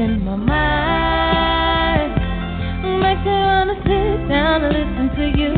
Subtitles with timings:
[0.00, 2.12] in my mind.
[3.04, 5.52] Makes me wanna sit down and listen to you.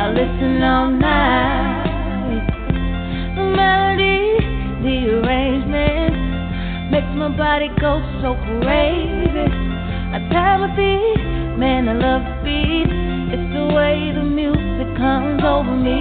[0.00, 2.46] I listen all night.
[3.36, 4.40] The melody,
[4.80, 6.16] the arrangement
[6.90, 8.32] makes my body go so
[8.64, 9.48] crazy.
[10.16, 12.88] I time a beat, man, I love the beat.
[13.34, 16.00] It's the way the music comes over me.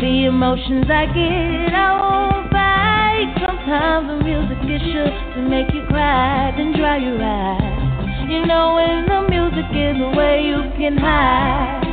[0.00, 3.28] The emotions I get, I won't fight.
[3.38, 8.30] Sometimes the music is sure to make you cry, then dry your eyes.
[8.30, 11.84] You know when the music is away, you can hide.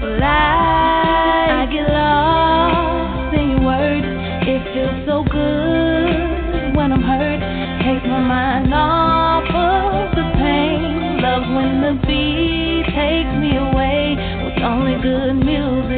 [0.00, 4.08] But I, I get lost in your words.
[4.48, 7.40] It feels so good when I'm hurt.
[7.84, 11.20] Take my mind off of the pain.
[11.20, 14.16] Love when the beat takes me away
[14.48, 15.97] with only good music.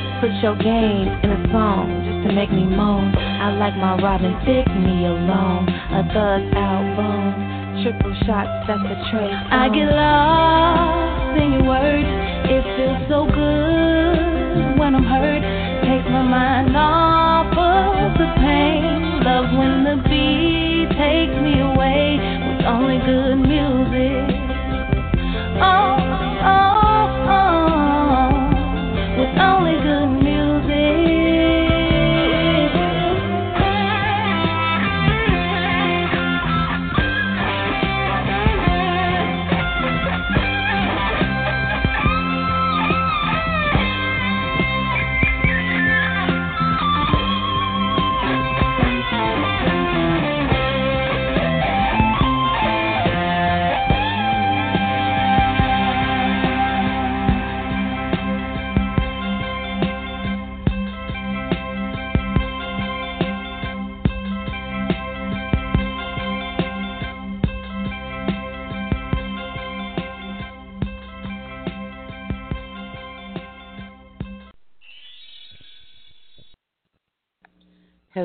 [0.21, 3.09] Put your game in a song just to make me moan.
[3.17, 5.65] I like my Robin Thicke me alone.
[5.65, 7.81] A thug album.
[7.81, 9.33] Triple shots, that's a trace.
[9.49, 12.05] I get lost in your words.
[12.53, 15.41] It feels so good when I'm hurt.
[15.89, 19.25] Take my mind off of the pain.
[19.25, 24.37] Love when the beat takes me away with only good music.
[25.65, 25.90] Oh,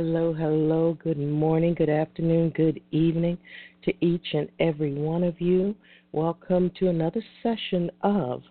[0.09, 3.37] Hello, hello, good morning, good afternoon, good evening
[3.84, 5.75] to each and every one of you.
[6.12, 8.45] Welcome to another session of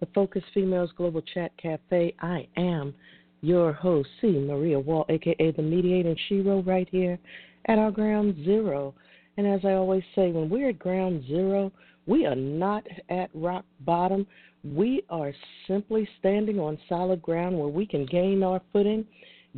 [0.00, 2.12] the Focus Females Global Chat Cafe.
[2.20, 2.92] I am
[3.40, 4.26] your host, C.
[4.32, 7.20] Maria Wall, aka the Mediating Shero, right here
[7.66, 8.94] at our ground zero.
[9.36, 11.70] And as I always say, when we're at ground zero,
[12.06, 14.26] we are not at rock bottom.
[14.64, 15.32] We are
[15.68, 19.06] simply standing on solid ground where we can gain our footing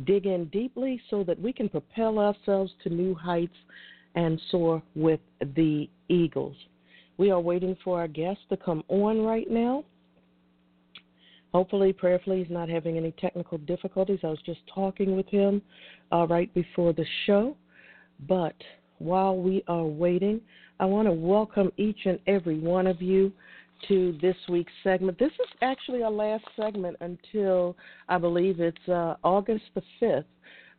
[0.05, 3.55] dig in deeply so that we can propel ourselves to new heights
[4.15, 5.19] and soar with
[5.55, 6.55] the eagles.
[7.17, 9.83] We are waiting for our guest to come on right now.
[11.53, 14.19] Hopefully, prayerfully, he's not having any technical difficulties.
[14.23, 15.61] I was just talking with him
[16.11, 17.55] uh, right before the show.
[18.27, 18.55] But
[18.99, 20.41] while we are waiting,
[20.79, 23.31] I want to welcome each and every one of you
[23.87, 25.17] to this week's segment.
[25.19, 27.75] This is actually our last segment until
[28.09, 30.25] I believe it's uh, August the 5th.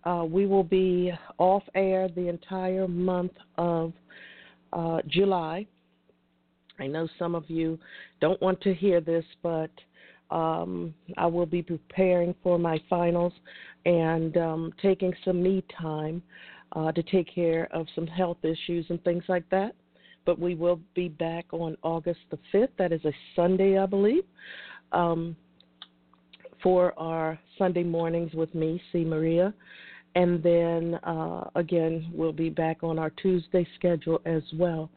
[0.04, 3.92] Uh, we will be off air the entire month of
[4.72, 5.66] uh, July.
[6.78, 7.78] I know some of you
[8.20, 9.70] don't want to hear this, but
[10.30, 13.32] um, I will be preparing for my finals
[13.84, 16.22] and um, taking some me time
[16.72, 19.74] uh, to take care of some health issues and things like that
[20.28, 22.68] but we will be back on August the 5th.
[22.76, 24.24] That is a Sunday, I believe,
[24.92, 25.34] um,
[26.62, 29.06] for our Sunday mornings with me, C.
[29.06, 29.54] Maria.
[30.16, 34.90] And then uh, again, we'll be back on our Tuesday schedule as well.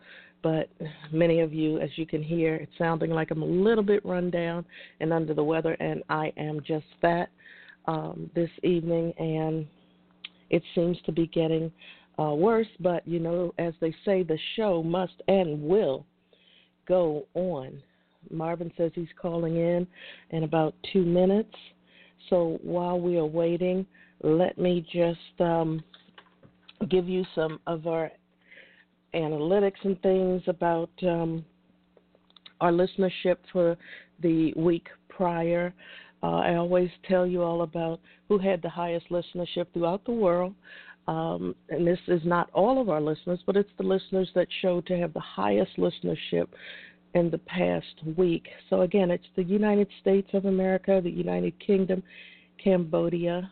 [0.44, 0.68] But
[1.14, 4.32] many of you, as you can hear, it's sounding like I'm a little bit run
[4.32, 4.66] down
[5.00, 7.30] and under the weather, and I am just that
[7.86, 9.14] um, this evening.
[9.18, 9.66] And
[10.50, 11.72] it seems to be getting
[12.20, 16.06] uh, worse, but you know, as they say, the show must and will
[16.88, 17.82] go on.
[18.30, 19.88] Marvin says he's calling in
[20.30, 21.54] in about two minutes.
[22.30, 23.86] So while we are waiting,
[24.24, 25.84] let me just um,
[26.90, 28.12] give you some of our
[29.14, 31.44] analytics and things about um,
[32.60, 33.78] our listenership for
[34.22, 35.74] the week prior.
[36.24, 40.54] Uh, I always tell you all about who had the highest listenership throughout the world.
[41.08, 44.86] Um, and this is not all of our listeners, but it's the listeners that showed
[44.88, 46.48] to have the highest listenership
[47.14, 48.48] in the past week.
[48.70, 52.04] So, again, it's the United States of America, the United Kingdom,
[52.64, 53.50] Cambodia,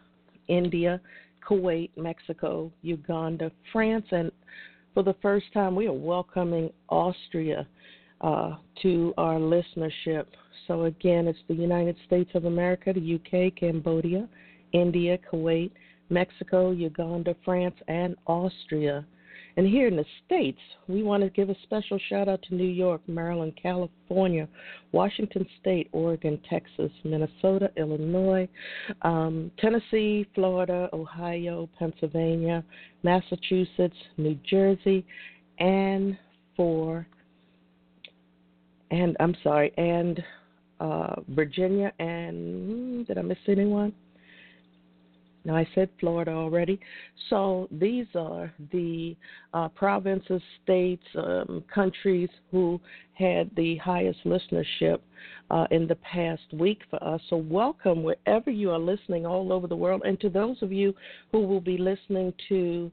[0.47, 1.01] India,
[1.47, 4.31] Kuwait, Mexico, Uganda, France, and
[4.93, 7.67] for the first time, we are welcoming Austria
[8.21, 10.25] uh, to our listenership.
[10.67, 14.27] So, again, it's the United States of America, the UK, Cambodia,
[14.73, 15.71] India, Kuwait,
[16.09, 19.05] Mexico, Uganda, France, and Austria.
[19.57, 22.63] And here in the States, we want to give a special shout out to New
[22.63, 24.47] York, Maryland, California,
[24.91, 28.47] Washington State, Oregon, Texas, Minnesota, Illinois,
[29.01, 32.63] um, Tennessee, Florida, Ohio, Pennsylvania,
[33.03, 35.05] Massachusetts, New Jersey,
[35.57, 36.17] and
[36.55, 37.05] for,
[38.91, 40.23] and I'm sorry, and
[40.79, 43.93] uh, Virginia, and did I miss anyone?
[45.45, 46.79] Now, I said Florida already.
[47.29, 49.15] So these are the
[49.53, 52.79] uh, provinces, states, um, countries who
[53.13, 54.99] had the highest listenership
[55.49, 57.21] uh, in the past week for us.
[57.29, 60.01] So, welcome wherever you are listening all over the world.
[60.05, 60.93] And to those of you
[61.31, 62.91] who will be listening to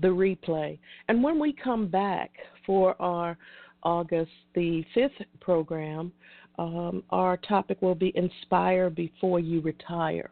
[0.00, 0.78] the replay.
[1.08, 2.30] And when we come back
[2.66, 3.36] for our
[3.82, 6.12] August the 5th program,
[6.58, 10.30] um, our topic will be Inspire Before You Retire.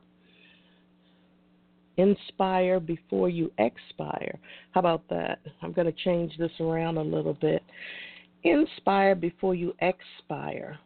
[1.97, 4.39] Inspire before you expire.
[4.73, 5.39] How about that?
[5.63, 7.63] I'm going to change this around a little bit.
[8.45, 10.79] Inspire before you expire.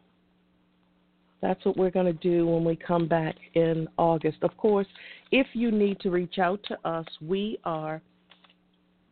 [1.41, 4.37] That's what we're going to do when we come back in August.
[4.43, 4.87] Of course,
[5.31, 8.01] if you need to reach out to us, we are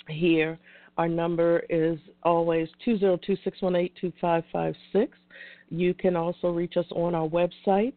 [0.07, 0.60] here.
[0.98, 5.18] Our number is always 202 618 2556.
[5.69, 7.94] You can also reach us on our websites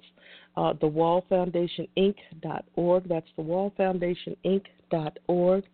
[0.57, 3.09] uh, thewallfoundationinc.org.
[3.09, 5.65] That's thewallfoundationinc.org.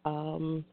[0.03, 0.65] um,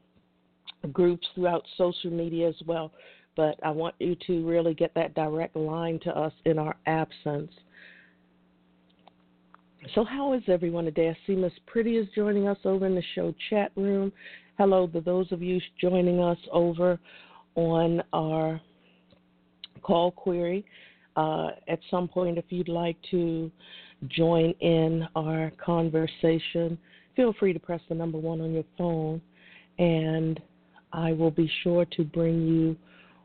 [0.93, 2.91] groups throughout social media as well.
[3.37, 7.51] But I want you to really get that direct line to us in our absence.
[9.95, 11.09] So, how is everyone today?
[11.09, 14.13] I see Miss Pretty is joining us over in the show chat room.
[14.59, 16.99] Hello to those of you joining us over
[17.55, 18.61] on our
[19.81, 20.63] call query.
[21.17, 23.51] Uh, at some point, if you'd like to
[24.09, 26.77] join in our conversation,
[27.17, 29.23] feel free to press the number one on your phone,
[29.79, 30.39] and
[30.93, 32.77] I will be sure to bring you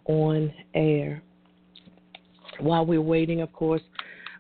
[0.06, 1.22] on air.
[2.62, 3.82] While we're waiting, of course,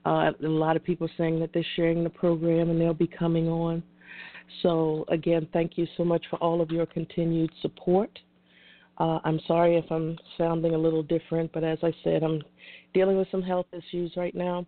[0.05, 3.49] uh, a lot of people saying that they're sharing the program and they'll be coming
[3.49, 3.83] on.
[4.61, 8.17] So, again, thank you so much for all of your continued support.
[8.97, 12.41] Uh, I'm sorry if I'm sounding a little different, but as I said, I'm
[12.93, 14.65] dealing with some health issues right now,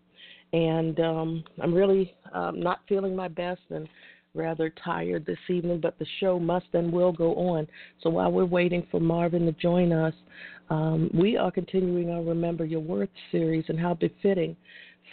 [0.54, 3.88] and um, I'm really um, not feeling my best and
[4.36, 7.68] rather tired this evening, but the show must and will go on.
[8.04, 10.14] So while we're waiting for Marvin to join us,
[10.70, 14.56] um, we are continuing our Remember Your Worth series and how befitting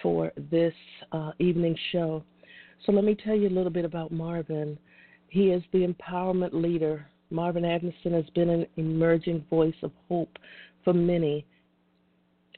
[0.02, 0.74] for this
[1.12, 2.22] uh, evening show.
[2.84, 4.78] So let me tell you a little bit about Marvin.
[5.28, 7.06] He is the empowerment leader.
[7.30, 10.38] Marvin Anderson has been an emerging voice of hope
[10.84, 11.44] for many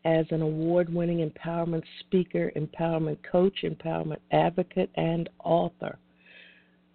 [0.05, 5.99] as an award winning empowerment speaker, empowerment coach, empowerment advocate, and author.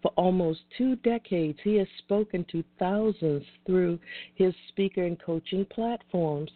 [0.01, 4.00] For almost two decades, he has spoken to thousands through
[4.36, 6.51] his speaker and coaching platforms.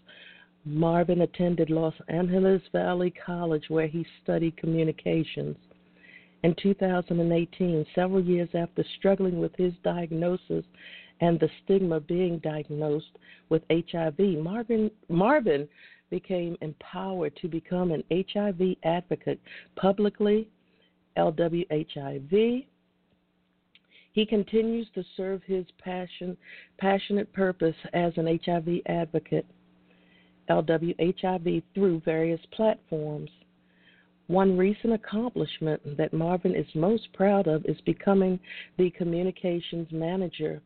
[0.66, 5.56] Marvin attended Los Angeles Valley College, where he studied communications.
[6.44, 10.66] In 2018, several years after struggling with his diagnosis
[11.20, 13.18] and the stigma of being diagnosed
[13.50, 15.68] with HIV, Marvin, Marvin
[16.10, 19.40] became empowered to become an HIV advocate
[19.76, 20.48] publicly,
[21.18, 22.66] LWHIV.
[24.12, 26.38] He continues to serve his passion,
[26.78, 29.46] passionate purpose as an HIV advocate,
[30.50, 33.30] LWHIV, through various platforms.
[34.28, 38.38] One recent accomplishment that Marvin is most proud of is becoming
[38.78, 40.62] the communications manager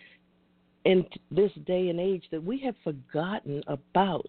[0.86, 4.28] in this day and age that we have forgotten about.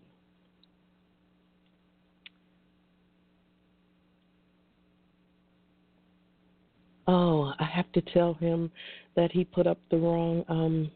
[7.07, 8.71] Oh, I have to tell him
[9.15, 10.91] that he put up the wrong um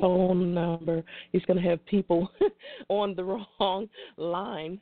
[0.00, 1.02] phone number.
[1.32, 2.30] He's going to have people
[2.88, 4.80] on the wrong line.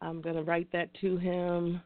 [0.00, 1.80] I'm going to write that to him.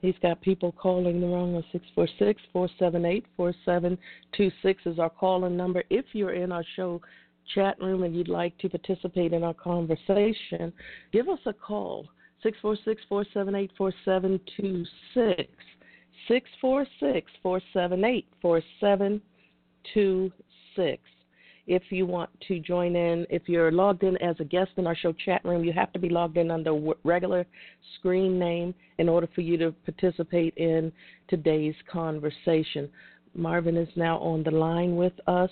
[0.00, 1.64] He's got people calling the wrong one.
[1.72, 5.82] 646 478 4726 is our calling number.
[5.90, 7.00] If you're in our show
[7.54, 10.72] chat room and you'd like to participate in our conversation,
[11.12, 12.06] give us a call.
[12.42, 15.52] 646 478 4726.
[16.28, 21.02] 646 478 4726.
[21.66, 24.96] If you want to join in, if you're logged in as a guest in our
[24.96, 27.44] show chat room, you have to be logged in under regular
[27.98, 30.90] screen name in order for you to participate in
[31.28, 32.88] today's conversation.
[33.38, 35.50] Marvin is now on the line with us.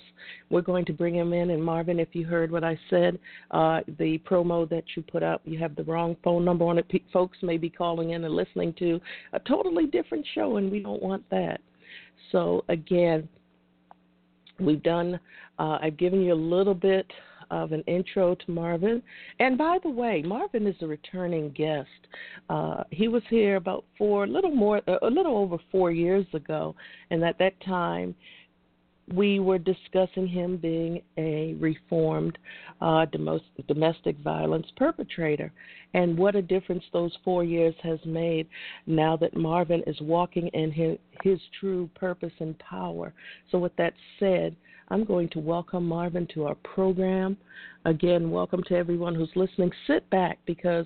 [0.49, 1.51] We're going to bring him in.
[1.51, 3.17] And Marvin, if you heard what I said,
[3.51, 6.87] uh, the promo that you put up, you have the wrong phone number on it.
[6.89, 8.99] P- folks may be calling in and listening to
[9.33, 11.61] a totally different show, and we don't want that.
[12.31, 13.27] So, again,
[14.59, 15.19] we've done,
[15.59, 17.07] uh, I've given you a little bit
[17.51, 19.01] of an intro to Marvin.
[19.39, 21.89] And by the way, Marvin is a returning guest.
[22.49, 26.75] Uh, he was here about four, a little more, a little over four years ago,
[27.09, 28.15] and at that time,
[29.13, 32.37] we were discussing him being a reformed
[32.81, 33.05] uh,
[33.67, 35.51] domestic violence perpetrator
[35.93, 38.47] and what a difference those four years has made
[38.85, 43.13] now that Marvin is walking in his, his true purpose and power.
[43.51, 44.55] So, with that said,
[44.89, 47.37] I'm going to welcome Marvin to our program.
[47.85, 49.71] Again, welcome to everyone who's listening.
[49.85, 50.85] Sit back because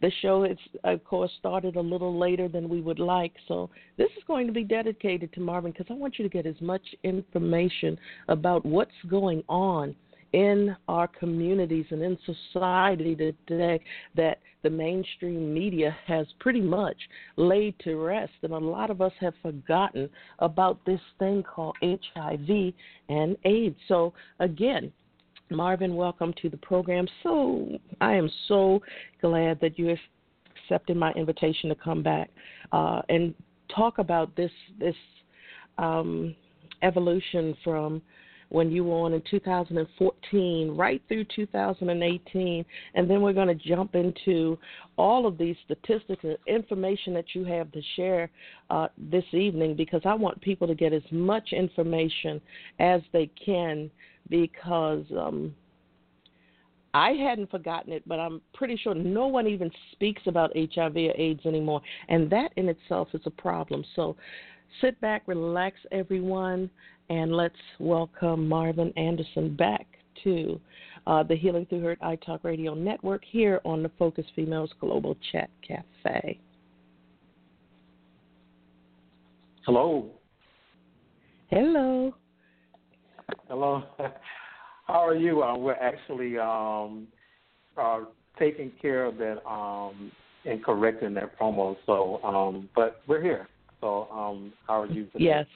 [0.00, 3.32] the show is, of course, started a little later than we would like.
[3.48, 6.46] So this is going to be dedicated to Marvin because I want you to get
[6.46, 7.98] as much information
[8.28, 9.94] about what's going on
[10.32, 13.14] in our communities and in society
[13.46, 13.80] today
[14.16, 16.96] that the mainstream media has pretty much
[17.36, 18.32] laid to rest.
[18.42, 20.10] And a lot of us have forgotten
[20.40, 22.74] about this thing called HIV
[23.08, 23.76] and AIDS.
[23.88, 24.92] So, again,
[25.50, 27.06] Marvin, welcome to the program.
[27.22, 28.82] So, I am so
[29.20, 29.96] glad that you
[30.56, 32.30] accepted my invitation to come back
[32.72, 33.34] uh, and
[33.74, 34.96] talk about this this
[35.78, 36.34] um,
[36.82, 38.02] evolution from
[38.48, 43.94] when you were on in 2014 right through 2018 and then we're going to jump
[43.94, 44.58] into
[44.96, 48.30] all of these statistics and information that you have to share
[48.70, 52.40] uh, this evening because i want people to get as much information
[52.78, 53.90] as they can
[54.28, 55.54] because um,
[56.96, 61.12] I hadn't forgotten it, but I'm pretty sure no one even speaks about HIV or
[61.14, 61.82] AIDS anymore.
[62.08, 63.84] And that in itself is a problem.
[63.94, 64.16] So
[64.80, 66.70] sit back, relax, everyone,
[67.08, 69.86] and let's welcome Marvin Anderson back
[70.24, 70.60] to
[71.06, 75.50] uh, the Healing Through Hurt iTalk Radio Network here on the Focus Females Global Chat
[75.66, 76.38] Cafe.
[79.64, 80.10] Hello.
[81.50, 82.14] Hello.
[83.48, 83.82] Hello.
[84.86, 85.42] How are you?
[85.42, 87.08] Uh, we're actually um,
[87.76, 88.00] uh,
[88.38, 90.12] taking care of that um,
[90.44, 91.76] and correcting that promo.
[91.86, 93.48] So, um, but we're here.
[93.80, 95.24] So, um, how are you today?
[95.24, 95.46] Yes.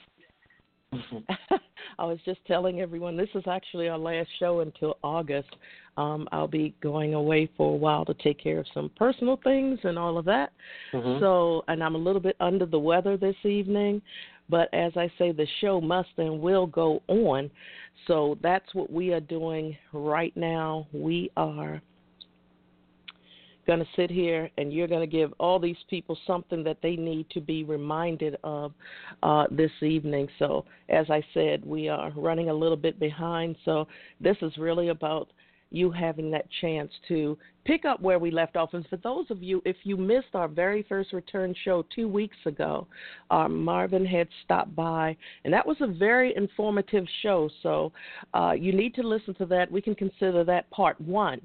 [1.99, 5.49] I was just telling everyone this is actually our last show until August.
[5.97, 9.79] Um, I'll be going away for a while to take care of some personal things
[9.83, 10.51] and all of that.
[10.93, 11.21] Mm-hmm.
[11.21, 14.01] So, and I'm a little bit under the weather this evening,
[14.49, 17.49] but as I say, the show must and will go on.
[18.07, 20.87] So that's what we are doing right now.
[20.91, 21.81] We are
[23.67, 26.95] going to sit here and you're going to give all these people something that they
[26.95, 28.73] need to be reminded of
[29.23, 30.27] uh, this evening.
[30.39, 33.55] So, as I said, we are running a little bit behind.
[33.65, 33.87] So,
[34.19, 35.29] this is really about
[35.71, 38.73] you having that chance to pick up where we left off.
[38.73, 42.37] And for those of you, if you missed our very first return show two weeks
[42.45, 42.87] ago,
[43.29, 45.15] uh, Marvin had stopped by,
[45.45, 47.49] and that was a very informative show.
[47.63, 47.91] So
[48.33, 49.71] uh, you need to listen to that.
[49.71, 51.41] We can consider that part one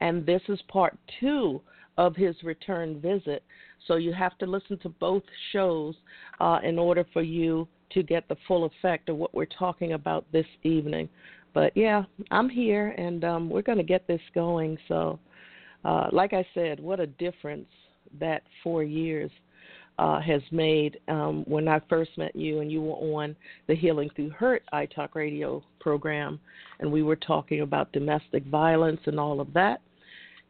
[0.00, 1.60] and this is part two
[1.96, 3.42] of his return visit.
[3.86, 5.94] So you have to listen to both shows
[6.40, 10.24] uh, in order for you to get the full effect of what we're talking about
[10.32, 11.08] this evening.
[11.54, 14.78] But yeah, I'm here, and um, we're going to get this going.
[14.86, 15.18] So,
[15.84, 17.68] uh, like I said, what a difference
[18.20, 19.30] that four years
[19.98, 21.00] uh, has made.
[21.08, 23.34] Um, when I first met you, and you were on
[23.66, 26.38] the Healing Through Hurt iTalk radio program,
[26.78, 29.80] and we were talking about domestic violence and all of that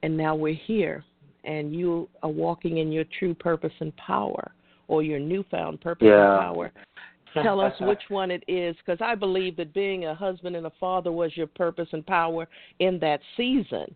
[0.02, 1.04] and now we're here
[1.44, 4.52] and you are walking in your true purpose and power
[4.88, 6.32] or your newfound purpose yeah.
[6.34, 6.72] and power
[7.42, 10.72] tell us which one it is because i believe that being a husband and a
[10.80, 12.48] father was your purpose and power
[12.80, 13.94] in that season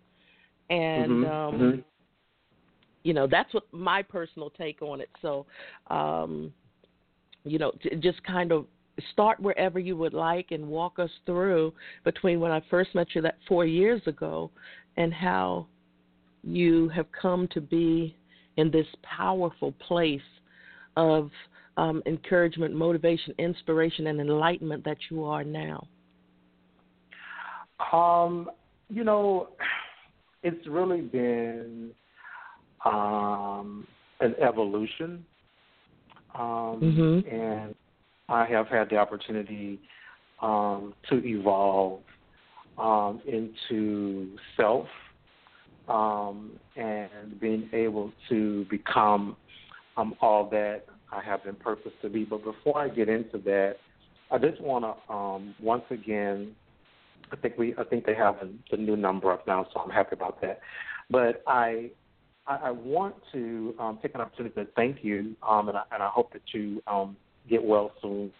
[0.70, 1.30] and mm-hmm.
[1.30, 1.80] um mm-hmm.
[3.04, 5.46] you know that's what my personal take on it so
[5.88, 6.52] um
[7.44, 8.66] you know just kind of
[9.12, 11.72] start wherever you would like and walk us through
[12.04, 14.50] between when i first met you that 4 years ago
[14.96, 15.66] and how
[16.42, 18.16] you have come to be
[18.56, 20.20] in this powerful place
[20.96, 21.30] of
[21.76, 25.86] um, encouragement, motivation, inspiration, and enlightenment that you are now?
[27.92, 28.50] Um,
[28.90, 29.48] you know,
[30.42, 31.90] it's really been
[32.84, 33.86] um,
[34.20, 35.24] an evolution,
[36.34, 37.34] um, mm-hmm.
[37.34, 37.74] and
[38.28, 39.80] I have had the opportunity
[40.40, 42.00] um, to evolve
[42.78, 44.86] um, into self
[45.88, 49.36] um, and being able to become
[49.96, 52.24] um, all that I have been purposed to be.
[52.24, 53.76] But before I get into that,
[54.30, 56.54] I just want to um, once again.
[57.30, 58.36] I think we I think they have
[58.70, 60.60] the new number up now, so I'm happy about that.
[61.10, 61.90] But I
[62.46, 66.02] I, I want to um, take an opportunity to thank you, um, and, I, and
[66.02, 67.16] I hope that you um,
[67.48, 68.32] get well soon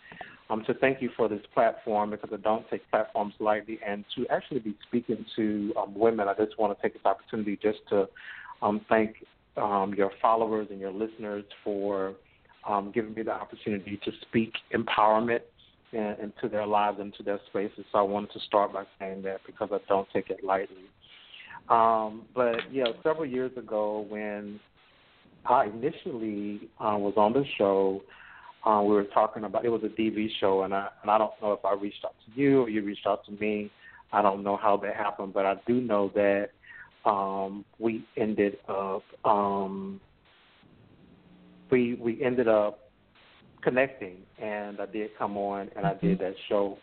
[0.52, 4.26] um, to thank you for this platform because I don't take platforms lightly, and to
[4.28, 6.28] actually be speaking to um, women.
[6.28, 8.06] I just want to take this opportunity just to
[8.60, 9.16] um, thank
[9.56, 12.14] um, your followers and your listeners for
[12.68, 15.40] um, giving me the opportunity to speak empowerment
[15.92, 17.84] and, into their lives and to their spaces.
[17.90, 20.84] So I wanted to start by saying that because I don't take it lightly.
[21.70, 24.60] Um, but yeah, several years ago when
[25.46, 28.02] I initially uh, was on the show,
[28.64, 31.32] uh, we were talking about it was a DV show, and I and I don't
[31.42, 33.70] know if I reached out to you or you reached out to me.
[34.12, 36.50] I don't know how that happened, but I do know that
[37.04, 40.00] um, we ended up um,
[41.70, 42.78] we we ended up
[43.62, 46.78] connecting, and I did come on and I did that show.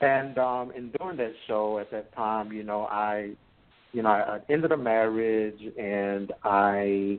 [0.00, 3.30] And um, in during that show at that time, you know, I
[3.92, 7.18] you know I ended a marriage and I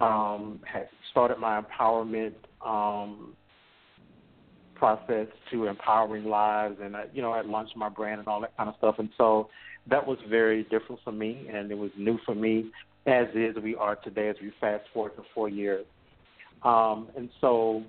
[0.00, 3.34] um, had started my empowerment um,
[4.74, 8.56] process to empowering lives, and I, you know, I launched my brand and all that
[8.56, 8.96] kind of stuff.
[8.98, 9.48] And so
[9.88, 12.70] that was very different for me, and it was new for me,
[13.06, 15.84] as is we are today as we fast forward to four years.
[16.62, 17.82] Um, and so,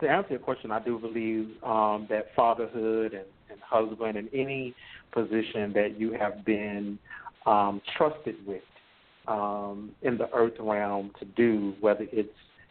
[0.00, 4.74] to answer your question, I do believe um, that fatherhood and, and husband and any
[5.12, 6.98] position that you have been
[7.46, 8.62] um, trusted with
[9.28, 12.28] um, in the earth realm to do, whether it's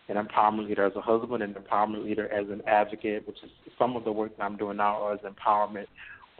[0.09, 3.95] an empowerment leader as a husband, an empowerment leader as an advocate, which is some
[3.95, 5.85] of the work that I'm doing now as empowerment,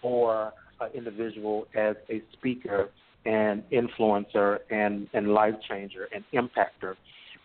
[0.02, 2.90] or an individual as a speaker
[3.26, 6.96] and influencer and, and life changer and impactor,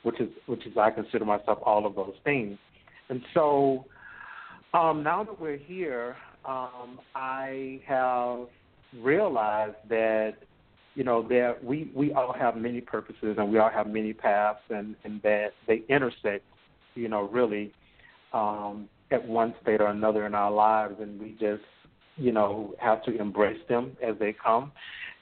[0.02, 2.58] which is which is I consider myself all of those things.
[3.08, 3.84] And so
[4.74, 8.48] um, now that we're here, um, I have
[9.00, 10.34] realized that
[10.98, 14.58] you know, there we we all have many purposes and we all have many paths,
[14.68, 16.44] and and that they intersect,
[16.96, 17.72] you know, really
[18.32, 21.62] um, at one state or another in our lives, and we just
[22.16, 24.72] you know have to embrace them as they come,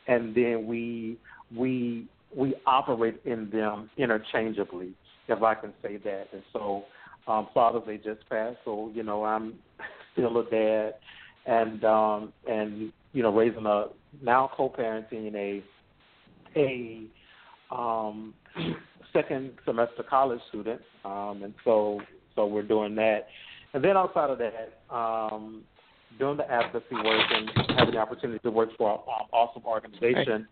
[0.08, 1.18] and then we
[1.54, 4.94] we we operate in them interchangeably,
[5.28, 6.28] if I can say that.
[6.32, 6.84] And so,
[7.28, 9.52] um, Father's just passed, so you know I'm
[10.14, 10.94] still a dad
[11.46, 13.86] and um, and you know raising a
[14.22, 15.62] now co-parenting a
[16.54, 18.34] a um,
[19.12, 22.02] second semester college student, um, and so
[22.34, 23.28] so we're doing that.
[23.72, 25.62] And then outside of that, um,
[26.18, 30.46] doing the advocacy work and having the opportunity to work for an awesome organization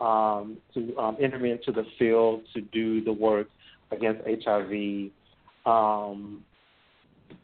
[0.00, 3.46] um, to um, enter into the field to do the work
[3.92, 5.10] against HIV,
[5.64, 6.42] um,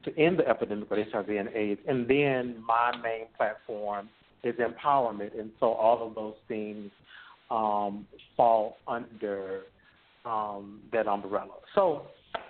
[0.04, 1.80] to end the epidemic of HIV and AIDS.
[1.86, 4.08] And then my main platform
[4.44, 6.90] is empowerment, and so all of those things
[7.50, 9.62] um, fall under
[10.24, 11.54] um, that umbrella.
[11.74, 12.02] So,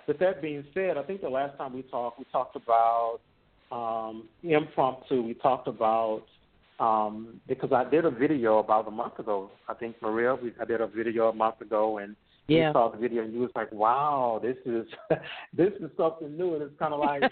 [0.07, 3.19] with that being said, I think the last time we talked, we talked about
[3.71, 5.21] um, impromptu.
[5.21, 6.23] We talked about
[6.79, 9.51] um, because I did a video about a month ago.
[9.67, 12.15] I think Maria, we, I did a video a month ago, and
[12.47, 12.67] yeah.
[12.67, 14.85] you saw the video, and you was like, "Wow, this is
[15.53, 17.23] this is something new." And it's kind of like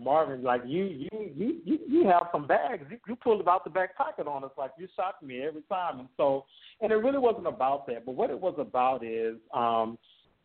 [0.00, 2.84] Marvin, like you you you you you have some bags.
[2.90, 5.62] You, you pulled it out the back pocket on us, like you shocked me every
[5.62, 6.00] time.
[6.00, 6.44] And so,
[6.80, 8.06] and it really wasn't about that.
[8.06, 9.98] But what it was about is, um,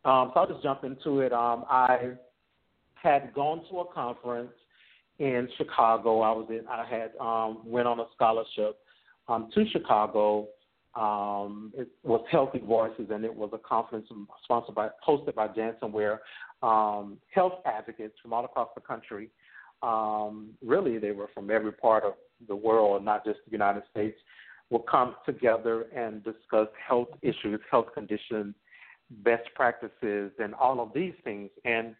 [0.03, 1.31] um, so I'll just jump into it.
[1.31, 2.11] Um, I
[2.95, 4.51] had gone to a conference
[5.19, 6.21] in Chicago.
[6.21, 6.67] I was in.
[6.67, 8.79] I had um, went on a scholarship
[9.27, 10.47] um, to Chicago.
[10.95, 14.07] Um, it was Healthy Voices, and it was a conference
[14.43, 16.21] sponsored by, hosted by Janssen, where
[16.61, 19.29] um, health advocates from all across the country,
[19.83, 22.13] um, really they were from every part of
[22.47, 24.17] the world, not just the United States,
[24.69, 28.55] will come together and discuss health issues, health conditions,
[29.23, 31.49] best practices, and all of these things.
[31.65, 31.95] And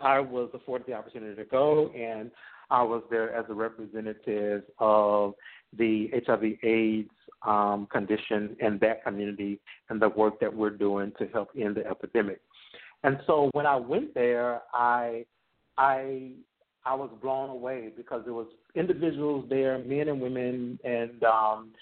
[0.00, 2.30] I was afforded the opportunity to go, and
[2.70, 5.34] I was there as a representative of
[5.76, 7.10] the HIV/AIDS
[7.46, 9.60] um, condition in that community
[9.90, 12.40] and the work that we're doing to help end the epidemic.
[13.04, 15.24] And so when I went there, I
[15.76, 16.32] I
[16.86, 21.72] I was blown away because there was individuals there, men and women, and um,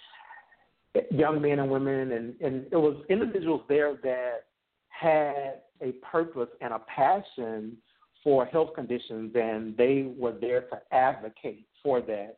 [1.10, 4.44] young men and women, and and it was individuals there that
[4.88, 7.76] had a purpose and a passion
[8.24, 12.36] for health conditions, and they were there to advocate for that.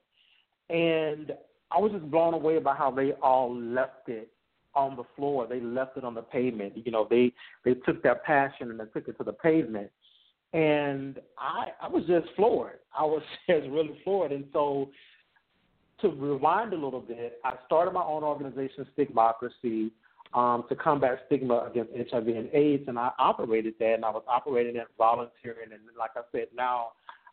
[0.71, 1.33] And
[1.71, 4.31] I was just blown away by how they all left it
[4.75, 5.47] on the floor.
[5.47, 6.75] They left it on the pavement.
[6.77, 7.33] You know, they
[7.65, 9.91] they took their passion and they took it to the pavement.
[10.53, 12.79] And I I was just floored.
[12.97, 14.33] I was just really floored.
[14.33, 14.91] And so
[16.01, 19.91] to rewind a little bit, I started my own organization, Stigmocracy,
[20.35, 24.25] um, to combat stigma against HIV and AIDS, and I operated that, and I was
[24.27, 26.89] operating it volunteering, and like I said, now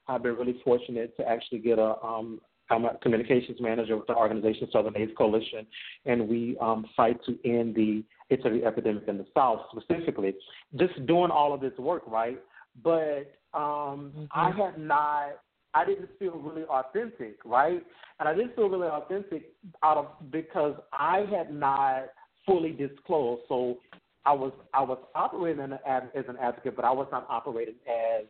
[0.08, 2.40] I've been really fortunate to actually get a um,
[2.72, 5.68] I'm a communications manager with the organization Southern AIDS Coalition,
[6.06, 10.34] and we um, fight to end the HIV epidemic in the South specifically.
[10.78, 12.40] Just doing all of this work, right?
[12.84, 14.26] But um, mm-hmm.
[14.32, 15.42] I had not,
[15.74, 17.84] I didn't feel really authentic, right?
[18.20, 19.52] And I didn't feel really authentic
[19.84, 22.06] out of because I had not
[22.46, 23.42] fully disclosed.
[23.50, 23.80] So
[24.26, 28.26] I was I was operating as an advocate, but I was not operating as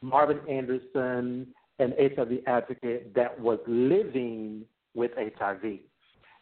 [0.00, 5.78] Marvin Anderson an HIV advocate that was living with HIV.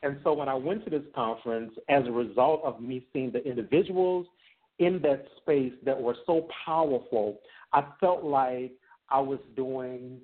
[0.03, 3.42] And so when I went to this conference, as a result of me seeing the
[3.49, 4.27] individuals
[4.79, 7.38] in that space that were so powerful,
[7.73, 8.73] I felt like
[9.11, 10.18] I was doing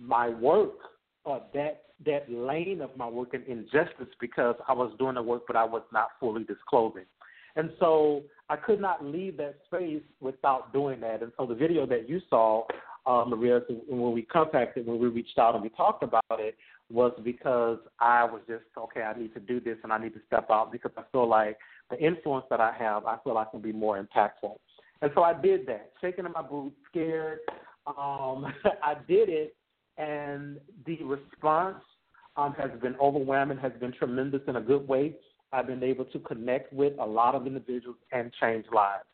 [0.00, 0.74] my work,
[1.24, 5.44] uh, that that lane of my work in injustice because I was doing the work,
[5.46, 7.04] but I was not fully disclosing.
[7.56, 11.22] And so I could not leave that space without doing that.
[11.22, 12.64] And so the video that you saw
[13.06, 16.56] uh, Maria, when we contacted, when we reached out and we talked about it,
[16.90, 19.02] was because I was just okay.
[19.02, 21.58] I need to do this, and I need to step out because I feel like
[21.90, 24.56] the influence that I have, I feel I can be more impactful.
[25.02, 27.40] And so I did that, shaking in my boots, scared.
[27.86, 29.56] Um, I did it,
[29.98, 31.82] and the response
[32.36, 35.16] um, has been overwhelming, has been tremendous in a good way.
[35.52, 39.04] I've been able to connect with a lot of individuals and change lives.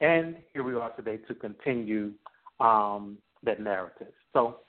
[0.00, 2.12] And here we are today to continue
[2.60, 4.12] um, that narrative.
[4.32, 4.60] So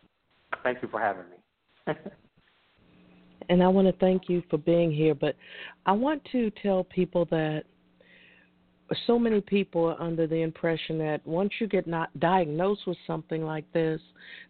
[0.63, 1.93] thank you for having me.
[3.49, 5.35] and I want to thank you for being here, but
[5.85, 7.63] I want to tell people that
[9.05, 13.43] so many people are under the impression that once you get not diagnosed with something
[13.43, 14.01] like this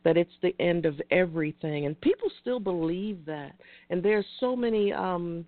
[0.03, 3.51] that it's the end of everything and people still believe that
[3.89, 5.45] and there's so many um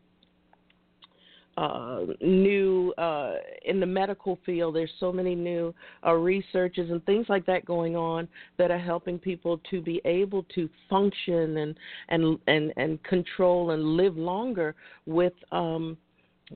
[1.57, 3.35] uh, new uh,
[3.65, 4.75] in the medical field.
[4.75, 5.73] There's so many new
[6.05, 10.43] uh, researches and things like that going on that are helping people to be able
[10.55, 11.75] to function and
[12.09, 15.97] and and and control and live longer with um,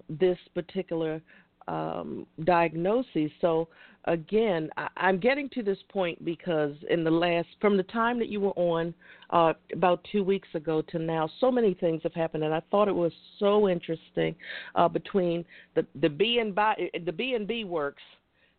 [0.10, 1.22] this particular
[1.68, 3.32] um, diagnosis.
[3.42, 3.68] So
[4.06, 8.30] again, I, I'm getting to this point because in the last, from the time that
[8.30, 8.94] you were on
[9.30, 12.88] uh, about two weeks ago to now, so many things have happened, and I thought
[12.88, 14.36] it was so interesting
[14.76, 18.04] uh, between the the B and B, the B and B works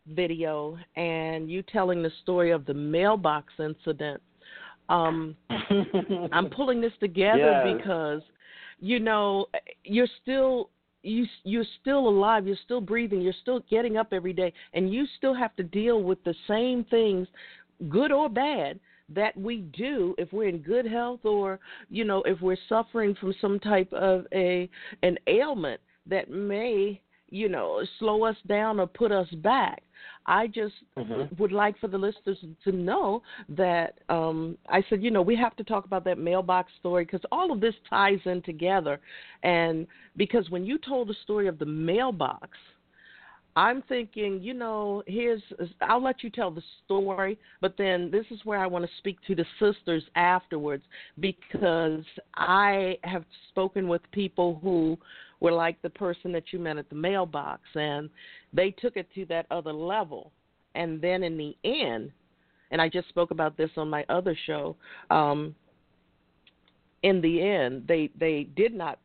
[0.09, 4.21] video and you telling the story of the mailbox incident.
[4.89, 5.35] Um,
[6.31, 7.77] I'm pulling this together yes.
[7.77, 8.21] because,
[8.79, 9.47] you know,
[9.83, 10.69] you're still
[11.03, 15.05] you you're still alive, you're still breathing, you're still getting up every day, and you
[15.17, 17.27] still have to deal with the same things,
[17.89, 18.79] good or bad,
[19.09, 23.33] that we do if we're in good health or you know if we're suffering from
[23.39, 24.69] some type of a
[25.03, 29.83] an ailment that may you know slow us down or put us back
[30.27, 31.41] I just mm-hmm.
[31.41, 35.55] would like for the listeners to know that um, I said, you know, we have
[35.55, 38.99] to talk about that mailbox story because all of this ties in together.
[39.43, 39.87] And
[40.17, 42.49] because when you told the story of the mailbox,
[43.55, 45.41] I'm thinking, you know, here's,
[45.81, 49.17] I'll let you tell the story, but then this is where I want to speak
[49.25, 50.83] to the sisters afterwards
[51.19, 52.03] because
[52.35, 54.95] I have spoken with people who
[55.39, 58.09] were like the person that you met at the mailbox, and
[58.53, 60.31] they took it to that other level.
[60.75, 62.11] And then in the end,
[62.71, 64.75] and I just spoke about this on my other show.
[65.09, 65.55] Um,
[67.03, 68.99] in the end, they they did not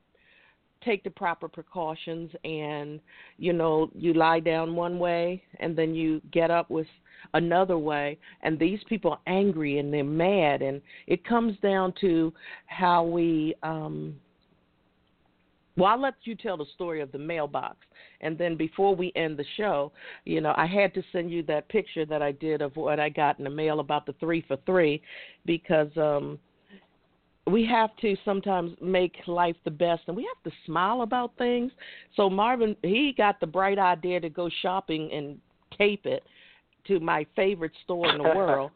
[0.84, 3.00] take the proper precautions, and
[3.38, 6.86] you know you lie down one way, and then you get up with
[7.34, 12.32] another way, and these people are angry and they're mad, and it comes down to
[12.66, 14.14] how we um,
[15.76, 17.76] well, I'll let you tell the story of the mailbox.
[18.20, 19.92] And then before we end the show,
[20.24, 23.08] you know, I had to send you that picture that I did of what I
[23.08, 25.02] got in the mail about the three for three
[25.46, 26.38] because um
[27.48, 31.72] we have to sometimes make life the best and we have to smile about things.
[32.16, 35.38] So Marvin he got the bright idea to go shopping and
[35.76, 36.22] Cape it
[36.86, 38.70] to my favorite store in the world.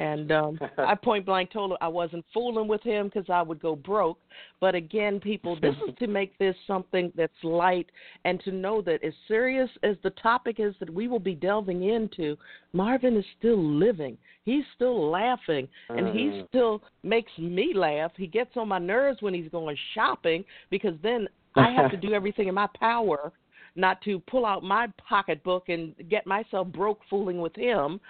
[0.00, 3.60] And um, I point blank told her I wasn't fooling with him because I would
[3.60, 4.18] go broke.
[4.58, 7.90] But again, people, this is to make this something that's light
[8.24, 11.84] and to know that as serious as the topic is that we will be delving
[11.84, 12.36] into,
[12.72, 14.16] Marvin is still living.
[14.44, 16.48] He's still laughing, and he mm.
[16.48, 18.10] still makes me laugh.
[18.16, 22.14] He gets on my nerves when he's going shopping because then I have to do
[22.14, 23.32] everything in my power
[23.76, 28.00] not to pull out my pocketbook and get myself broke fooling with him.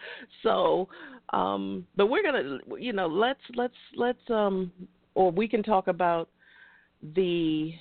[0.42, 0.88] So,
[1.32, 4.72] um, but we're gonna, you know, let's let's let's um,
[5.14, 6.28] or we can talk about
[7.14, 7.72] the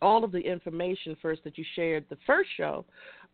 [0.00, 2.84] all of the information first that you shared the first show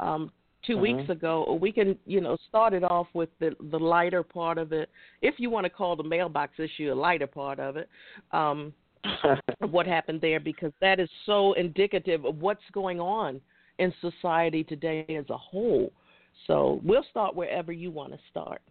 [0.00, 0.30] um,
[0.66, 0.82] 2 mm-hmm.
[0.82, 4.58] weeks ago, or we can, you know, start it off with the the lighter part
[4.58, 4.90] of it,
[5.22, 7.88] if you want to call the mailbox issue a lighter part of it.
[8.32, 8.72] Um,
[9.70, 13.40] what happened there because that is so indicative of what's going on
[13.78, 15.92] in society today as a whole.
[16.46, 18.62] So we'll start wherever you want to start.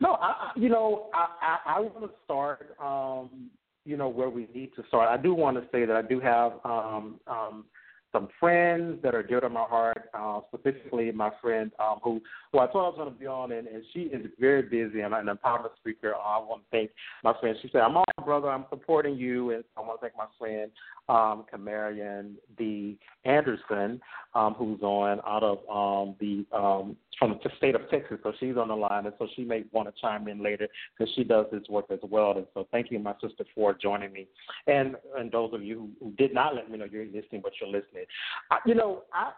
[0.00, 3.50] No, I, you know, I, I, I want to start, um,
[3.84, 5.08] you know, where we need to start.
[5.08, 7.64] I do want to say that I do have um, um,
[8.12, 12.20] some friends that are dear to my heart, uh, specifically my friend um, who,
[12.52, 15.00] who I thought I was going to be on, and, and she is very busy
[15.00, 16.14] and an empowerment speaker.
[16.14, 16.90] Uh, I want to thank
[17.24, 17.56] my friend.
[17.62, 18.50] She said, I'm on, brother.
[18.50, 20.70] I'm supporting you, and I want to thank my friend
[21.08, 22.98] um, Camarian D.
[23.24, 24.00] Anderson,
[24.34, 28.18] um, who's on out of um, the um, from the state of Texas.
[28.22, 31.12] So she's on the line, and so she may want to chime in later because
[31.14, 32.32] she does this work as well.
[32.36, 34.26] And so thank you, my sister, for joining me.
[34.66, 37.70] And and those of you who did not let me know you're listening, but you're
[37.70, 38.01] listening.
[38.50, 39.32] I, you know, I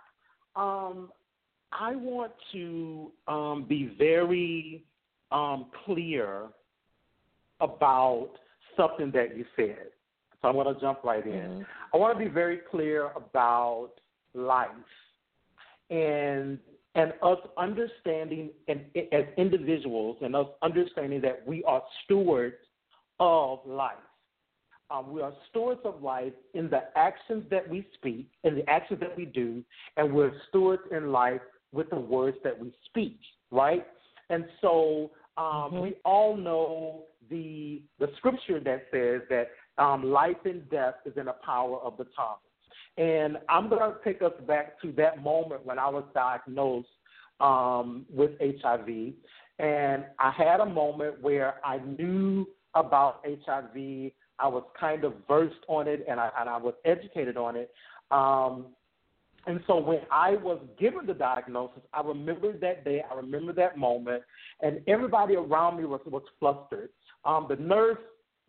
[0.56, 1.10] um
[1.72, 4.84] I want to um, be very
[5.32, 6.44] um, clear
[7.60, 8.30] about
[8.76, 9.88] something that you said.
[10.40, 11.32] So I'm going to jump right in.
[11.32, 11.62] Mm-hmm.
[11.92, 13.92] I want to be very clear about
[14.34, 14.68] life
[15.90, 16.58] and
[16.96, 22.54] and us understanding and as individuals and us understanding that we are stewards
[23.18, 23.94] of life.
[24.90, 29.00] Um, we are stewards of life in the actions that we speak, in the actions
[29.00, 29.62] that we do,
[29.96, 31.40] and we're stewards in life
[31.72, 33.18] with the words that we speak,
[33.50, 33.86] right?
[34.30, 35.80] And so um, mm-hmm.
[35.80, 39.50] we all know the the scripture that says that
[39.82, 42.36] um, life and death is in the power of the tongue.
[42.96, 46.88] And I'm going to take us back to that moment when I was diagnosed
[47.40, 49.14] um, with HIV.
[49.58, 54.12] And I had a moment where I knew about HIV.
[54.38, 57.70] I was kind of versed on it and I, and I was educated on it.
[58.10, 58.66] Um,
[59.46, 63.76] and so when I was given the diagnosis, I remember that day, I remember that
[63.76, 64.22] moment,
[64.62, 66.88] and everybody around me was, was flustered.
[67.24, 67.98] Um, the nurse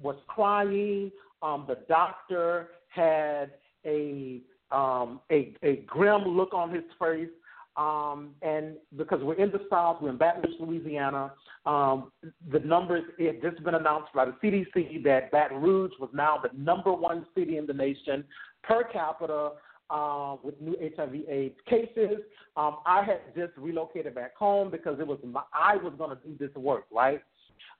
[0.01, 1.11] was crying.
[1.41, 3.51] Um, the doctor had
[3.85, 7.29] a, um, a a grim look on his face.
[7.77, 11.33] Um, and because we're in the South, we're in Baton Rouge, Louisiana.
[11.65, 12.11] Um,
[12.51, 16.57] the numbers it just been announced by the CDC that Baton Rouge was now the
[16.57, 18.23] number one city in the nation
[18.63, 19.51] per capita
[19.89, 22.19] uh, with new HIV/AIDS cases.
[22.55, 26.23] Um, I had just relocated back home because it was my, I was going to
[26.23, 27.21] do this work, right?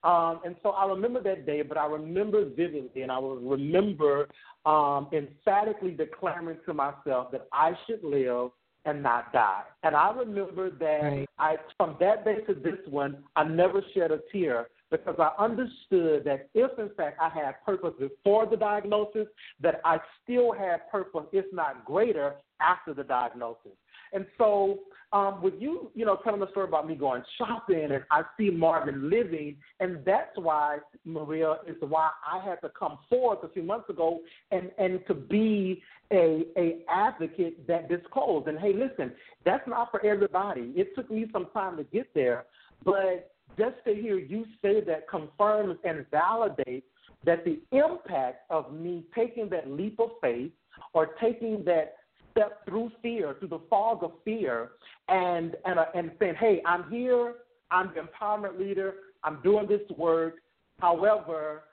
[0.03, 4.27] Um, and so I remember that day, but I remember vividly, and I will remember
[4.65, 8.51] um, emphatically declaring to myself that I should live
[8.85, 9.63] and not die.
[9.83, 11.29] And I remember that right.
[11.37, 16.23] I, from that day to this one, I never shed a tear because I understood
[16.25, 19.27] that if in fact I had purpose before the diagnosis,
[19.61, 23.71] that I still had purpose, if not greater, after the diagnosis.
[24.15, 24.79] And so,
[25.11, 28.49] um, with you, you know, telling the story about me going shopping, and I see
[28.49, 33.61] Marvin living, and that's why Maria is why I had to come forth a few
[33.61, 38.47] months ago and and to be a a advocate that disclosed.
[38.47, 39.11] And hey, listen,
[39.43, 40.73] that's not for everybody.
[40.75, 42.45] It took me some time to get there,
[42.83, 46.83] but just to hear you say that confirms and validates
[47.25, 50.51] that the impact of me taking that leap of faith
[50.93, 51.95] or taking that
[52.35, 54.71] step through fear, through the fog of fear,
[55.07, 57.35] and and uh, and saying, "Hey, I'm here.
[57.71, 58.95] I'm the empowerment leader.
[59.23, 60.35] I'm doing this work.
[60.79, 61.63] However,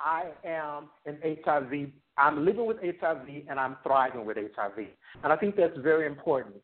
[0.00, 1.90] I am an HIV.
[2.18, 4.86] I'm living with HIV, and I'm thriving with HIV.
[5.22, 6.56] And I think that's very important.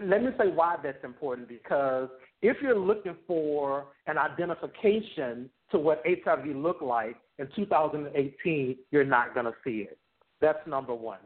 [0.00, 2.08] Let me say why that's important because
[2.40, 9.34] if you're looking for an identification to what HIV looked like in 2018, you're not
[9.34, 9.98] going to see it.
[10.40, 11.18] That's number one.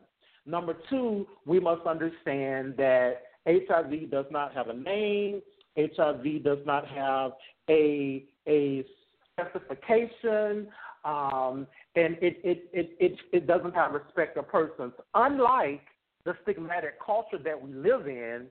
[0.46, 5.40] Number two, we must understand that HIV does not have a name.
[5.76, 7.33] HIV does not have
[7.70, 8.85] a a
[9.33, 10.68] specification,
[11.05, 14.92] um, and it, it, it, it, it doesn't have respect of persons.
[15.14, 15.83] Unlike
[16.24, 18.46] the stigmatic culture that we live in,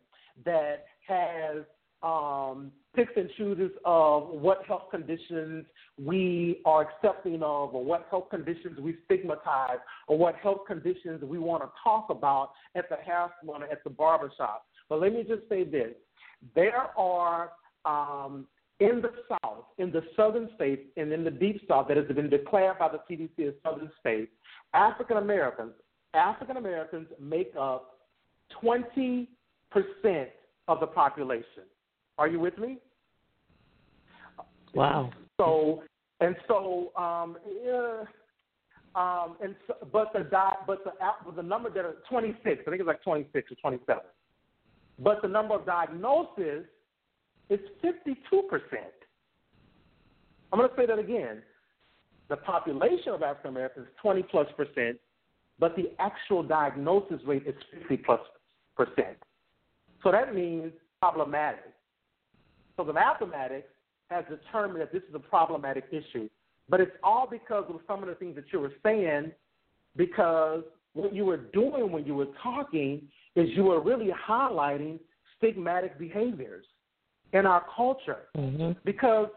[0.46, 1.64] that has
[2.04, 5.66] um, picks and chooses of what health conditions
[6.04, 11.38] we are accepting of, or what health conditions we stigmatize, or what health conditions we
[11.38, 14.66] want to talk about at the hair salon or at the barbershop.
[14.90, 15.94] But let me just say this:
[16.56, 17.52] there are
[17.86, 18.48] um,
[18.80, 22.30] in the South, in the southern states, and in the deep South that has been
[22.30, 24.32] declared by the CDC as southern states,
[24.74, 25.74] African Americans,
[26.14, 28.00] African Americans make up
[28.64, 29.28] 20%
[30.68, 31.64] of the population.
[32.18, 32.78] Are you with me?
[34.74, 35.12] Wow.
[35.38, 35.84] So
[36.22, 38.04] and so, um, yeah,
[38.96, 40.92] um, and so, but the dot, but the
[41.26, 44.04] but the number that are 26, I think it's like 26 or 27.
[45.00, 46.66] But the number of diagnoses
[47.50, 48.94] is 52 percent.
[50.54, 51.42] I'm going to say that again.
[52.30, 54.98] The population of African Americans is 20 plus percent,
[55.60, 58.22] but the actual diagnosis rate is 50 plus
[58.78, 59.18] percent.
[60.04, 61.74] So that means problematic.
[62.78, 63.68] So the mathematics
[64.12, 66.30] has determined that this is a problematic issue.
[66.70, 69.32] But it's all because of some of the things that you were saying,
[69.96, 73.02] because what you were doing when you were talking
[73.36, 75.00] is you were really highlighting
[75.42, 76.66] stigmatic behaviors
[77.34, 78.28] in our culture.
[78.38, 78.72] Mm-hmm.
[78.86, 79.28] Because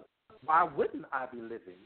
[0.45, 1.81] why wouldn't I be living?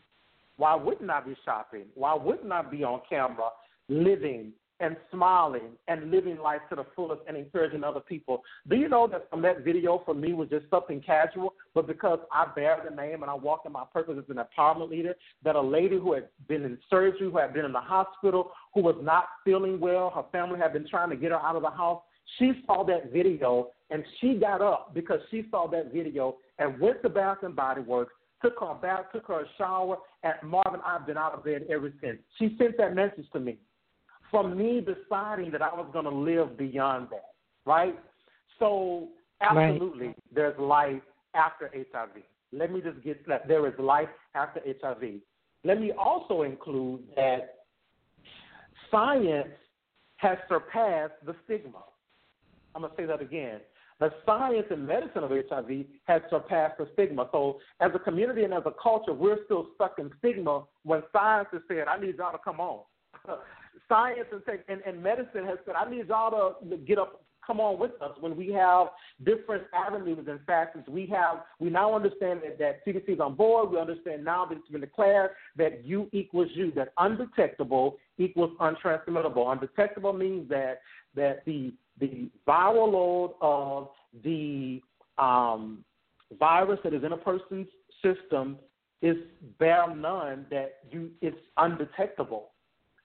[0.56, 1.84] Why wouldn't I be shopping?
[1.94, 3.50] Why wouldn't I be on camera
[3.88, 8.42] living and smiling and living life to the fullest and encouraging other people.
[8.68, 12.18] Do you know that from that video for me was just something casual, but because
[12.32, 15.14] I bear the name and I walk in my purpose as an empowerment leader,
[15.44, 18.80] that a lady who had been in surgery, who had been in the hospital, who
[18.82, 21.70] was not feeling well, her family had been trying to get her out of the
[21.70, 22.02] house,
[22.36, 27.00] she saw that video and she got up because she saw that video and went
[27.02, 31.06] to Bath and Body Works, took her bath, took her a shower, and Marvin, I've
[31.06, 32.18] been out of bed ever since.
[32.40, 33.58] She sent that message to me
[34.32, 37.34] from me deciding that I was going to live beyond that,
[37.64, 37.96] right?
[38.58, 40.16] So, absolutely, right.
[40.34, 41.02] there's life
[41.38, 42.22] after HIV.
[42.52, 43.46] Let me just get that.
[43.46, 45.20] There is life after HIV.
[45.64, 47.54] Let me also include that
[48.90, 49.48] science
[50.16, 51.82] has surpassed the stigma.
[52.74, 53.60] I'm going to say that again.
[54.00, 57.28] The science and medicine of HIV has surpassed the stigma.
[57.32, 61.48] So, as a community and as a culture, we're still stuck in stigma when science
[61.52, 62.82] has said, I need y'all to come on.
[63.88, 67.80] science and, and, and medicine has said, I need y'all to get up, come on
[67.80, 68.88] with us when we have
[69.24, 70.86] different avenues and facets.
[70.86, 73.70] We have, we now understand that, that CDC is on board.
[73.70, 79.50] We understand now that it's been declared that U equals U, that undetectable equals untransmittable.
[79.50, 80.80] Undetectable means that
[81.16, 83.88] that the the viral load of
[84.22, 84.80] the
[85.16, 85.84] um,
[86.38, 87.66] virus that is in a person's
[88.02, 88.58] system
[89.00, 89.16] is
[89.58, 92.50] bare none that you it's undetectable.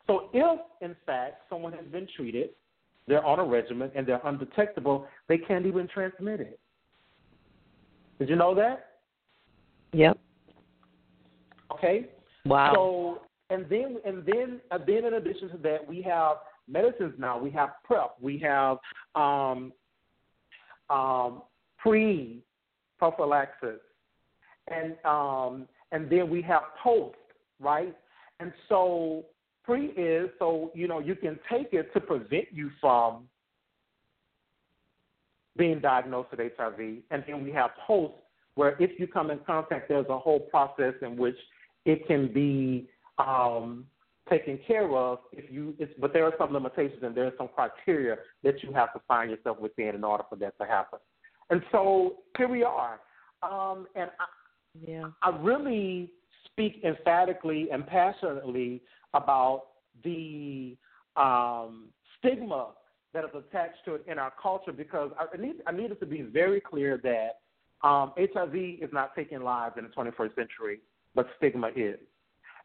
[0.06, 2.50] So if, in fact, someone has been treated
[3.08, 6.60] they're on a regimen and they're undetectable, they can't even transmit it.
[8.20, 8.98] Did you know that?
[9.92, 10.18] Yep.
[11.74, 12.08] Okay.
[12.46, 12.72] Wow.
[12.74, 16.38] So and then and then and uh, then in addition to that, we have
[16.68, 17.38] medicines now.
[17.38, 18.16] We have PrEP.
[18.22, 18.78] We have
[19.16, 19.74] um,
[20.90, 21.44] um,
[21.78, 22.44] pre
[22.98, 23.80] prophylaxis,
[24.70, 27.16] and um, and then we have post,
[27.60, 27.96] right?
[28.40, 29.24] And so
[29.64, 33.28] pre is so you know you can take it to prevent you from
[35.58, 36.80] being diagnosed with HIV,
[37.12, 38.14] and then we have post,
[38.56, 41.38] where if you come in contact, there's a whole process in which
[41.86, 42.88] it can be
[43.20, 43.86] um,
[44.30, 45.20] taken care of.
[45.32, 48.74] If you, it's, but there are some limitations and there are some criteria that you
[48.74, 51.00] have to find yourself within in order for that to happen.
[51.50, 53.00] And so here we are,
[53.44, 54.26] um, and I,
[54.88, 55.10] yeah.
[55.22, 56.10] I really
[56.46, 58.82] speak emphatically and passionately
[59.14, 59.64] about
[60.04, 60.76] the
[61.16, 61.86] um,
[62.18, 62.70] stigma
[63.14, 66.06] that is attached to it in our culture because I need I need it to
[66.06, 67.40] be very clear that
[67.88, 70.80] um, HIV is not taking lives in the 21st century,
[71.14, 72.00] but stigma is.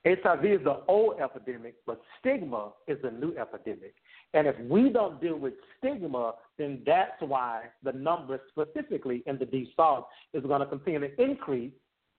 [0.06, 3.94] HIV is the old epidemic, but stigma is the new epidemic.
[4.32, 9.46] And if we don't deal with stigma, then that's why the number specifically in the
[9.46, 11.72] Deep South is going to continue to increase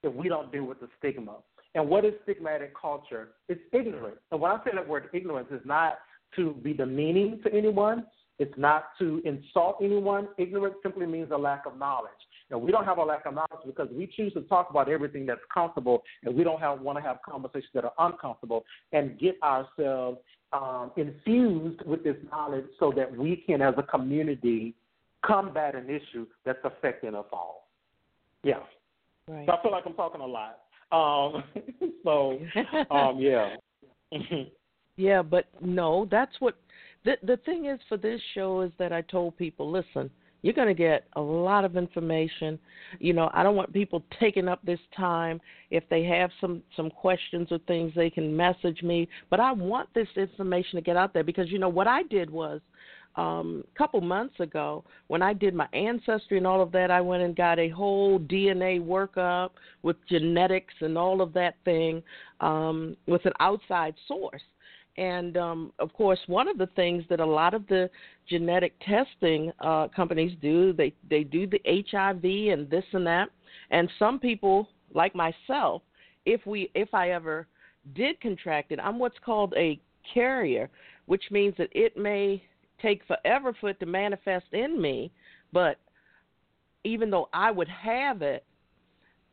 [0.04, 1.38] if we don't deal with the stigma.
[1.76, 3.30] And what is stigmatic culture?
[3.48, 4.20] It's ignorance.
[4.32, 6.00] And when I say that word ignorance, is not
[6.36, 8.06] to be demeaning to anyone.
[8.40, 10.30] It's not to insult anyone.
[10.38, 12.12] Ignorance simply means a lack of knowledge.
[12.52, 15.26] And we don't have a lack of knowledge because we choose to talk about everything
[15.26, 19.36] that's comfortable, and we don't have, want to have conversations that are uncomfortable and get
[19.44, 20.18] ourselves
[20.52, 24.74] um, infused with this knowledge so that we can, as a community,
[25.24, 27.68] combat an issue that's affecting us all.
[28.44, 28.60] Yeah.
[29.28, 29.46] Right.
[29.46, 30.60] So I feel like I'm talking a lot.
[30.92, 31.44] Um,
[32.04, 32.40] so,
[32.92, 33.56] um, yeah.
[34.98, 36.56] yeah, but no, that's what
[37.06, 40.10] the the thing is for this show is that I told people, listen,
[40.42, 42.58] you're going to get a lot of information.
[43.00, 45.42] You know, I don't want people taking up this time.
[45.70, 49.08] If they have some some questions or things, they can message me.
[49.30, 52.30] But I want this information to get out there because you know what I did
[52.30, 52.62] was
[53.20, 57.22] um, couple months ago when I did my ancestry and all of that, I went
[57.22, 59.50] and got a whole DNA workup
[59.84, 62.02] with genetics and all of that thing
[62.40, 64.42] um, with an outside source.
[64.98, 67.90] And um, of course, one of the things that a lot of the
[68.30, 73.30] genetic testing uh, companies do, they they do the HIV and this and that.
[73.72, 75.82] And some people, like myself,
[76.26, 77.48] if we if I ever
[77.96, 79.80] did contract it, I'm what's called a
[80.14, 80.70] carrier,
[81.06, 82.44] which means that it may
[82.82, 85.12] take forever for it to manifest in me,
[85.52, 85.78] but
[86.84, 88.44] even though I would have it,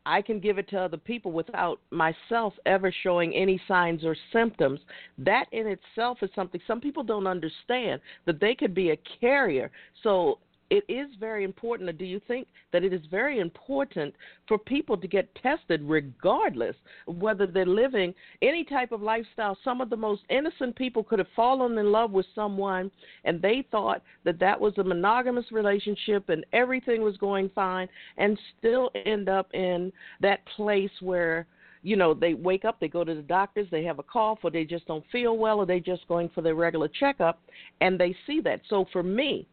[0.05, 4.79] I can give it to other people without myself ever showing any signs or symptoms.
[5.17, 9.69] That in itself is something some people don't understand that they could be a carrier.
[10.03, 10.39] So
[10.69, 14.13] it is very important, or do you think that it is very important
[14.47, 16.75] for people to get tested regardless
[17.07, 19.57] of whether they're living any type of lifestyle?
[19.63, 22.91] Some of the most innocent people could have fallen in love with someone
[23.23, 27.87] and they thought that that was a monogamous relationship and everything was going fine
[28.17, 29.91] and still end up in
[30.21, 31.47] that place where
[31.83, 34.51] you know, they wake up, they go to the doctors, they have a cough, or
[34.51, 37.39] they just don't feel well, or they're just going for their regular checkup,
[37.79, 38.59] and they see that.
[38.67, 39.47] So for me,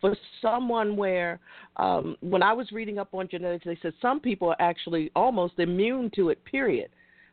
[0.00, 1.40] for someone where
[1.76, 5.58] um, when I was reading up on genetics, they said some people are actually almost
[5.58, 6.44] immune to it.
[6.44, 6.90] Period.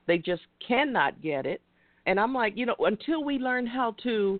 [0.07, 1.61] They just cannot get it,
[2.05, 4.39] and I'm like, you know, until we learn how to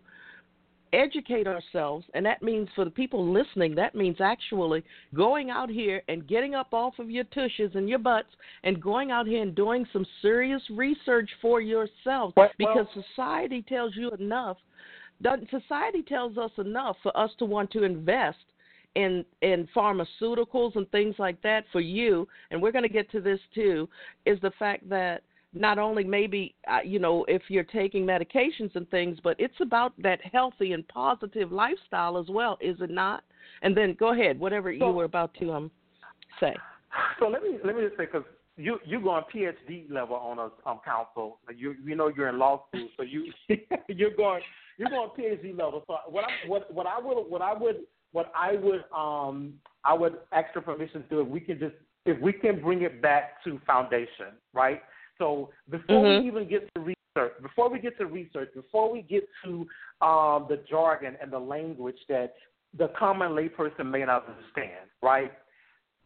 [0.94, 6.04] educate ourselves, and that means for the people listening, that means actually going out here
[6.08, 8.28] and getting up off of your tushes and your butts
[8.64, 13.96] and going out here and doing some serious research for yourselves well, because society tells
[13.96, 14.58] you enough
[15.50, 18.38] society tells us enough for us to want to invest
[18.96, 23.20] in in pharmaceuticals and things like that for you and we're going to get to
[23.20, 23.90] this too
[24.26, 28.88] is the fact that not only maybe uh, you know if you're taking medications and
[28.92, 33.24] things but it's about that healthy and positive lifestyle as well is it not
[33.64, 35.72] and then go ahead whatever so, you were about to um
[36.40, 36.54] say
[37.20, 38.24] so let me let me just say because
[38.56, 41.40] you you go on PhD level on a um, counsel.
[41.56, 43.32] You you know you're in law school, so you
[43.88, 44.44] you're going
[44.78, 45.84] you're going PhD level.
[45.88, 47.78] So what I what what I would what I would
[48.12, 49.54] what I would um
[49.84, 52.82] I would ask for permission to do if we can just if we can bring
[52.82, 54.82] it back to foundation, right?
[55.18, 56.24] So before mm-hmm.
[56.24, 59.68] we even get to research, before we get to research, before we get to
[60.02, 62.34] um, the jargon and the language that
[62.78, 65.32] the common layperson may not understand, right?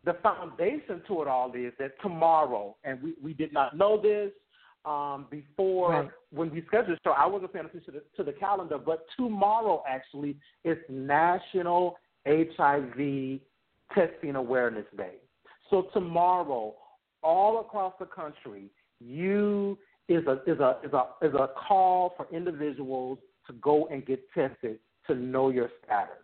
[0.06, 4.32] The foundation to it all is that tomorrow, and we, we did not know this,
[4.88, 6.10] um, before right.
[6.32, 9.06] when we scheduled the show, I wasn't paying attention to the, to the calendar, but
[9.18, 13.42] tomorrow actually is National HIV
[13.94, 15.16] Testing Awareness Day.
[15.70, 16.74] So tomorrow,
[17.22, 18.70] all across the country,
[19.02, 19.78] you
[20.08, 23.18] is a is a is a is a call for individuals
[23.48, 26.16] to go and get tested to know your status.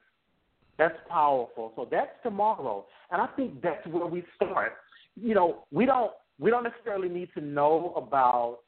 [0.77, 1.73] That's powerful.
[1.75, 4.73] So that's tomorrow, and I think that's where we start.
[5.21, 8.59] You know, we don't we don't necessarily need to know about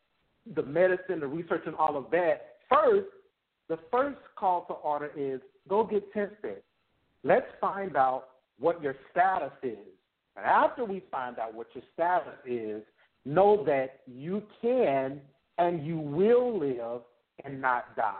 [0.55, 2.57] the medicine, the research, and all of that.
[2.69, 3.07] First,
[3.67, 6.61] the first call to order is go get tested.
[7.23, 8.25] Let's find out
[8.59, 9.77] what your status is.
[10.35, 12.83] And after we find out what your status is,
[13.25, 15.19] know that you can
[15.57, 17.01] and you will live
[17.43, 18.13] and not die.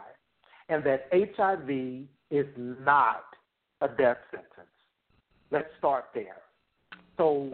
[0.70, 3.26] And that HIV is not
[3.82, 4.72] a death sentence.
[5.52, 6.41] Let's start there.
[7.18, 7.52] So,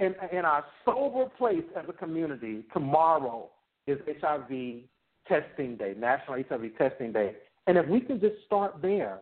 [0.00, 3.48] in, in our sober place as a community, tomorrow
[3.86, 4.82] is HIV
[5.28, 7.34] testing day, National HIV Testing Day.
[7.66, 9.20] And if we can just start there,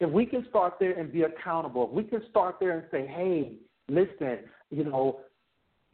[0.00, 3.06] if we can start there and be accountable, if we can start there and say,
[3.06, 3.52] hey,
[3.88, 4.38] listen,
[4.70, 5.20] you know,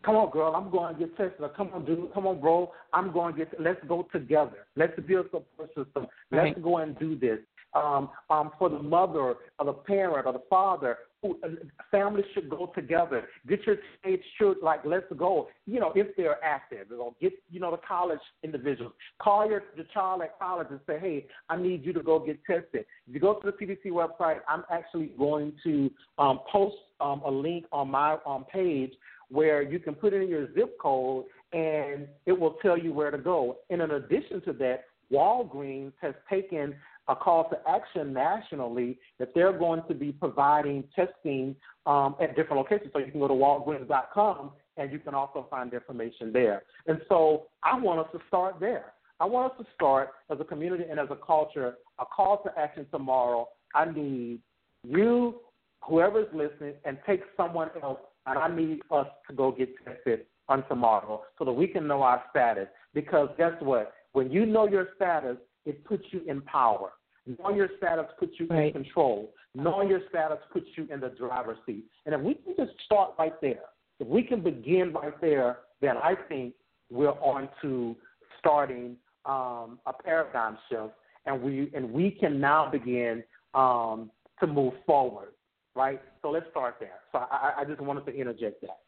[0.05, 1.41] come on, girl, I'm going to get tested.
[1.41, 3.61] Or, come on, dude, come on, bro, I'm going to get.
[3.61, 4.67] Let's go together.
[4.77, 6.07] Let's build a support system.
[6.31, 6.63] Let's right.
[6.63, 7.39] go and do this.
[7.73, 11.49] Um, um, for the mother or the parent or the father, who, uh,
[11.91, 13.29] families should go together.
[13.49, 15.49] Get your kids children, like, let's go.
[15.67, 18.93] You know, if they're active, you know, get you know the college individuals.
[19.21, 22.43] Call your your child at college and say, hey, I need you to go get
[22.45, 22.87] tested.
[23.07, 27.31] If you go to the CDC website, I'm actually going to um, post um, a
[27.31, 28.93] link on my um, page
[29.29, 33.19] where you can put in your zip code and it will tell you where to
[33.19, 33.59] go.
[33.71, 36.75] And in addition to that, Walgreens has taken
[37.11, 42.57] a call to action nationally that they're going to be providing testing um, at different
[42.57, 42.91] locations.
[42.93, 46.63] So you can go to walgreens.com and you can also find information there.
[46.87, 48.93] And so I want us to start there.
[49.19, 52.59] I want us to start as a community and as a culture a call to
[52.59, 53.49] action tomorrow.
[53.75, 54.39] I need
[54.85, 55.41] you,
[55.83, 60.67] whoever's listening, and take someone else and I need us to go get tested on
[60.69, 62.69] tomorrow so that we can know our status.
[62.95, 63.93] Because guess what?
[64.13, 65.37] When you know your status,
[65.67, 66.93] it puts you in power.
[67.39, 68.75] Knowing your status puts you right.
[68.75, 69.33] in control.
[69.55, 71.85] Knowing your status puts you in the driver's seat.
[72.07, 73.65] And if we can just start right there,
[73.99, 76.55] if we can begin right there, then I think
[76.91, 77.97] we're on to
[78.39, 80.95] starting um, a paradigm shift,
[81.27, 83.23] and we and we can now begin
[83.55, 84.11] um,
[84.41, 85.29] to move forward
[85.75, 86.01] right?
[86.23, 86.99] So let's start there.
[87.13, 88.79] So I, I just wanted to interject that.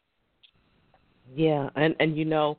[1.33, 2.57] Yeah, and and you know,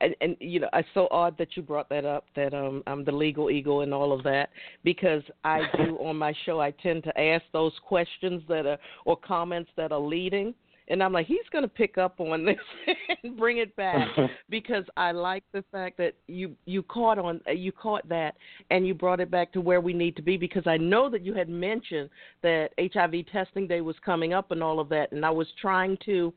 [0.00, 2.24] and, and you know, it's so odd that you brought that up.
[2.36, 4.50] That um, I'm the legal eagle and all of that
[4.84, 6.60] because I do on my show.
[6.60, 10.54] I tend to ask those questions that are or comments that are leading
[10.88, 12.56] and I'm like, he's going to pick up on this
[13.22, 14.08] and bring it back
[14.50, 18.34] because I like the fact that you you caught on uh, you caught that
[18.70, 21.24] and you brought it back to where we need to be because I know that
[21.24, 22.10] you had mentioned
[22.42, 25.98] that HIV testing day was coming up and all of that, and I was trying
[26.06, 26.32] to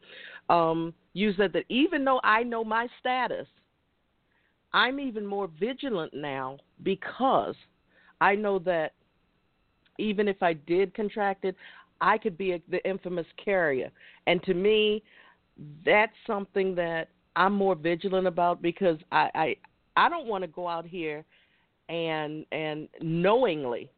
[0.50, 3.48] um, use that that even though I know my status,
[4.74, 7.56] I'm even more vigilant now because
[8.20, 8.94] I know that
[9.98, 11.56] even if I did contract it,
[12.02, 13.92] I could be a, the infamous carrier.
[14.28, 15.04] And to me,
[15.86, 19.56] that's something that I'm more vigilant about because I I,
[19.96, 21.24] I don't want to go out here
[21.90, 23.90] and and knowingly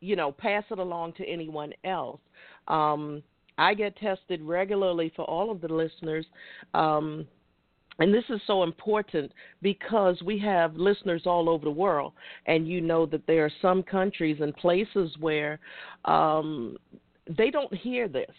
[0.00, 2.20] you know pass it along to anyone else.
[2.68, 3.22] Um,
[3.58, 6.26] I get tested regularly for all of the listeners.
[6.74, 7.26] Um,
[7.98, 9.32] and this is so important
[9.62, 12.12] because we have listeners all over the world,
[12.46, 15.58] and you know that there are some countries and places where
[16.04, 16.76] um,
[17.36, 18.30] they don't hear this.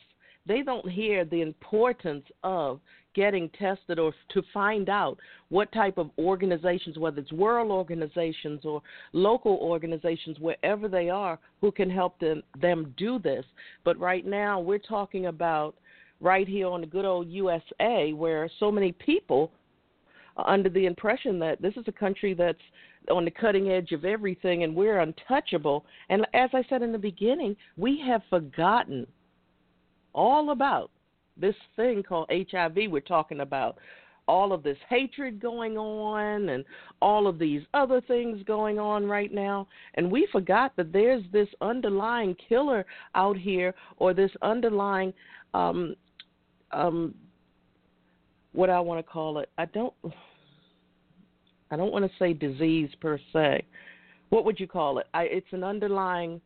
[0.45, 2.79] They don't hear the importance of
[3.17, 5.17] getting tested or to find out
[5.49, 8.81] what type of organizations, whether it's world organizations or
[9.11, 13.43] local organizations, wherever they are, who can help them, them do this.
[13.83, 15.75] But right now, we're talking about
[16.19, 19.51] right here on the good old USA, where so many people
[20.37, 22.57] are under the impression that this is a country that's
[23.09, 25.85] on the cutting edge of everything and we're untouchable.
[26.09, 29.07] And as I said in the beginning, we have forgotten
[30.13, 30.91] all about
[31.37, 33.77] this thing called HIV we're talking about.
[34.27, 36.65] All of this hatred going on and
[37.01, 39.69] all of these other things going on right now.
[39.93, 45.13] And we forgot that there's this underlying killer out here or this underlying
[45.53, 45.95] um,
[46.71, 47.13] um,
[48.53, 49.49] what I want to call it.
[49.57, 49.93] I don't.
[51.69, 53.65] I don't want to say disease per se.
[54.29, 55.07] What would you call it?
[55.13, 56.39] I, it's an underlying.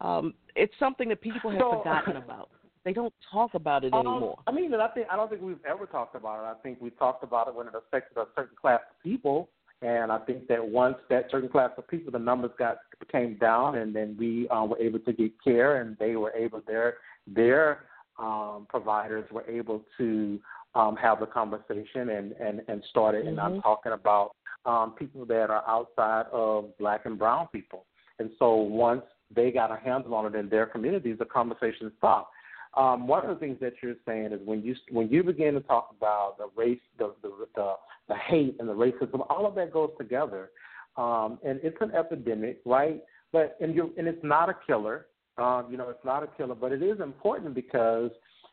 [0.00, 2.48] Um, it's something that people have so, forgotten about.
[2.84, 4.38] They don't talk about it um, anymore.
[4.46, 6.46] I mean, I think I don't think we've ever talked about it.
[6.46, 9.50] I think we talked about it when it affected a certain class of people,
[9.82, 12.78] and I think that once that certain class of people, the numbers got
[13.12, 16.62] came down, and then we um, were able to get care, and they were able
[16.66, 16.94] their
[17.26, 17.84] their
[18.18, 20.40] um, providers were able to
[20.74, 23.20] um, have the conversation and and and start it.
[23.20, 23.28] Mm-hmm.
[23.28, 23.60] And I'm mm-hmm.
[23.60, 24.32] talking about
[24.66, 27.84] um, people that are outside of black and brown people.
[28.18, 29.02] And so once
[29.34, 32.32] they got a handle on it in their communities, the conversation stopped.
[32.76, 35.60] Um, one of the things that you're saying is when you when you begin to
[35.60, 37.74] talk about the race, the the the,
[38.08, 40.50] the hate and the racism, all of that goes together,
[40.96, 43.02] um, and it's an epidemic, right?
[43.32, 45.06] But and you and it's not a killer.
[45.38, 48.10] Um, you know, it's not a killer, but it is important because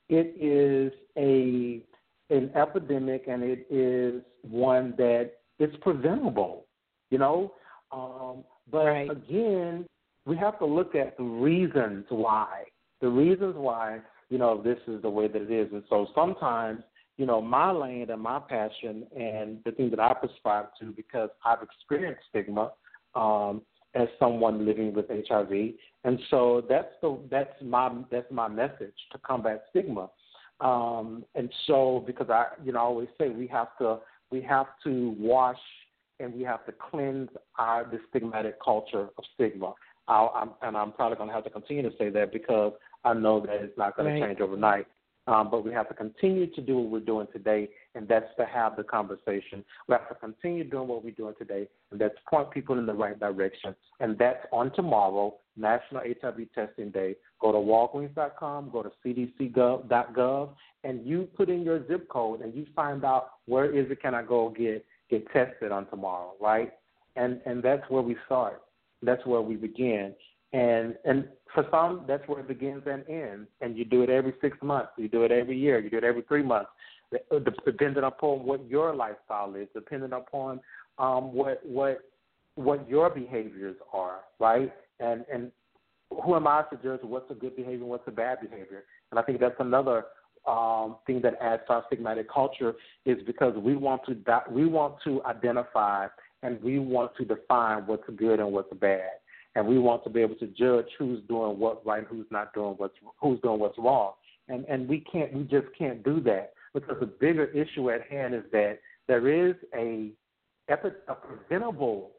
[0.10, 1.82] it is a
[2.30, 6.66] an epidemic and it is one that is preventable.
[7.12, 7.54] You know,
[7.92, 9.10] um, but right.
[9.10, 9.86] again,
[10.26, 12.64] we have to look at the reasons why.
[13.02, 15.72] The reasons why, you know, this is the way that it is.
[15.72, 16.82] And so sometimes,
[17.18, 21.30] you know, my lane and my passion and the thing that I prescribe to because
[21.46, 22.72] I've experienced stigma
[23.14, 23.62] um,
[23.96, 25.74] as someone living with HIV.
[26.04, 30.10] And so that's the that's my that's my message to combat stigma.
[30.62, 34.00] Um, and so because I you know I always say we have to
[34.32, 35.60] we have to wash
[36.20, 39.74] and we have to cleanse our the stigmatic culture of stigma.
[40.08, 42.74] I'll, I'm, and I'm probably going to have to continue to say that because
[43.04, 44.20] I know that it's not going right.
[44.20, 44.86] to change overnight.
[45.28, 48.46] Um, but we have to continue to do what we're doing today, and that's to
[48.46, 49.64] have the conversation.
[49.88, 52.94] We have to continue doing what we're doing today, and that's point people in the
[52.94, 53.76] right direction.
[54.00, 57.16] And that's on tomorrow, National HIV Testing Day.
[57.40, 60.50] Go to Walgreens.com, go to CDC.gov,
[60.84, 64.14] and you put in your zip code, and you find out where is it can
[64.14, 66.74] I go get get tested on tomorrow, right?
[67.16, 68.62] And and that's where we start.
[69.02, 70.14] That's where we begin.
[70.54, 73.48] And and for some, that's where it begins and ends.
[73.62, 74.92] And you do it every six months.
[74.98, 75.80] You do it every year.
[75.80, 76.70] You do it every three months.
[77.66, 80.60] Depending upon what your lifestyle is, depending upon
[80.98, 82.00] um, what what
[82.56, 84.74] what your behaviors are, right?
[85.00, 85.52] And and
[86.24, 88.84] who am I to judge what's a good behavior and what's a bad behavior?
[89.12, 90.06] And I think that's another
[90.48, 94.16] um, thing that adds to our stigmatic culture is because we want to
[94.52, 96.08] we want to identify
[96.44, 99.10] and we want to define what's good and what's bad,
[99.56, 102.76] and we want to be able to judge who's doing what right, who's not doing
[102.78, 104.14] what's who's doing what's wrong,
[104.48, 108.36] and and we can't we just can't do that because the bigger issue at hand
[108.36, 110.12] is that there is a
[110.68, 112.12] a preventable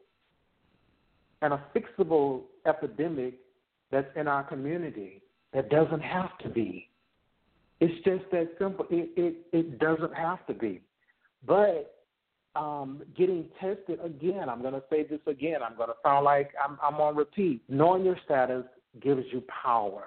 [1.41, 3.35] and a fixable epidemic
[3.91, 5.21] that's in our community
[5.53, 6.89] that doesn't have to be.
[7.79, 8.85] It's just that simple.
[8.89, 10.81] It it, it doesn't have to be.
[11.45, 11.93] But
[12.55, 15.61] um, getting tested again, I'm going to say this again.
[15.63, 17.61] I'm going to sound like I'm, I'm on repeat.
[17.69, 18.63] Knowing your status
[19.01, 20.05] gives you power.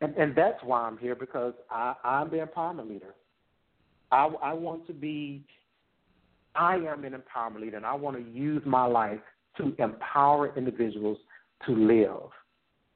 [0.00, 3.14] And, and that's why I'm here because I, I'm the empowerment leader.
[4.10, 5.42] I, I want to be,
[6.54, 9.20] I am an empowerment leader, and I want to use my life
[9.58, 11.18] to empower individuals
[11.66, 12.30] to live.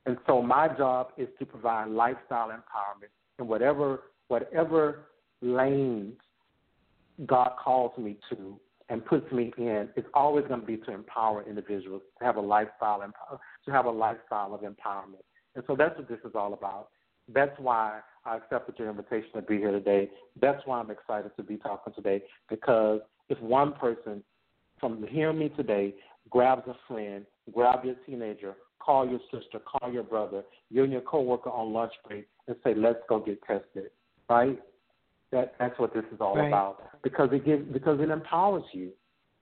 [0.07, 5.07] And so my job is to provide lifestyle empowerment in whatever whatever
[5.43, 6.15] lanes
[7.27, 8.59] God calls me to
[8.89, 12.41] and puts me in, it's always going to be to empower individuals to have a
[12.41, 15.23] lifestyle to have a lifestyle of empowerment.
[15.55, 16.89] And so that's what this is all about.
[17.33, 20.11] That's why I accepted your invitation to be here today.
[20.41, 24.23] That's why I'm excited to be talking today because if one person
[24.79, 25.95] from hearing me today
[26.29, 31.03] grabs a friend, grab your teenager, call your sister, call your brother, you and your
[31.03, 33.91] coworker on lunch break, and say, "Let's go get tested."
[34.29, 34.61] Right?
[35.33, 36.49] That that's what this is all right.
[36.49, 38.91] about because it gives because it empowers you.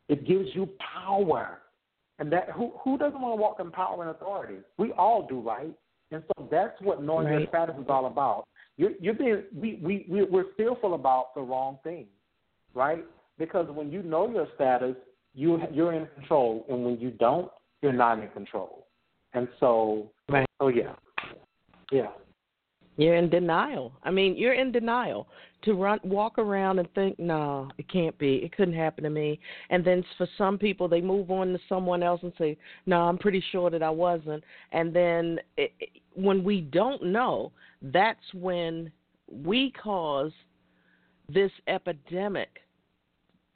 [0.08, 1.60] It gives you power,
[2.18, 4.58] and that who who doesn't want to walk in power and authority?
[4.76, 5.72] We all do, right?
[6.10, 7.40] And so that's what knowing right.
[7.40, 8.46] your status is all about.
[8.78, 12.06] You're, you're being we we we're fearful about the wrong things,
[12.74, 13.04] right?
[13.36, 14.94] Because when you know your status,
[15.34, 17.50] you you're in control, and when you don't,
[17.82, 18.86] you're not in control.
[19.34, 20.46] And so, right.
[20.60, 20.94] oh yeah,
[21.90, 22.06] yeah.
[22.96, 23.92] You're in denial.
[24.02, 25.28] I mean, you're in denial
[25.62, 28.36] to run, walk around and think, no, it can't be.
[28.36, 29.38] It couldn't happen to me.
[29.70, 32.56] And then for some people, they move on to someone else and say,
[32.86, 34.42] no, I'm pretty sure that I wasn't.
[34.72, 35.72] And then it,
[36.14, 37.52] when we don't know,
[37.82, 38.90] that's when
[39.30, 40.32] we cause
[41.28, 42.48] this epidemic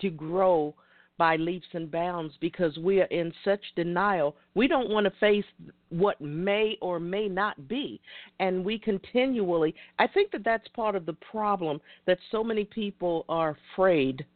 [0.00, 0.74] to grow
[1.18, 4.34] by leaps and bounds because we are in such denial.
[4.54, 5.44] We don't want to face
[5.90, 8.00] what may or may not be.
[8.40, 13.24] And we continually, I think that that's part of the problem that so many people
[13.28, 14.26] are afraid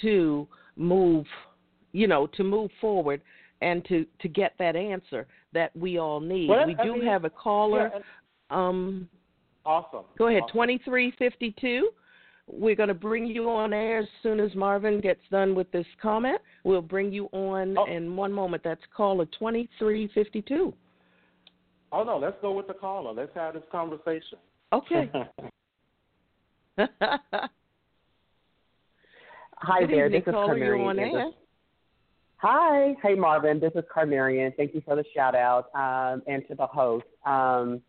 [0.00, 1.26] to move,
[1.92, 3.20] you know, to move forward
[3.60, 6.50] and to to get that answer that we all need.
[6.50, 7.90] Well, we I do mean, have a caller.
[7.94, 8.00] Yeah,
[8.50, 9.08] um
[9.66, 10.04] Awesome.
[10.18, 10.52] Go ahead, awesome.
[10.54, 11.90] 2352.
[12.46, 15.86] We're going to bring you on air as soon as Marvin gets done with this
[16.02, 16.38] comment.
[16.62, 17.86] We'll bring you on oh.
[17.86, 18.62] in one moment.
[18.62, 20.74] That's caller 2352.
[21.92, 23.12] Oh, no, let's go with the caller.
[23.14, 24.38] Let's have this conversation.
[24.72, 25.10] Okay.
[29.56, 30.58] Hi Good there, evening, this is caller.
[30.58, 31.14] You're on Carmarion.
[31.14, 31.30] air.
[32.46, 34.54] Hi, hey Marvin, this is Carmarion.
[34.54, 37.06] Thank you for the shout out um, and to the host.
[37.24, 37.80] Um,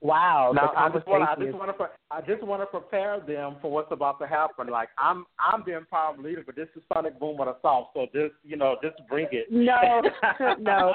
[0.00, 3.20] wow, Now the I just want I just want to I just want to prepare
[3.20, 4.66] them for what's about to happen.
[4.66, 7.90] Like I'm I'm the empowerment leader, but this is Sonic Boom on a soft.
[7.94, 9.46] So just you know just bring it.
[9.48, 10.02] No,
[10.58, 10.92] no,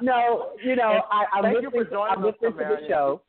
[0.00, 0.50] no.
[0.64, 1.84] You know I, I'm Thank you listening.
[1.86, 3.22] for joining I'm us, listening to the show.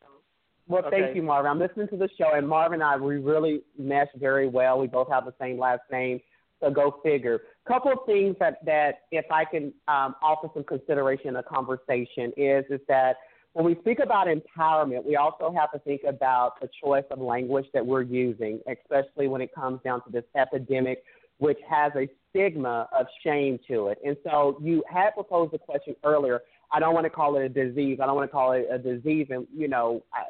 [0.68, 1.02] Well, Okay.
[1.02, 1.50] thank you, Marvin.
[1.50, 4.78] I'm listening to the show, and Marvin and I we really mesh very well.
[4.78, 6.22] We both have the same last name,
[6.64, 7.42] so go figure.
[7.68, 12.32] Couple of things that that if I can um, offer some consideration in the conversation
[12.38, 13.18] is is that
[13.54, 17.66] when we speak about empowerment, we also have to think about the choice of language
[17.74, 21.04] that we're using, especially when it comes down to this epidemic,
[21.38, 24.00] which has a stigma of shame to it.
[24.04, 26.42] And so you had proposed a question earlier.
[26.72, 28.00] I don't want to call it a disease.
[28.02, 30.24] I don't want to call it a disease, and you know, I,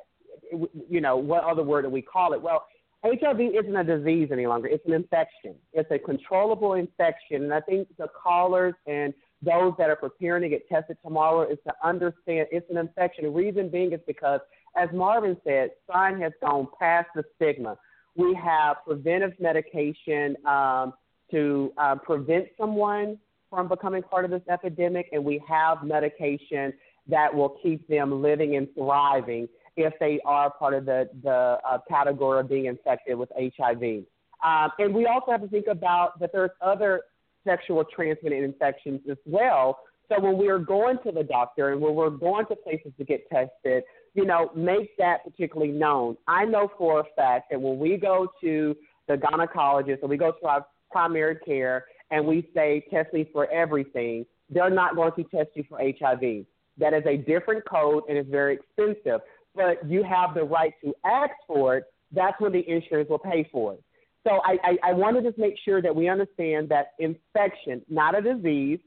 [0.89, 2.41] you know, what other word do we call it?
[2.41, 2.65] Well,
[3.03, 4.67] HIV isn't a disease any longer.
[4.67, 5.55] It's an infection.
[5.73, 7.43] It's a controllable infection.
[7.43, 11.57] And I think the callers and those that are preparing to get tested tomorrow is
[11.67, 13.25] to understand it's an infection.
[13.25, 14.39] The reason being is because,
[14.77, 17.77] as Marvin said, science has gone past the stigma.
[18.15, 20.93] We have preventive medication um,
[21.31, 23.17] to uh, prevent someone
[23.49, 26.71] from becoming part of this epidemic, and we have medication
[27.07, 31.77] that will keep them living and thriving if they are part of the, the uh,
[31.89, 34.03] category of being infected with HIV.
[34.43, 37.03] Um, and we also have to think about that there's other
[37.45, 39.79] sexual transmitted infections as well.
[40.09, 43.05] So when we are going to the doctor and when we're going to places to
[43.05, 46.17] get tested, you know, make that particularly known.
[46.27, 48.75] I know for a fact that when we go to
[49.07, 53.49] the gynecologist or we go to our primary care and we say test me for
[53.49, 56.45] everything, they're not going to test you for HIV.
[56.77, 59.21] That is a different code and it's very expensive.
[59.55, 61.85] But you have the right to ask for it.
[62.11, 63.83] That's when the insurance will pay for it.
[64.23, 68.17] So I, I, I want to just make sure that we understand that infection, not
[68.17, 68.79] a disease.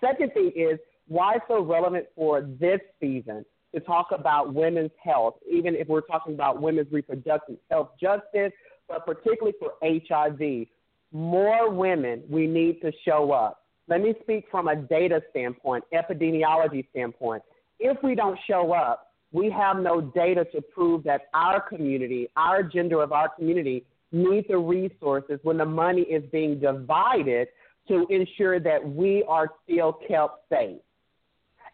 [0.00, 0.78] Second thing is
[1.08, 6.34] why so relevant for this season to talk about women's health, even if we're talking
[6.34, 8.52] about women's reproductive health justice,
[8.88, 10.68] but particularly for HIV.
[11.12, 13.62] More women, we need to show up.
[13.88, 17.42] Let me speak from a data standpoint, epidemiology standpoint.
[17.78, 22.62] If we don't show up, we have no data to prove that our community, our
[22.62, 27.48] gender of our community, need the resources when the money is being divided
[27.88, 30.78] to ensure that we are still kept safe.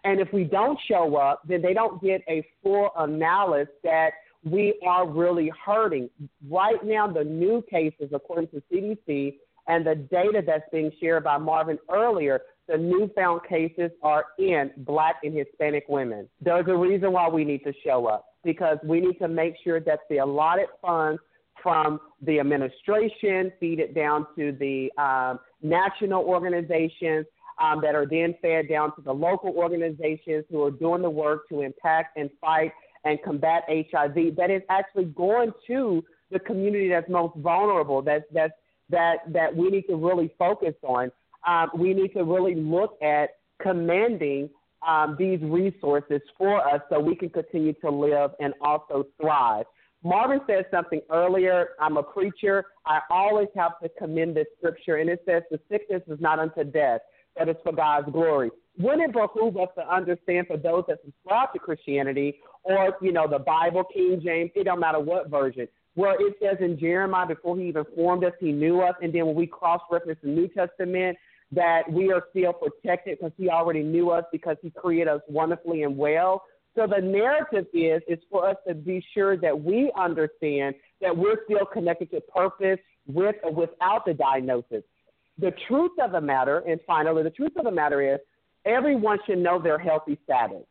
[0.05, 4.81] And if we don't show up, then they don't get a full analysis that we
[4.87, 6.09] are really hurting.
[6.49, 9.35] Right now, the new cases, according to CDC,
[9.69, 15.17] and the data that's being shared by Marvin earlier, the newfound cases are in black
[15.25, 16.29] and Hispanic women.
[16.41, 19.81] There's a reason why we need to show up because we need to make sure
[19.81, 21.21] that the allotted funds
[21.63, 27.27] from the administration feed it down to the um, national organizations
[27.61, 31.49] um, that are then fed down to the local organizations who are doing the work
[31.51, 32.73] to impact and fight
[33.05, 34.37] and combat HIV.
[34.37, 38.03] That is actually going to the community that's most vulnerable.
[38.03, 38.53] That's that's
[38.91, 41.11] that that we need to really focus on.
[41.47, 43.31] Um, we need to really look at
[43.63, 44.51] commanding
[44.87, 49.67] um, these resources for us so we can continue to live and also thrive.
[50.03, 51.71] Marvin said something earlier.
[51.79, 52.65] I'm a preacher.
[52.87, 56.65] I always have to commend this scripture, and it says, The sickness is not unto
[56.65, 57.01] death,
[57.37, 58.51] but it's for God's glory.
[58.79, 63.29] Wouldn't it behoove us to understand for those that subscribe to Christianity or, you know,
[63.29, 67.57] the Bible, King James, it don't matter what version, where it says in Jeremiah, before
[67.57, 70.49] he even formed us, he knew us, and then when we cross reference the New
[70.49, 71.17] Testament,
[71.53, 75.83] that we are still protected because he already knew us because he created us wonderfully
[75.83, 76.45] and well.
[76.77, 81.45] So the narrative is is for us to be sure that we understand that we're
[81.45, 84.85] still connected to purpose with or without the diagnosis.
[85.39, 88.21] The truth of the matter, and finally, the truth of the matter is
[88.65, 90.65] everyone should know their healthy status.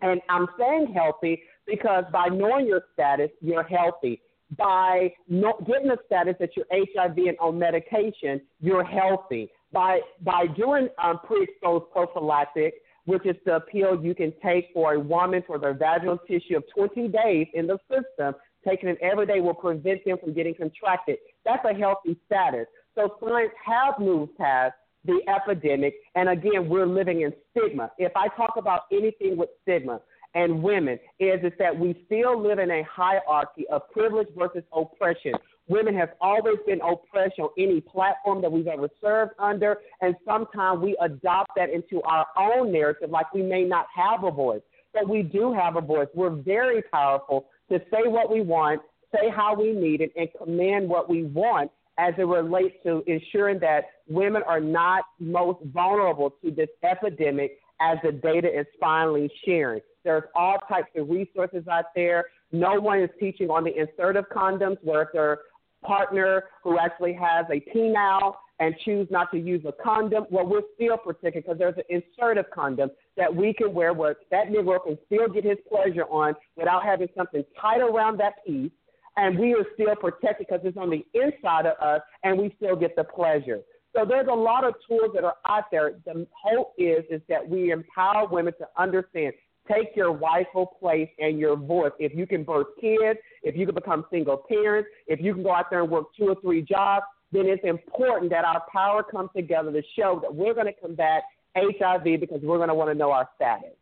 [0.00, 4.20] And I'm saying healthy because by knowing your status, you're healthy.
[4.56, 9.50] By no, getting a status that you're HIV and on medication, you're healthy.
[9.72, 15.00] By by doing um, pre-exposed prophylactic, which is the pill you can take for a
[15.00, 18.34] woman for their vaginal tissue of 20 days in the system,
[18.66, 21.18] taking it every day will prevent them from getting contracted.
[21.44, 22.66] That's a healthy status.
[22.94, 27.90] So science has moved past the epidemic, and again, we're living in stigma.
[27.98, 30.00] If I talk about anything with stigma,
[30.34, 35.32] and women is, is that we still live in a hierarchy of privilege versus oppression.
[35.68, 40.80] Women have always been oppressed on any platform that we've ever served under, and sometimes
[40.80, 44.62] we adopt that into our own narrative like we may not have a voice.
[44.94, 46.08] But we do have a voice.
[46.14, 48.80] We're very powerful to say what we want,
[49.12, 53.58] say how we need it, and command what we want as it relates to ensuring
[53.58, 59.80] that women are not most vulnerable to this epidemic as the data is finally sharing.
[60.08, 62.24] There's all types of resources out there.
[62.50, 65.40] No one is teaching on the insertive condoms where if their
[65.84, 70.62] partner who actually has a penile and choose not to use a condom, well, we're
[70.76, 74.96] still protected because there's an insertive condom that we can wear where that Negro can
[75.04, 78.72] still get his pleasure on without having something tight around that piece.
[79.18, 82.76] And we are still protected because it's on the inside of us and we still
[82.76, 83.60] get the pleasure.
[83.94, 85.92] So there's a lot of tools that are out there.
[86.06, 89.34] The hope is is that we empower women to understand.
[89.70, 91.92] Take your rightful place and your voice.
[91.98, 95.52] If you can birth kids, if you can become single parents, if you can go
[95.52, 99.30] out there and work two or three jobs, then it's important that our power comes
[99.36, 101.22] together to show that we're going to combat
[101.56, 103.76] HIV because we're going to want to know our status.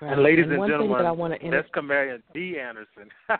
[0.00, 0.12] Right.
[0.12, 2.58] And ladies and, and gentlemen, inter- that's Carmarion D.
[2.60, 3.08] Anderson.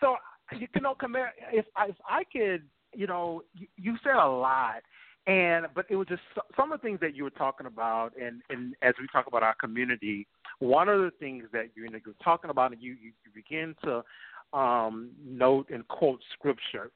[0.00, 0.16] so,
[0.58, 4.82] you know, Carmarion, if, if I could, you know, you, you said a lot,
[5.28, 6.22] and but it was just
[6.56, 9.42] some of the things that you were talking about, and, and as we talk about
[9.42, 10.26] our community,
[10.58, 14.58] one of the things that you're, you're talking about, and you, you, you begin to
[14.58, 16.90] um, note and quote scripture.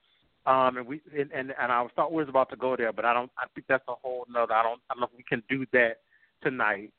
[0.46, 3.04] Um, and we and, and and I thought we was about to go there, but
[3.04, 3.30] I don't.
[3.38, 4.54] I think that's a whole nother.
[4.54, 4.80] I don't.
[4.90, 5.98] I don't know if we can do that
[6.42, 6.90] tonight.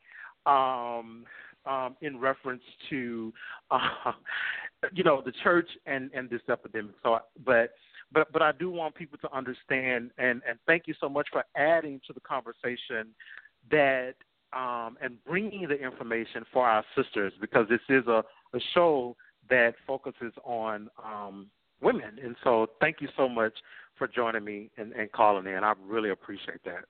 [0.45, 1.25] Um,
[1.65, 3.33] um, in reference to,
[3.71, 4.11] uh,
[4.93, 6.95] you know, the church and and this epidemic.
[7.03, 7.71] So, but
[8.13, 11.43] but but I do want people to understand, and and thank you so much for
[11.55, 13.07] adding to the conversation
[13.71, 14.13] that
[14.53, 19.15] um, and bringing the information for our sisters because this is a, a show
[19.49, 21.47] that focuses on um,
[21.81, 22.19] women.
[22.23, 23.53] And so, thank you so much
[23.97, 25.63] for joining me and, and calling in.
[25.63, 26.85] I really appreciate that.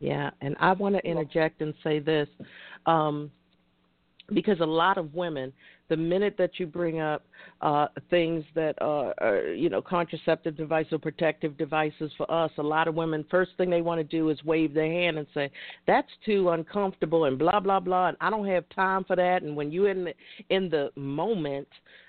[0.00, 2.28] Yeah, and I want to interject and say this
[2.86, 3.30] um,
[4.34, 5.52] because a lot of women,
[5.88, 7.24] the minute that you bring up
[7.62, 12.62] uh, things that are, are, you know, contraceptive devices or protective devices for us, a
[12.62, 15.50] lot of women, first thing they want to do is wave their hand and say,
[15.86, 19.42] "That's too uncomfortable," and blah blah blah, and I don't have time for that.
[19.42, 20.14] And when you're in the,
[20.50, 21.68] in the moment,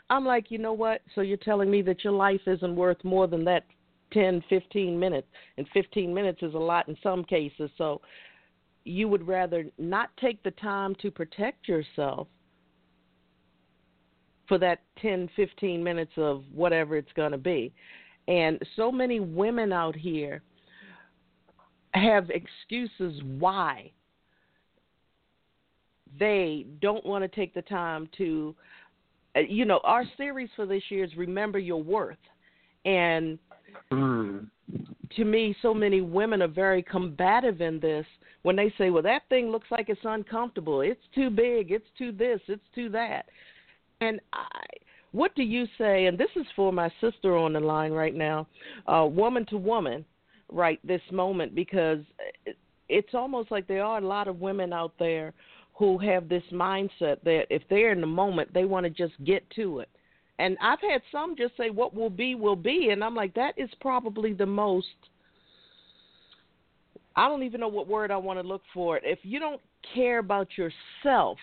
[0.10, 1.02] I'm like, you know what?
[1.16, 3.64] So you're telling me that your life isn't worth more than that
[4.12, 7.70] 10, 15 minutes, and 15 minutes is a lot in some cases.
[7.78, 8.02] So
[8.86, 12.28] you would rather not take the time to protect yourself
[14.48, 17.72] for that 10, 15 minutes of whatever it's going to be.
[18.28, 20.42] And so many women out here
[21.94, 23.92] have excuses why
[26.20, 28.56] they don't want to take the time to
[29.36, 32.18] uh, you know, our series for this year is Remember Your Worth.
[32.86, 33.38] And
[33.92, 34.48] mm.
[35.16, 38.06] to me, so many women are very combative in this
[38.44, 40.82] when they say, well, that thing looks like it's uncomfortable.
[40.82, 41.72] It's too big.
[41.72, 42.40] It's too this.
[42.48, 43.26] It's too that.
[44.02, 44.66] And I,
[45.12, 46.06] what do you say?
[46.06, 48.48] And this is for my sister on the line right now,
[48.88, 50.06] uh, woman to woman,
[50.52, 52.00] right this moment, because
[52.88, 55.34] it's almost like there are a lot of women out there
[55.74, 59.50] who have this mindset that if they're in the moment, they want to just get
[59.52, 59.90] to it.
[60.38, 63.54] And I've had some just say, "What will be, will be," and I'm like, that
[63.58, 64.88] is probably the most.
[67.16, 68.98] I don't even know what word I want to look for.
[69.04, 69.62] If you don't
[69.94, 71.38] care about yourself,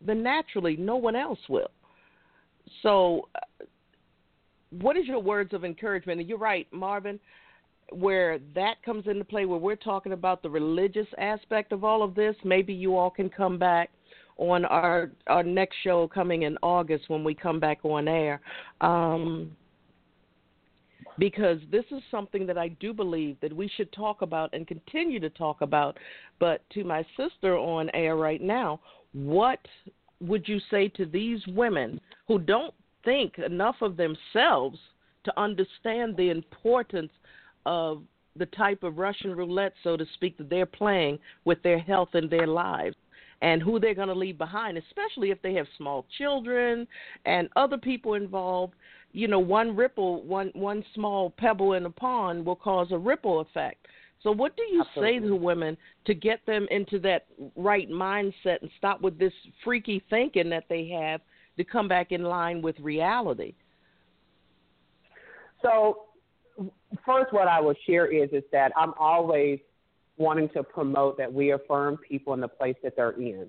[0.00, 1.70] then naturally no one else will.
[2.82, 3.64] So, uh,
[4.70, 6.20] what is your words of encouragement?
[6.20, 7.18] And you're right, Marvin
[7.92, 12.14] where that comes into play, where we're talking about the religious aspect of all of
[12.14, 13.90] this, maybe you all can come back
[14.38, 18.40] on our our next show coming in August when we come back on air.
[18.80, 19.56] Um,
[21.18, 25.20] because this is something that I do believe that we should talk about and continue
[25.20, 25.98] to talk about.
[26.38, 28.80] But to my sister on air right now,
[29.12, 29.60] what
[30.20, 34.78] would you say to these women who don't think enough of themselves
[35.24, 37.12] to understand the importance
[37.64, 38.02] of
[38.36, 42.28] the type of Russian roulette, so to speak, that they're playing with their health and
[42.30, 42.96] their lives
[43.42, 46.86] and who they're going to leave behind, especially if they have small children
[47.24, 48.74] and other people involved.
[49.12, 53.40] You know, one ripple, one one small pebble in a pond will cause a ripple
[53.40, 53.86] effect.
[54.22, 55.20] So, what do you Absolutely.
[55.20, 55.76] say to women
[56.06, 59.32] to get them into that right mindset and stop with this
[59.62, 61.20] freaky thinking that they have
[61.56, 63.54] to come back in line with reality?
[65.62, 66.02] So,
[67.04, 69.60] first, what I will share is is that I'm always
[70.18, 73.48] wanting to promote that we affirm people in the place that they're in.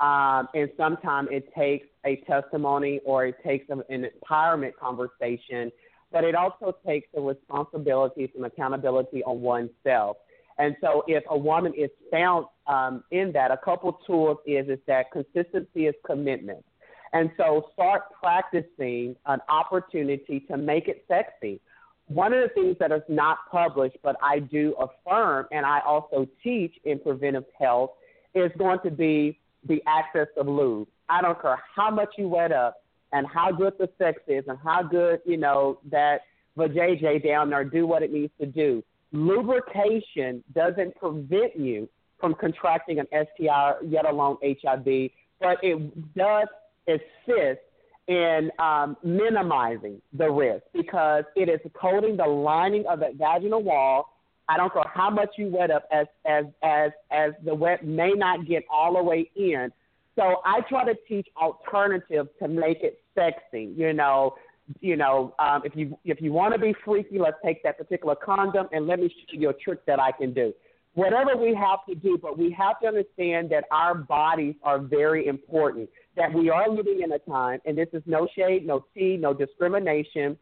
[0.00, 5.72] Um, and sometimes it takes a testimony or it takes an empowerment conversation,
[6.12, 10.16] but it also takes the responsibility and accountability on oneself.
[10.58, 14.78] And so, if a woman is found um, in that, a couple tools is is
[14.88, 16.64] that consistency is commitment.
[17.12, 21.60] And so, start practicing an opportunity to make it sexy.
[22.08, 26.26] One of the things that is not published, but I do affirm, and I also
[26.42, 27.90] teach in preventive health,
[28.34, 30.88] is going to be the access of lube.
[31.08, 32.82] I don't care how much you wet up
[33.12, 36.22] and how good the sex is and how good, you know, that
[36.56, 38.82] vajayjay down there do what it needs to do.
[39.12, 41.88] Lubrication doesn't prevent you
[42.20, 46.48] from contracting an STI, yet alone HIV, but it does
[46.86, 47.60] assist
[48.08, 54.14] in um, minimizing the risk because it is coating the lining of the vaginal wall.
[54.48, 58.12] I don't care how much you wet up, as as as as the wet may
[58.12, 59.70] not get all the way in.
[60.16, 63.72] So I try to teach alternatives to make it sexy.
[63.76, 64.36] You know,
[64.80, 68.16] you know, um, if you if you want to be freaky, let's take that particular
[68.16, 70.54] condom and let me show you a trick that I can do.
[70.94, 75.26] Whatever we have to do, but we have to understand that our bodies are very
[75.26, 75.90] important.
[76.18, 79.32] That we are living in a time, and this is no shade, no tea, no
[79.32, 80.36] discrimination,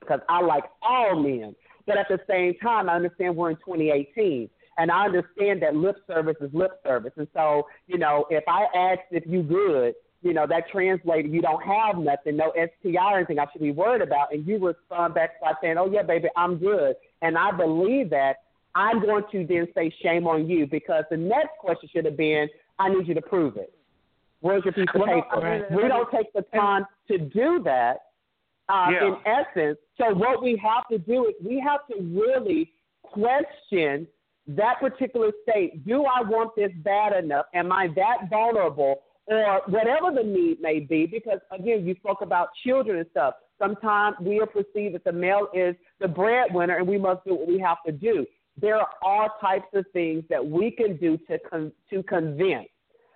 [0.00, 1.54] because I like all men.
[1.86, 4.48] But at the same time, I understand we're in 2018
[4.78, 7.12] and I understand that lip service is lip service.
[7.16, 11.42] And so, you know, if I ask if you good, you know, that translated, you
[11.42, 14.32] don't have nothing, no STI or anything I should be worried about.
[14.32, 16.94] And you respond back by saying, oh, yeah, baby, I'm good.
[17.22, 18.36] And I believe that.
[18.72, 22.48] I'm going to then say, shame on you, because the next question should have been,
[22.78, 23.74] I need you to prove it.
[24.40, 25.66] Where's your piece of well, paper?
[25.70, 27.98] Mean, we don't take the time to do that
[28.68, 29.06] uh, yeah.
[29.06, 29.78] in essence.
[29.98, 32.72] So, what we have to do is we have to really
[33.02, 34.06] question
[34.46, 35.86] that particular state.
[35.86, 37.46] Do I want this bad enough?
[37.54, 39.02] Am I that vulnerable?
[39.30, 43.34] or whatever the need may be, because again, you spoke about children and stuff.
[43.58, 47.46] Sometimes we are perceived that the male is the breadwinner and we must do what
[47.46, 48.26] we have to do.
[48.60, 52.68] There are all types of things that we can do to con- to convince.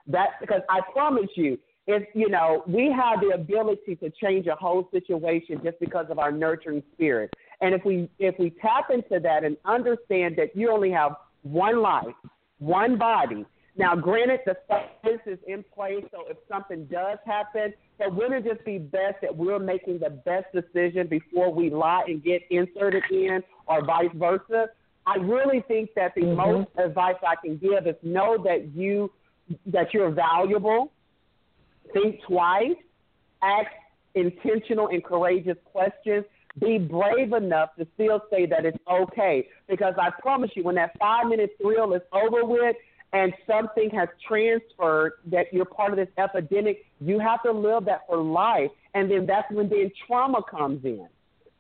[0.07, 4.55] That because I promise you, if you know, we have the ability to change a
[4.55, 7.33] whole situation just because of our nurturing spirit.
[7.61, 11.81] And if we if we tap into that and understand that you only have one
[11.81, 12.15] life,
[12.59, 13.45] one body,
[13.77, 18.55] now, granted, the science is in place, so if something does happen, but wouldn't it
[18.55, 23.03] just be best that we're making the best decision before we lie and get inserted
[23.11, 24.67] in, or vice versa?
[25.07, 26.37] I really think that the mm-hmm.
[26.37, 29.11] most advice I can give is know that you
[29.67, 30.93] that you're valuable.
[31.93, 32.77] Think twice.
[33.43, 33.71] Ask
[34.15, 36.25] intentional and courageous questions.
[36.61, 39.49] Be brave enough to still say that it's okay.
[39.69, 42.77] Because I promise you, when that five minute thrill is over with,
[43.13, 48.01] and something has transferred that you're part of this epidemic, you have to live that
[48.09, 48.71] for life.
[48.95, 51.07] And then that's when then trauma comes in.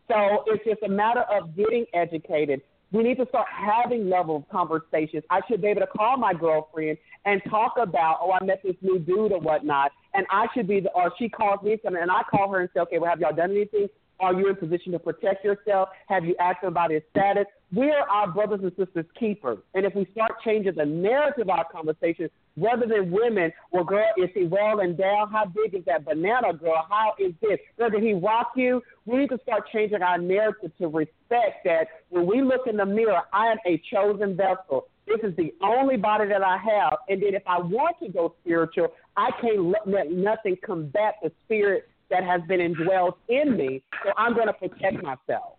[0.08, 2.60] So it's just a matter of getting educated.
[2.94, 5.24] We need to start having level conversations.
[5.28, 8.76] I should be able to call my girlfriend and talk about, oh, I met this
[8.82, 12.22] new dude or whatnot, and I should be the, or she calls me and I
[12.30, 13.88] call her and say, okay, well, have y'all done anything?
[14.20, 15.88] Are you in position to protect yourself?
[16.06, 17.46] Have you asked about his status?
[17.72, 19.58] We're our brothers and sisters keepers.
[19.74, 24.06] And if we start changing the narrative of our conversation, rather than women, well, girl,
[24.16, 25.30] is he well endowed?
[25.32, 26.86] How big is that banana, girl?
[26.88, 27.58] How is this?
[27.76, 28.82] Girl, did he rock you?
[29.06, 32.86] We need to start changing our narrative to respect that when we look in the
[32.86, 34.86] mirror, I am a chosen vessel.
[35.06, 36.98] This is the only body that I have.
[37.08, 41.88] And then if I want to go spiritual, I can't let nothing combat the spirit
[42.10, 43.82] that has been indwelled in me.
[44.04, 45.54] So I'm going to protect myself.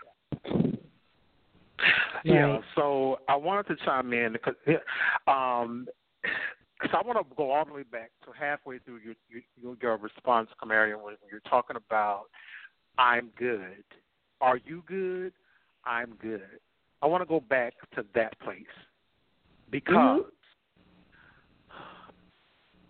[2.24, 4.56] Yeah, so I wanted to chime in because
[5.28, 5.88] um,
[6.82, 9.14] cause I want to go all the way back to halfway through your
[9.62, 12.24] your, your response, Carmarion, when you're talking about
[12.98, 13.84] I'm good.
[14.42, 15.34] Are you good?
[15.86, 16.42] I'm good.
[17.02, 18.64] I want to go back to that place
[19.70, 20.30] because mm-hmm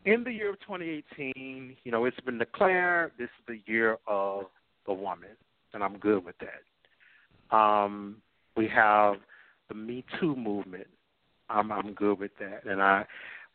[0.06, 4.44] in the year of 2018, you know, it's been declared this is the year of
[4.86, 5.30] the woman,
[5.74, 7.56] and I'm good with that.
[7.56, 8.18] Um,
[8.56, 9.16] we have
[9.68, 10.88] the Me Too movement.
[11.50, 13.06] I'm I'm good with that, and I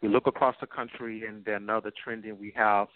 [0.03, 2.89] we look across the country, and then another trending we have,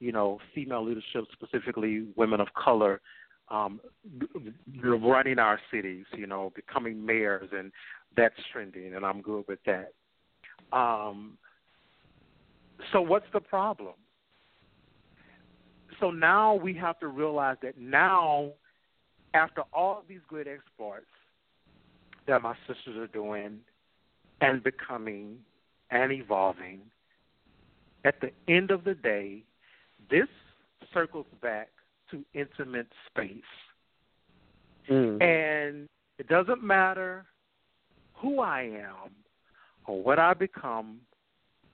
[0.00, 3.00] you know, female leadership, specifically women of color,
[3.48, 3.80] um,
[4.82, 7.72] running our cities, you know, becoming mayors, and
[8.16, 9.92] that's trending, and I'm good with that.
[10.76, 11.36] Um,
[12.92, 13.94] so what's the problem?
[16.00, 18.50] So now we have to realize that now,
[19.32, 21.06] after all these great exploits
[22.26, 23.58] that my sisters are doing,
[24.40, 25.38] and becoming
[25.90, 26.80] and evolving,
[28.04, 29.44] at the end of the day,
[30.10, 30.28] this
[30.92, 31.68] circles back
[32.10, 33.42] to intimate space.
[34.90, 35.22] Mm.
[35.22, 35.88] And
[36.18, 37.24] it doesn't matter
[38.14, 39.12] who I am
[39.86, 41.00] or what I become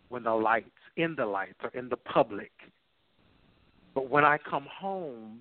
[0.09, 2.51] when the lights, in the lights, or in the public.
[3.95, 5.41] But when I come home,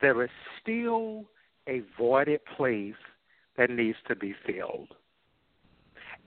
[0.00, 1.24] there is still
[1.68, 2.94] a voided place
[3.56, 4.88] that needs to be filled.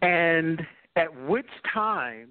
[0.01, 0.61] And
[0.95, 2.29] at which time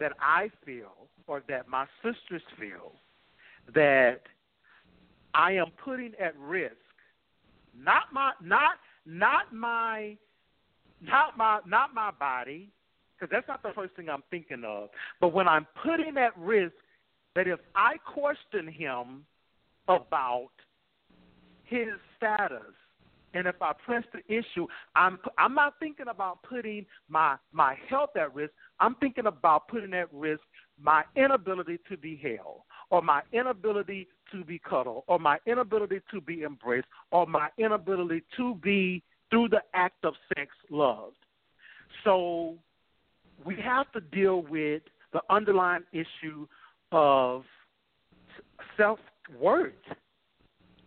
[0.00, 2.92] that I feel, or that my sisters feel,
[3.74, 4.22] that
[5.34, 6.74] I am putting at risk
[7.80, 10.16] not my not not my
[11.00, 12.70] not my not my body
[13.14, 14.88] because that's not the first thing I'm thinking of.
[15.20, 16.74] But when I'm putting at risk
[17.34, 19.24] that if I question him
[19.88, 20.50] about
[21.64, 22.74] his status
[23.34, 24.66] and if I press the issue,
[24.96, 28.52] I'm I'm not thinking about putting my my health at risk.
[28.80, 30.42] I'm thinking about putting at risk
[30.82, 36.20] my inability to be held, or my inability to be cuddled, or my inability to
[36.20, 41.16] be embraced, or my inability to be through the act of sex loved.
[42.04, 42.56] So
[43.44, 46.46] we have to deal with the underlying issue
[46.92, 47.44] of
[48.76, 48.98] self
[49.38, 49.72] worth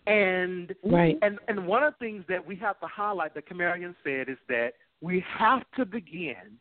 [0.07, 1.17] and right.
[1.21, 4.37] and and one of the things that we have to highlight that Carmarion said is
[4.47, 6.57] that we have to begin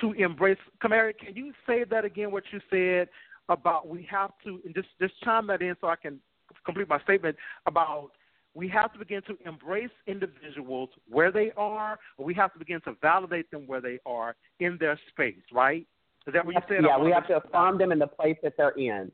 [0.00, 3.08] to embrace Carmarion, can you say that again what you said
[3.48, 6.18] about we have to and just just chime that in so I can
[6.64, 7.36] complete my statement
[7.66, 8.10] about
[8.54, 12.80] we have to begin to embrace individuals where they are, or we have to begin
[12.82, 15.86] to validate them where they are in their space, right?
[16.26, 16.78] Is that what you said?
[16.82, 19.12] Yeah, we have to affirm them in the place that they're in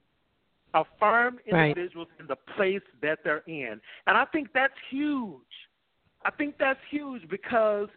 [0.75, 2.21] affirm individuals right.
[2.21, 3.81] in the place that they're in.
[4.07, 5.41] And I think that's huge.
[6.25, 7.89] I think that's huge because,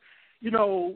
[0.42, 0.96] you know,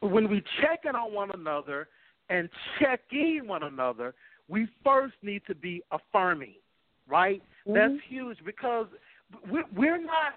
[0.00, 1.88] when we check in on one another
[2.28, 2.48] and
[2.78, 4.14] check in one another,
[4.48, 6.54] we first need to be affirming,
[7.08, 7.42] right?
[7.66, 7.74] Mm-hmm.
[7.74, 8.86] That's huge because
[9.48, 10.34] we're not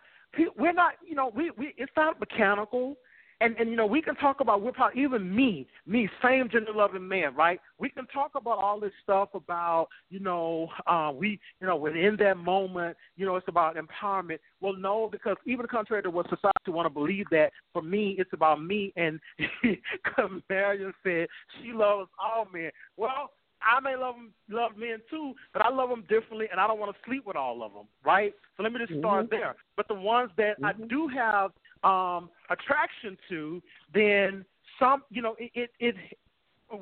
[0.57, 2.95] we're not you know we we it's not mechanical
[3.43, 6.71] and and you know we can talk about we're probably even me me same gender
[6.73, 11.39] loving man right we can talk about all this stuff about you know uh we
[11.59, 16.01] you know within that moment you know it's about empowerment well no because even contrary
[16.01, 19.19] to what society want to believe that for me it's about me and
[20.49, 21.27] Marion said
[21.61, 23.31] she loves all men well
[23.65, 26.79] I may love them, love men too, but I love them differently, and I don't
[26.79, 28.33] want to sleep with all of them, right?
[28.57, 29.35] So let me just start mm-hmm.
[29.35, 29.55] there.
[29.77, 30.83] But the ones that mm-hmm.
[30.83, 31.51] I do have
[31.83, 33.61] um, attraction to,
[33.93, 34.45] then
[34.79, 35.95] some, you know, it, it, it,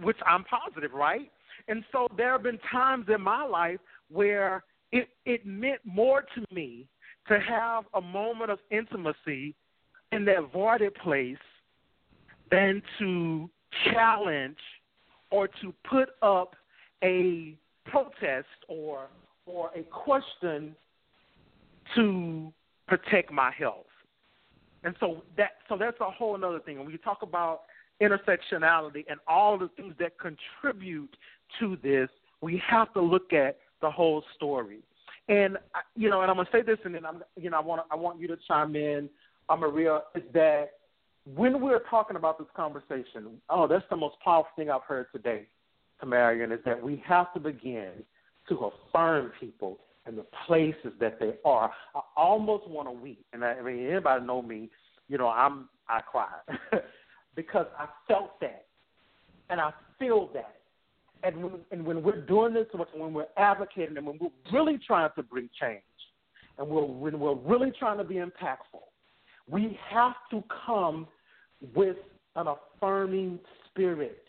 [0.01, 1.31] which I'm positive, right?
[1.67, 3.79] And so there have been times in my life
[4.09, 6.87] where it, it meant more to me
[7.27, 9.55] to have a moment of intimacy
[10.11, 11.37] in that voided place
[12.49, 13.49] than to
[13.91, 14.57] challenge
[15.29, 16.55] or to put up
[17.03, 19.07] a protest or
[19.45, 20.75] or a question
[21.95, 22.53] to
[22.87, 23.85] protect my health.
[24.83, 26.77] And so that so that's a whole other thing.
[26.79, 27.61] When we talk about
[28.01, 31.15] intersectionality and all the things that contribute
[31.59, 32.09] to this,
[32.41, 34.79] we have to look at the whole story.
[35.29, 35.57] And
[35.95, 37.95] you know, and I'm gonna say this, and then I'm you know I want I
[37.95, 39.09] want you to chime in,
[39.49, 40.71] uh, Maria, is that
[41.35, 45.45] when we're talking about this conversation, oh, that's the most powerful thing I've heard today,
[46.01, 47.91] Carmarion, is that we have to begin
[48.49, 51.71] to affirm people and the places that they are.
[51.95, 54.69] I almost want to weep, and I, I mean anybody know me,
[55.07, 56.29] you know I'm I cry
[57.35, 58.65] because I felt that,
[59.49, 60.55] and I feel that,
[61.23, 65.09] and when and when we're doing this, when we're advocating, and when we're really trying
[65.15, 65.81] to bring change,
[66.57, 68.83] and we're when we're really trying to be impactful,
[69.47, 71.07] we have to come
[71.75, 71.97] with
[72.35, 74.23] an affirming spirit,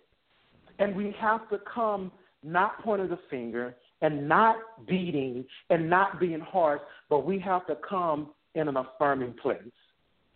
[0.79, 2.13] and we have to come
[2.43, 4.57] not pointing the finger and not
[4.87, 9.63] beating and not being harsh, but we have to come in an affirming place.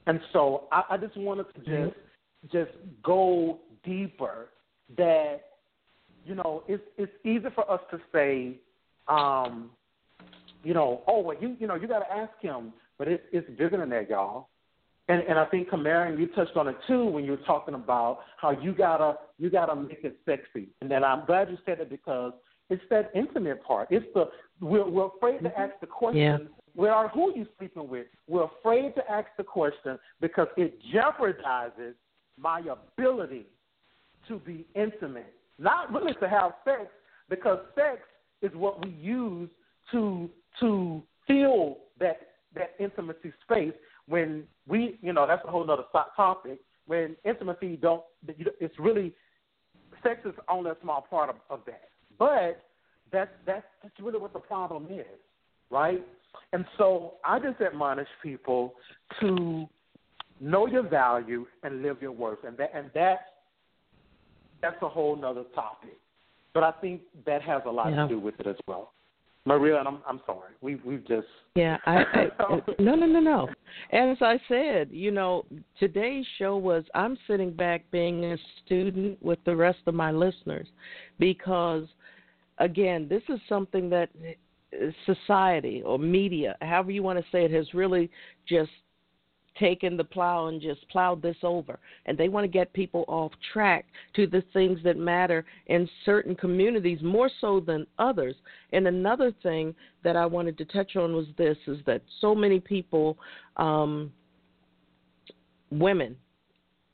[0.07, 1.85] And so I, I just wanted to mm-hmm.
[1.85, 1.97] just
[2.53, 2.71] just
[3.03, 4.49] go deeper
[4.97, 5.41] that
[6.25, 8.57] you know it's it's easy for us to say
[9.09, 9.71] um
[10.63, 13.49] you know oh well you you know you got to ask him but it's it's
[13.59, 14.49] bigger than that y'all
[15.09, 18.21] and and I think Kamara, you touched on it too when you were talking about
[18.41, 20.69] how you gotta you gotta make it sexy.
[20.81, 22.33] And then I'm glad you said it because
[22.71, 23.89] it's that intimate part.
[23.91, 24.29] It's the
[24.61, 25.61] we're, we're afraid to mm-hmm.
[25.61, 26.21] ask the question.
[26.21, 26.39] Yeah.
[26.75, 28.07] We are who you sleeping with.
[28.29, 31.95] We're afraid to ask the question because it jeopardizes
[32.39, 33.47] my ability
[34.29, 35.35] to be intimate.
[35.59, 36.91] Not really to have sex,
[37.31, 38.01] because sex
[38.43, 39.49] is what we use
[39.93, 40.29] to
[40.61, 42.21] to fill that
[42.55, 43.73] that intimacy space.
[44.09, 45.85] When we, you know, that's a whole other
[46.17, 46.61] topic.
[46.87, 48.03] when intimacy don't.
[48.29, 49.13] It's really
[50.03, 51.89] sex is only a small part of, of that,
[52.19, 52.63] but
[53.13, 55.07] that's that's that's really what the problem is,
[55.71, 56.05] right?
[56.53, 58.75] And so I just admonish people
[59.21, 59.67] to
[60.41, 63.19] know your value and live your worth, and that and that
[64.63, 65.99] that's a whole nother topic.
[66.55, 68.03] But I think that has a lot yeah.
[68.03, 68.93] to do with it as well.
[69.47, 70.53] Maria, and I'm I'm sorry.
[70.61, 71.79] We we've just yeah.
[71.87, 73.49] I, I uh, no no no no.
[73.93, 75.45] As I said, you know,
[75.79, 80.67] today's show was I'm sitting back being a student with the rest of my listeners,
[81.19, 81.87] because
[82.59, 84.09] again, this is something that
[85.05, 88.11] society or media, however you want to say it, has really
[88.49, 88.71] just
[89.59, 91.79] taken the plow and just plowed this over.
[92.05, 96.35] And they want to get people off track to the things that matter in certain
[96.35, 98.37] communities more so than others.
[98.73, 99.75] And another thing
[100.05, 103.17] that I wanted to touch on was this is that so many people,
[103.57, 104.13] um,
[105.71, 106.17] women,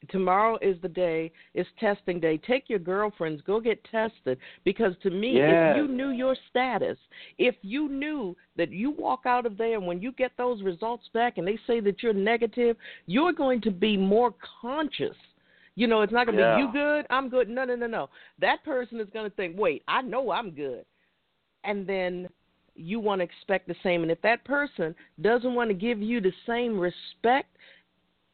[0.09, 2.39] tomorrow is the day it's testing day.
[2.39, 5.51] Take your girlfriends go get tested because to me yes.
[5.51, 6.99] if you knew your status
[7.39, 11.05] if you knew that you walk out of there and when you get those results
[11.15, 12.77] back and they say that you're negative
[13.07, 15.16] you're going to be more conscious.
[15.74, 16.57] You know it's not going to yeah.
[16.57, 17.07] be you good?
[17.11, 17.49] I'm good.
[17.49, 18.11] No no no no.
[18.41, 20.85] That person is going to think wait i know i'm good.
[21.65, 22.29] And then
[22.74, 24.03] you want to expect the same.
[24.03, 27.57] And if that person doesn't want to give you the same respect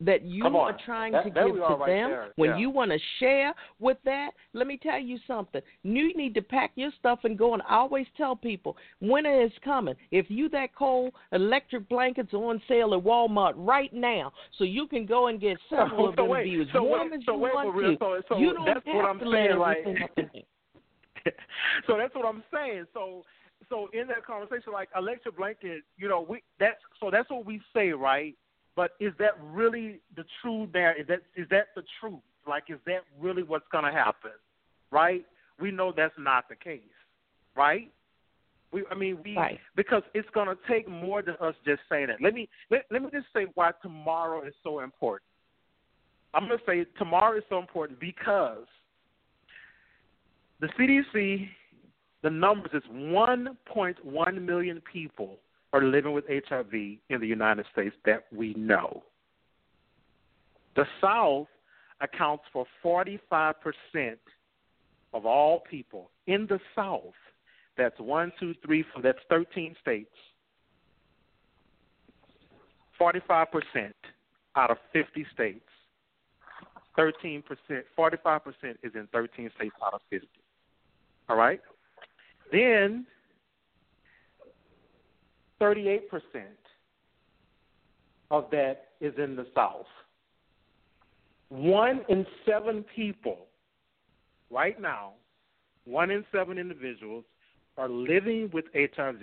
[0.01, 2.29] that you are trying that, to give to right them, there.
[2.37, 2.59] when yeah.
[2.59, 5.61] you want to share with that, let me tell you something.
[5.83, 7.55] You need to pack your stuff and go.
[7.55, 9.95] And I always tell people, winter is coming.
[10.11, 14.87] If you that cold, electric blankets are on sale at Walmart right now, so you
[14.87, 17.25] can go and get several so of them wait, be as so warm wait, as
[17.27, 17.99] so you wait, want real, to.
[17.99, 20.43] so, so you don't that's have what I'm to saying, let everything up in
[21.87, 22.85] so that's what I'm saying.
[22.95, 23.25] So
[23.69, 27.61] so in that conversation, like electric blanket, you know, we that's so that's what we
[27.75, 28.37] say, right?
[28.79, 30.95] But is that really the true there?
[30.95, 32.21] Is that is that the truth?
[32.47, 34.31] Like, is that really what's going to happen?
[34.93, 35.27] Right?
[35.61, 36.83] We know that's not the case,
[37.57, 37.91] right?
[38.71, 39.59] We, I mean, we right.
[39.75, 42.23] because it's going to take more than us just saying that.
[42.23, 45.29] Let me let, let me just say why tomorrow is so important.
[46.33, 48.67] I'm going to say tomorrow is so important because
[50.61, 51.49] the CDC,
[52.23, 55.39] the numbers is 1.1 million people
[55.73, 59.03] are living with HIV in the United States that we know.
[60.77, 61.49] The South
[62.01, 63.55] accounts for 45%
[65.13, 67.03] of all people in the South.
[67.77, 70.11] That's one, two, three, four, that's 13 states.
[73.01, 73.47] 45%
[74.57, 75.61] out of 50 states.
[76.99, 77.43] 13%,
[77.97, 78.41] 45%
[78.83, 80.27] is in 13 states out of 50.
[81.29, 81.61] All right?
[82.51, 83.07] Then
[85.61, 86.01] 38%
[88.31, 89.87] of that is in the South.
[91.49, 93.47] One in seven people,
[94.51, 95.13] right now,
[95.85, 97.25] one in seven individuals
[97.79, 99.23] are living with HIV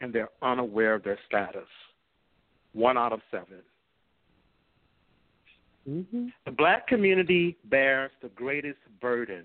[0.00, 1.68] and they're unaware of their status.
[2.74, 3.46] One out of 7
[5.88, 6.26] mm-hmm.
[6.44, 9.44] The black community bears the greatest burden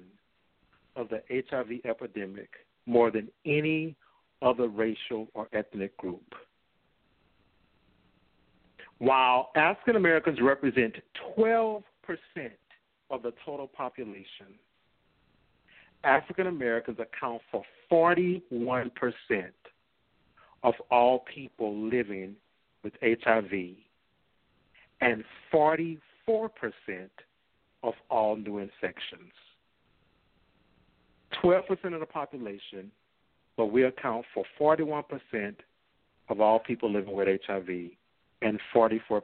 [0.95, 2.49] of the HIV epidemic
[2.85, 3.95] more than any
[4.41, 6.35] other racial or ethnic group.
[8.99, 10.95] While African Americans represent
[11.37, 11.83] 12%
[13.09, 14.57] of the total population,
[16.03, 18.91] African Americans account for 41%
[20.63, 22.35] of all people living
[22.83, 23.75] with HIV
[25.01, 25.23] and
[25.53, 25.99] 44%
[27.83, 29.31] of all new infections.
[31.43, 32.91] 12% of the population
[33.57, 35.55] but we account for 41%
[36.29, 37.67] of all people living with HIV
[38.41, 39.21] and 44%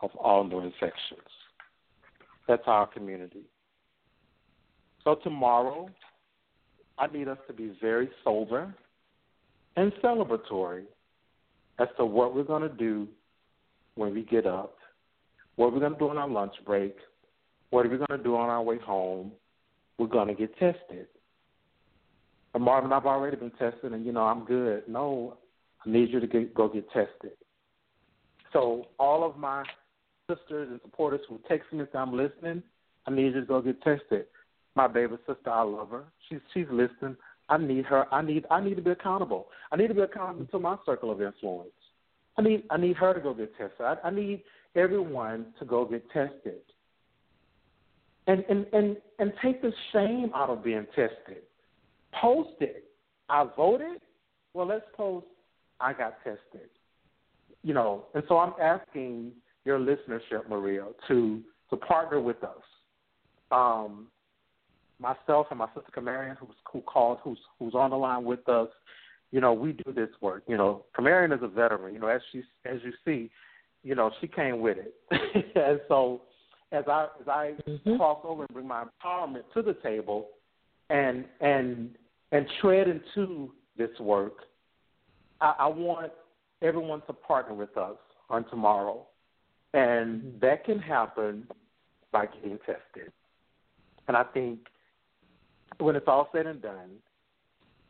[0.00, 1.28] of all new infections.
[2.46, 3.44] That's our community.
[5.04, 5.88] So tomorrow,
[6.98, 8.74] I need us to be very sober
[9.76, 10.84] and celebratory
[11.78, 13.06] as to what we're going to do
[13.94, 14.76] when we get up,
[15.56, 16.96] what we're going to do on our lunch break,
[17.70, 19.32] what are we going to do on our way home.
[19.98, 21.06] We're going to get tested.
[22.58, 24.84] Marvin, I've already been tested, and you know I'm good.
[24.88, 25.36] No,
[25.84, 27.32] I need you to get, go get tested.
[28.52, 29.64] So all of my
[30.28, 32.62] sisters and supporters who text me I'm listening,
[33.06, 34.26] I need you to go get tested.
[34.74, 36.04] My baby sister, I love her.
[36.28, 37.16] She's she's listening.
[37.48, 38.12] I need her.
[38.12, 39.48] I need I need to be accountable.
[39.72, 41.70] I need to be accountable to my circle of influence.
[42.36, 43.80] I need I need her to go get tested.
[43.80, 44.42] I, I need
[44.76, 46.60] everyone to go get tested.
[48.26, 51.42] And and and and take the shame out of being tested
[52.20, 52.84] post it.
[53.28, 54.00] I voted.
[54.54, 55.26] Well, let's post.
[55.80, 56.68] I got tested.
[57.62, 59.32] You know, and so I'm asking
[59.64, 62.62] your listenership, Maria, to to partner with us.
[63.50, 64.06] Um,
[64.98, 68.68] myself and my sister Carmarion, who's who called, who's who's on the line with us.
[69.30, 70.44] You know, we do this work.
[70.46, 71.94] You know, Carmarion is a veteran.
[71.94, 73.30] You know, as she as you see,
[73.82, 74.94] you know, she came with it,
[75.56, 76.22] and so
[76.72, 77.96] as I as I mm-hmm.
[77.96, 80.28] cross over and bring my empowerment to the table,
[80.90, 81.90] and and
[82.32, 84.44] and tread into this work,
[85.40, 86.12] I, I want
[86.62, 87.96] everyone to partner with us
[88.28, 89.06] on tomorrow,
[89.74, 91.46] and that can happen
[92.12, 93.12] by getting tested.
[94.08, 94.60] And I think
[95.78, 96.90] when it's all said and done,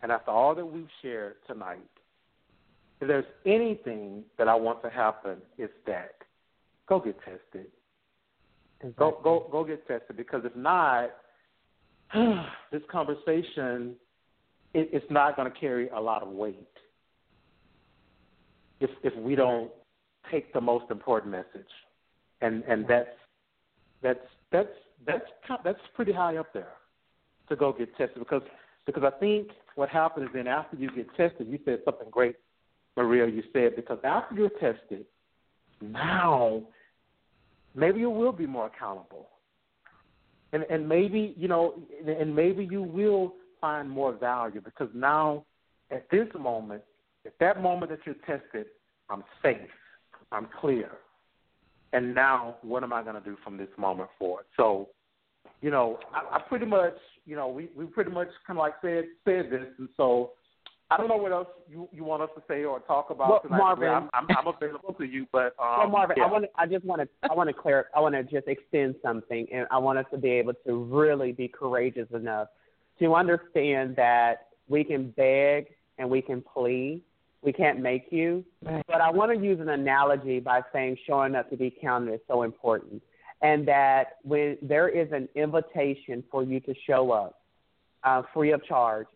[0.02, 1.78] and after all that we've shared tonight,
[3.00, 6.14] if there's anything that I want to happen, it's that
[6.88, 7.70] go get tested.
[8.80, 8.94] Exactly.
[8.98, 11.10] Go go go get tested because if not,
[12.72, 13.94] this conversation
[14.74, 16.68] it, it's not going to carry a lot of weight
[18.80, 19.70] if if we don't
[20.30, 21.70] take the most important message,
[22.40, 23.08] and and that's
[24.02, 24.18] that's
[24.52, 24.68] that's
[25.06, 25.24] that's
[25.64, 26.72] that's pretty high up there
[27.48, 28.42] to go get tested because
[28.86, 32.36] because I think what happens is then after you get tested, you said something great,
[32.96, 33.26] Maria.
[33.26, 35.04] You said because after you're tested,
[35.80, 36.62] now
[37.74, 39.28] maybe you will be more accountable,
[40.52, 41.74] and and maybe you know,
[42.06, 45.44] and maybe you will find more value because now
[45.90, 46.82] at this moment,
[47.26, 48.66] at that moment that you're tested,
[49.10, 49.58] I'm safe,
[50.32, 50.90] I'm clear,
[51.92, 54.44] and now what am I going to do from this moment forward?
[54.56, 54.88] So
[55.60, 56.96] you know, I, I pretty much,
[57.26, 60.32] you know, we, we pretty much kind of like said said this, and so
[60.90, 63.40] I don't know what else you, you want us to say or talk about well,
[63.42, 63.58] tonight.
[63.58, 66.24] Marvin, I'm, I'm, I'm available to you, but um, well, Marvin, yeah.
[66.24, 68.48] I want to, I just want to I want to clear I want to just
[68.48, 72.48] extend something, and I want us to be able to really be courageous enough
[73.00, 75.66] to understand that we can beg
[75.98, 77.02] and we can plead.
[77.42, 78.84] We can't make you, right.
[78.88, 82.20] but I want to use an analogy by saying showing up to be counted is
[82.26, 83.00] so important
[83.42, 87.40] and that when there is an invitation for you to show up
[88.04, 89.06] uh, free of charge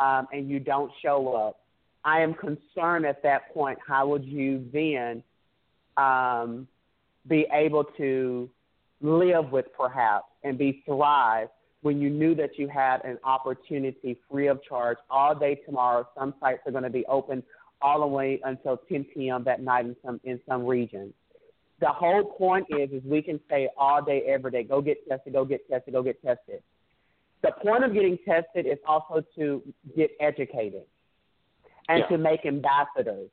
[0.00, 1.60] um, and you don't show up,
[2.04, 5.22] I am concerned at that point how would you then
[5.96, 6.68] um,
[7.28, 8.48] be able to
[9.00, 11.48] live with perhaps and be thrive
[11.82, 16.06] when you knew that you had an opportunity free of charge all day tomorrow.
[16.16, 17.42] Some sites are going to be open
[17.80, 19.44] all the way until 10 p.m.
[19.44, 21.12] that night in some in some regions
[21.80, 25.32] the whole point is is we can say all day, every day, go get tested,
[25.32, 26.62] go get tested, go get tested.
[27.42, 29.62] The point of getting tested is also to
[29.96, 30.82] get educated
[31.88, 32.06] and yeah.
[32.06, 33.30] to make ambassadors.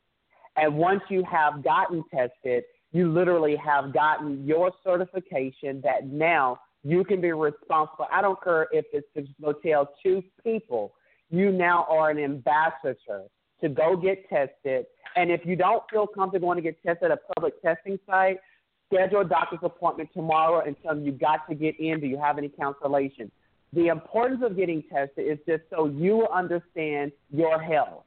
[0.57, 7.03] And once you have gotten tested, you literally have gotten your certification that now you
[7.03, 8.07] can be responsible.
[8.11, 10.93] I don't care if it's to go tell two people,
[11.29, 13.23] you now are an ambassador
[13.61, 17.17] to go get tested and if you don't feel comfortable going to get tested at
[17.17, 18.37] a public testing site,
[18.91, 21.99] schedule a doctor's appointment tomorrow and tell them you got to get in.
[21.99, 23.31] Do you have any cancellation?
[23.73, 28.03] The importance of getting tested is just so you understand your health.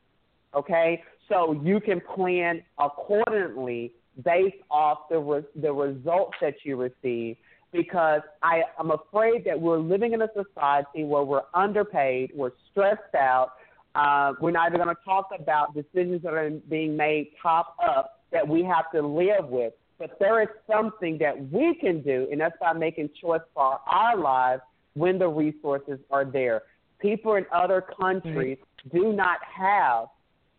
[0.54, 3.92] Okay, so you can plan accordingly
[4.24, 7.36] based off the re- the results that you receive.
[7.70, 13.14] Because I I'm afraid that we're living in a society where we're underpaid, we're stressed
[13.14, 13.52] out,
[13.94, 18.20] uh, we're not even going to talk about decisions that are being made top up
[18.32, 19.74] that we have to live with.
[19.98, 24.16] But there is something that we can do, and that's by making choice for our
[24.16, 24.62] lives
[24.98, 26.62] when the resources are there.
[27.00, 28.58] People in other countries
[28.92, 30.06] do not have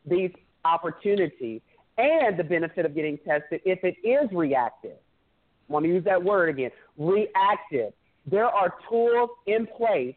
[0.06, 0.32] these
[0.66, 1.62] opportunities
[1.98, 4.98] and the benefit of getting tested if it is reactive.
[5.70, 7.94] I want to use that word again reactive.
[8.26, 10.16] There are tools in place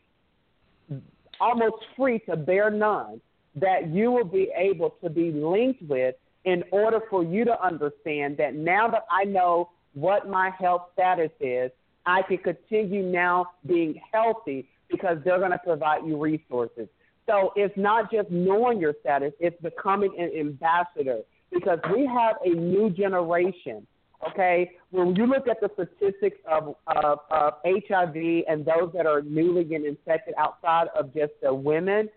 [1.41, 3.21] almost free to bear none,
[3.57, 8.37] that you will be able to be linked with in order for you to understand
[8.37, 11.71] that now that I know what my health status is,
[12.07, 16.89] I can continue now being healthy because they're going to provide you resources.
[17.27, 21.21] So it's not just knowing your status, it's becoming an ambassador
[21.53, 23.87] because we have a new generation
[24.31, 29.23] Okay, when you look at the statistics of, of, of HIV and those that are
[29.23, 32.09] newly getting infected outside of just the women,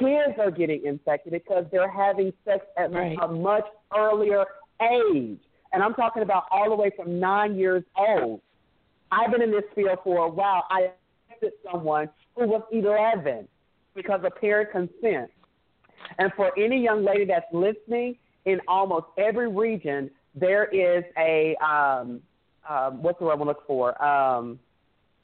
[0.00, 3.16] kids are getting infected because they're having sex at right.
[3.22, 3.64] a much
[3.96, 4.44] earlier
[4.82, 5.38] age.
[5.72, 8.40] And I'm talking about all the way from nine years old.
[9.10, 10.64] I've been in this field for a while.
[10.70, 10.90] I
[11.30, 13.48] tested someone who was 11
[13.94, 15.30] because of parent consent.
[16.18, 22.20] And for any young lady that's listening, in almost every region, there is a um,
[22.68, 24.02] um, what's the word I want to look for?
[24.02, 24.58] Um,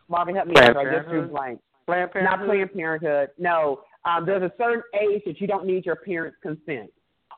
[0.08, 0.76] Marvin, help me out.
[0.76, 1.60] I just drew blank.
[1.86, 2.38] Planned Parenthood.
[2.40, 3.28] Not Planned Parenthood.
[3.38, 6.90] No, um, there's a certain age that you don't need your parents' consent.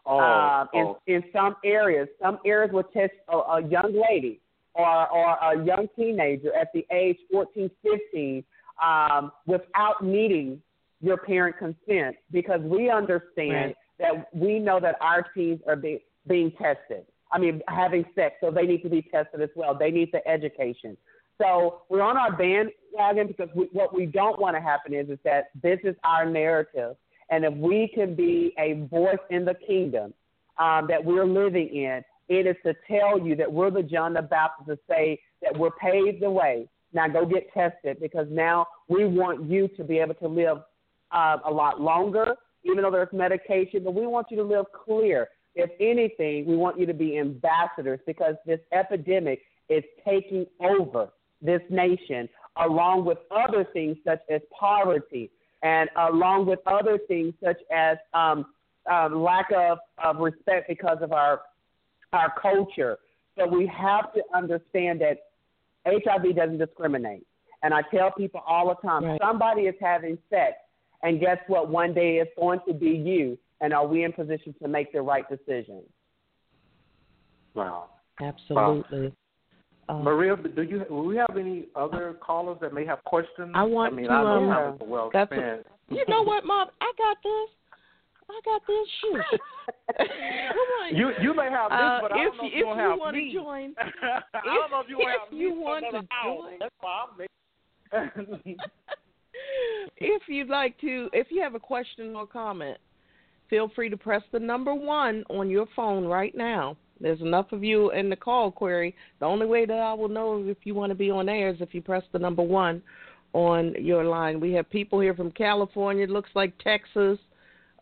[0.05, 0.99] Oh, um, oh.
[1.07, 4.41] In, in some areas, some areas will test a, a young lady
[4.77, 8.45] or, or a young teenager at the age 14, 15
[8.83, 10.61] um, without needing
[11.01, 13.77] your parent consent because we understand right.
[13.99, 17.05] that we know that our teens are be, being tested.
[17.33, 19.77] I mean, having sex, so they need to be tested as well.
[19.77, 20.97] They need the education.
[21.39, 25.19] So we're on our bandwagon because we, what we don't want to happen is is
[25.25, 26.97] that this is our narrative,
[27.31, 30.15] and if we can be a voice in the kingdom
[30.59, 34.23] um, that we're living in, it is to tell you that we're the John the
[34.23, 36.69] Baptist to say that we're paved the way.
[36.93, 40.59] Now go get tested because now we want you to be able to live
[41.13, 42.35] uh, a lot longer,
[42.65, 45.29] even though there's medication, but we want you to live clear.
[45.55, 51.09] If anything, we want you to be ambassadors because this epidemic is taking over
[51.41, 55.31] this nation, along with other things such as poverty,
[55.63, 58.47] and along with other things such as um,
[58.91, 61.41] um, lack of, of respect because of our
[62.13, 62.99] our culture.
[63.37, 65.19] So we have to understand that
[65.87, 67.27] HIV doesn't discriminate.
[67.63, 69.21] And I tell people all the time, right.
[69.23, 70.55] somebody is having sex,
[71.03, 71.69] and guess what?
[71.69, 73.39] One day it's going to be you.
[73.61, 75.83] And are we in position to make the right decision?
[77.55, 77.89] Wow.
[78.21, 79.07] Absolutely.
[79.07, 79.13] Wow.
[79.89, 83.53] Um, Maria, do you do we have any other callers that may have questions?
[83.55, 84.13] I want I mean, to.
[84.13, 85.61] I know um, well that's a,
[85.91, 86.69] you know what, Mom?
[86.81, 87.51] I got this.
[88.29, 88.89] I got this.
[89.01, 89.41] Shoot.
[90.97, 92.99] you you may have this, uh, but I don't know if, you, you, if you
[92.99, 93.75] want to join,
[94.35, 96.59] I don't know if you if have you me want to join.
[96.59, 97.27] That's why I'm
[99.97, 102.79] if you'd like to, if you have a question or comment,
[103.49, 106.77] feel free to press the number one on your phone right now.
[107.01, 108.95] There's enough of you in the call query.
[109.21, 111.61] The only way that I will know if you want to be on air is
[111.61, 112.83] if you press the number one
[113.35, 114.41] on your line.
[114.41, 116.05] We have people here from California.
[116.05, 117.19] It looks like Texas.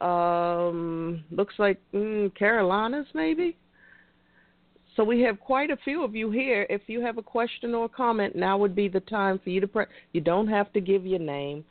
[0.00, 3.56] Um, looks like mm, Carolinas, maybe.
[4.96, 6.66] So we have quite a few of you here.
[6.70, 9.66] If you have a question or comment, now would be the time for you to
[9.66, 9.88] press.
[10.12, 11.64] You don't have to give your name.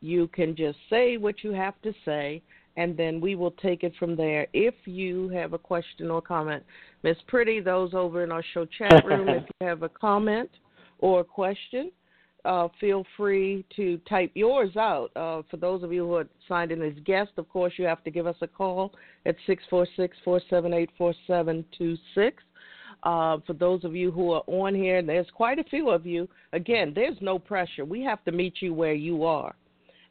[0.00, 2.42] You can just say what you have to say,
[2.76, 4.46] and then we will take it from there.
[4.54, 6.62] If you have a question or comment,
[7.02, 10.48] Miss Pretty, those over in our show chat room, if you have a comment
[11.00, 11.90] or a question,
[12.44, 15.10] uh, feel free to type yours out.
[15.16, 18.02] Uh, for those of you who are signed in as guests, of course, you have
[18.04, 18.92] to give us a call
[19.26, 22.42] at six four six four seven eight four seven two six.
[23.02, 26.04] Uh, for those of you who are on here, and there's quite a few of
[26.04, 26.28] you.
[26.52, 27.84] Again, there's no pressure.
[27.84, 29.54] We have to meet you where you are.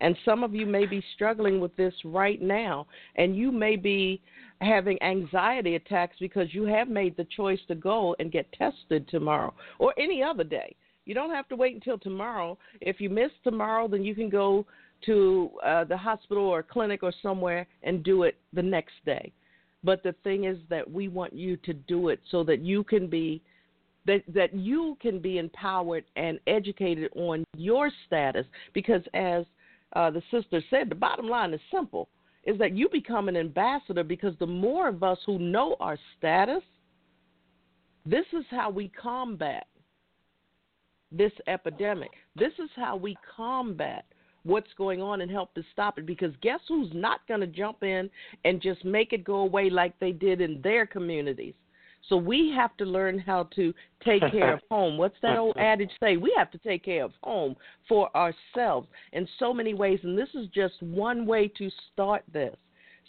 [0.01, 4.21] And some of you may be struggling with this right now, and you may be
[4.61, 9.53] having anxiety attacks because you have made the choice to go and get tested tomorrow
[9.77, 10.75] or any other day.
[11.09, 12.55] You don't have to wait until tomorrow.
[12.81, 14.67] If you miss tomorrow, then you can go
[15.07, 19.33] to uh, the hospital or clinic or somewhere and do it the next day.
[19.83, 23.07] But the thing is that we want you to do it so that you can
[23.07, 23.41] be
[24.05, 28.45] that that you can be empowered and educated on your status
[28.75, 29.45] because as
[29.93, 32.07] uh, the sister said, the bottom line is simple:
[32.43, 36.61] is that you become an ambassador because the more of us who know our status,
[38.05, 39.65] this is how we combat
[41.11, 42.11] this epidemic.
[42.35, 44.05] This is how we combat
[44.43, 47.83] what's going on and help to stop it because guess who's not going to jump
[47.83, 48.09] in
[48.45, 51.53] and just make it go away like they did in their communities
[52.07, 53.73] so we have to learn how to
[54.03, 57.11] take care of home what's that old adage say we have to take care of
[57.21, 57.53] home
[57.87, 62.55] for ourselves in so many ways and this is just one way to start this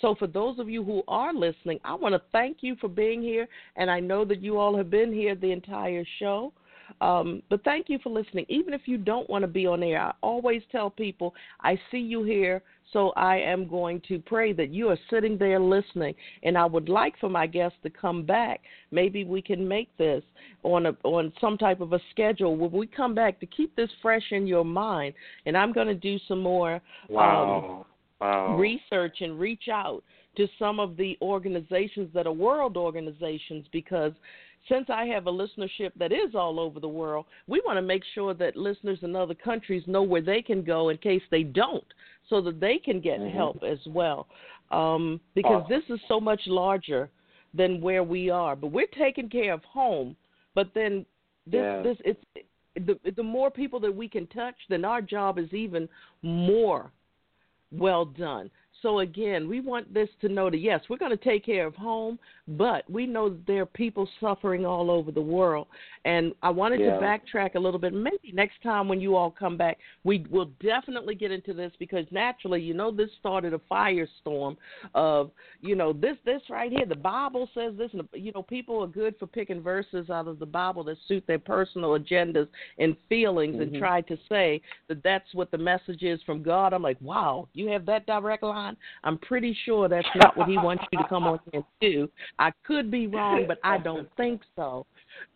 [0.00, 3.20] so, for those of you who are listening, I want to thank you for being
[3.20, 3.46] here.
[3.76, 6.54] And I know that you all have been here the entire show.
[7.00, 8.46] Um, but thank you for listening.
[8.48, 11.98] Even if you don't want to be on air, I always tell people, I see
[11.98, 12.62] you here,
[12.92, 16.14] so I am going to pray that you are sitting there listening.
[16.42, 18.60] And I would like for my guests to come back.
[18.90, 20.22] Maybe we can make this
[20.62, 23.90] on a on some type of a schedule when we come back to keep this
[24.02, 25.14] fresh in your mind.
[25.46, 27.84] And I'm going to do some more wow.
[27.84, 27.84] Um,
[28.20, 28.56] wow.
[28.56, 30.02] research and reach out
[30.36, 34.12] to some of the organizations that are world organizations because
[34.68, 38.02] since I have a listenership that is all over the world, we want to make
[38.14, 41.84] sure that listeners in other countries know where they can go in case they don't,
[42.28, 43.36] so that they can get mm-hmm.
[43.36, 44.26] help as well.
[44.70, 45.80] Um, because awesome.
[45.88, 47.10] this is so much larger
[47.54, 48.54] than where we are.
[48.54, 50.14] But we're taking care of home.
[50.54, 51.04] But then
[51.46, 51.82] this, yeah.
[51.82, 52.24] this it's
[52.76, 55.88] the the more people that we can touch, then our job is even
[56.22, 56.92] more
[57.72, 58.50] well done.
[58.82, 61.74] So again, we want this to know that yes, we're going to take care of
[61.74, 65.66] home, but we know that there are people suffering all over the world.
[66.04, 66.98] And I wanted yeah.
[66.98, 67.92] to backtrack a little bit.
[67.92, 72.06] Maybe next time when you all come back, we will definitely get into this because
[72.10, 74.56] naturally, you know, this started a firestorm
[74.94, 75.30] of,
[75.60, 76.86] you know, this this right here.
[76.86, 80.38] The Bible says this, and you know, people are good for picking verses out of
[80.38, 82.48] the Bible that suit their personal agendas
[82.78, 83.74] and feelings, mm-hmm.
[83.74, 86.72] and try to say that that's what the message is from God.
[86.72, 88.69] I'm like, wow, you have that direct line.
[89.04, 92.08] I'm pretty sure that's not what He wants you to come on and do.
[92.38, 94.86] I could be wrong, but I don't think so.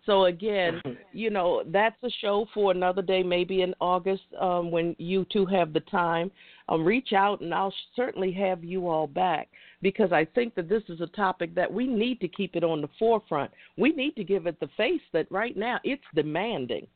[0.06, 0.80] So again,
[1.12, 5.46] you know, that's a show for another day, maybe in August um, when you two
[5.46, 6.30] have the time.
[6.68, 9.48] Um, reach out, and I'll certainly have you all back
[9.82, 12.80] because I think that this is a topic that we need to keep it on
[12.80, 13.50] the forefront.
[13.76, 16.86] We need to give it the face that right now it's demanding.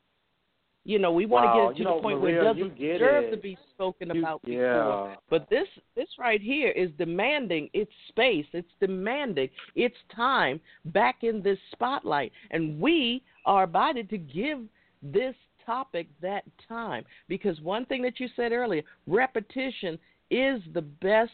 [0.85, 1.51] You know, we want wow.
[1.51, 3.31] to get oh, it to you the know, point Maria, where it doesn't deserve it.
[3.31, 4.57] to be spoken you, about yeah.
[4.57, 5.17] before.
[5.29, 8.45] But this this right here is demanding its space.
[8.53, 14.59] It's demanding its time back in this spotlight, and we are abided to give
[15.03, 15.35] this
[15.65, 19.99] topic that time because one thing that you said earlier, repetition
[20.31, 21.31] is the best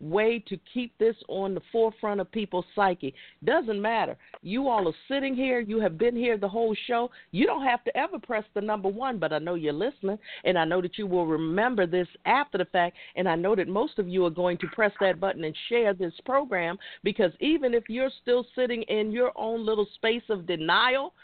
[0.00, 3.14] way to keep this on the forefront of people's psyche.
[3.44, 4.16] Doesn't matter.
[4.42, 7.10] You all are sitting here, you have been here the whole show.
[7.30, 10.58] You don't have to ever press the number one, but I know you're listening, and
[10.58, 13.98] I know that you will remember this after the fact, and I know that most
[13.98, 17.84] of you are going to press that button and share this program because even if
[17.88, 21.14] you're still sitting in your own little space of denial,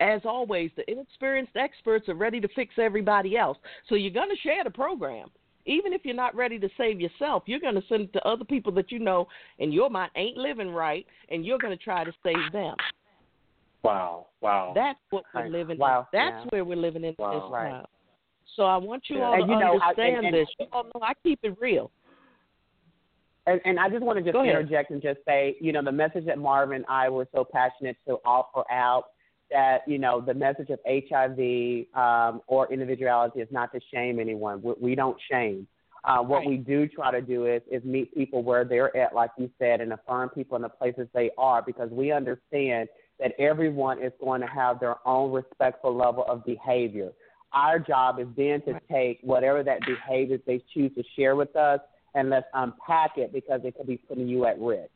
[0.00, 3.56] as always, the inexperienced experts are ready to fix everybody else.
[3.88, 5.30] So you're going to share the program
[5.66, 8.44] even if you're not ready to save yourself, you're going to send it to other
[8.44, 9.28] people that you know
[9.58, 12.74] in your mind ain't living right, and you're going to try to save them.
[13.82, 14.72] Wow, wow.
[14.74, 16.06] That's what we're living wow.
[16.12, 16.18] in.
[16.18, 16.48] That's yeah.
[16.50, 17.32] where we're living in wow.
[17.32, 17.70] this right.
[17.70, 17.86] time.
[18.56, 19.24] So I want you yeah.
[19.24, 20.48] all and, to you know, understand I, and, and, this.
[20.58, 21.90] You all know I keep it real.
[23.46, 26.26] And, and I just want to just interject and just say, you know, the message
[26.26, 29.06] that Marvin and I were so passionate to offer out
[29.52, 34.62] that you know the message of HIV um, or individuality is not to shame anyone.
[34.62, 35.66] We, we don't shame.
[36.04, 36.48] Uh, what right.
[36.48, 39.80] we do try to do is is meet people where they're at, like you said,
[39.80, 42.88] and affirm people in the places they are, because we understand
[43.20, 47.12] that everyone is going to have their own respectful level of behavior.
[47.52, 51.80] Our job is then to take whatever that behavior they choose to share with us
[52.14, 54.90] and let's unpack it because it could be putting you at risk.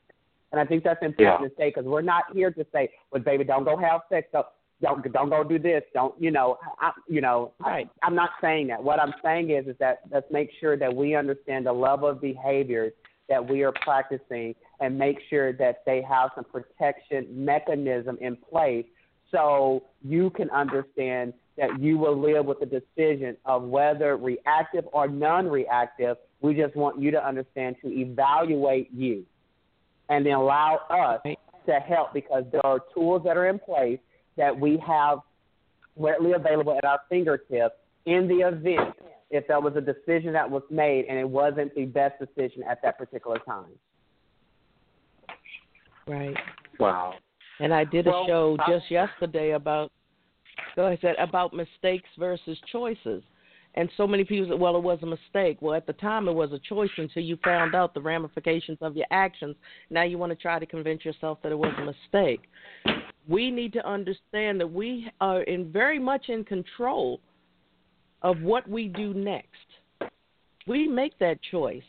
[0.53, 1.49] And I think that's important yeah.
[1.49, 4.29] to say because we're not here to say, "Well, baby, don't go have sex.
[4.33, 4.47] Don't
[4.81, 5.83] don't, don't go do this.
[5.95, 6.59] Don't you know?
[6.81, 7.89] I, you know, right.
[8.03, 8.83] I, I'm not saying that.
[8.83, 12.21] What I'm saying is, is that let's make sure that we understand the level of
[12.21, 12.93] behaviors
[13.29, 18.87] that we are practicing and make sure that they have some protection mechanism in place
[19.33, 25.09] so you can understand that you will live with the decision of whether reactive or
[25.09, 26.19] non-reactive.
[26.41, 29.25] We just want you to understand to evaluate you
[30.09, 31.21] and then allow us
[31.67, 33.99] to help because there are tools that are in place
[34.37, 35.19] that we have
[35.97, 37.75] readily available at our fingertips
[38.05, 38.95] in the event
[39.31, 42.81] if there was a decision that was made and it wasn't the best decision at
[42.83, 43.65] that particular time.
[46.07, 46.37] Right.
[46.79, 47.15] Wow.
[47.59, 49.91] And I did well, a show I, just yesterday about
[50.75, 53.23] so I said about mistakes versus choices.
[53.77, 55.59] And so many people said, well, it was a mistake.
[55.61, 58.97] Well, at the time, it was a choice until you found out the ramifications of
[58.97, 59.55] your actions.
[59.91, 62.41] Now you want to try to convince yourself that it was a mistake.
[63.29, 67.21] We need to understand that we are in very much in control
[68.23, 69.51] of what we do next.
[70.67, 71.83] We make that choice.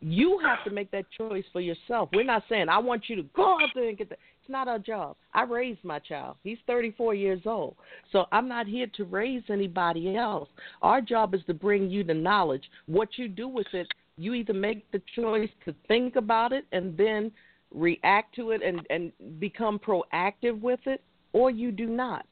[0.00, 2.10] You have to make that choice for yourself.
[2.12, 4.18] We're not saying, I want you to go out there and get that.
[4.48, 5.16] Not our job.
[5.34, 6.36] I raised my child.
[6.42, 7.76] He's 34 years old.
[8.12, 10.48] So I'm not here to raise anybody else.
[10.80, 12.64] Our job is to bring you the knowledge.
[12.86, 16.96] What you do with it, you either make the choice to think about it and
[16.96, 17.30] then
[17.74, 21.02] react to it and, and become proactive with it,
[21.34, 22.24] or you do not.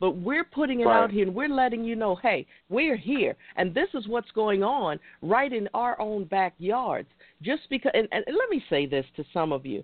[0.00, 1.02] But we're putting it right.
[1.02, 4.62] out here and we're letting you know, hey, we're here and this is what's going
[4.62, 7.08] on right in our own backyards.
[7.42, 9.82] Just because, and, and let me say this to some of you,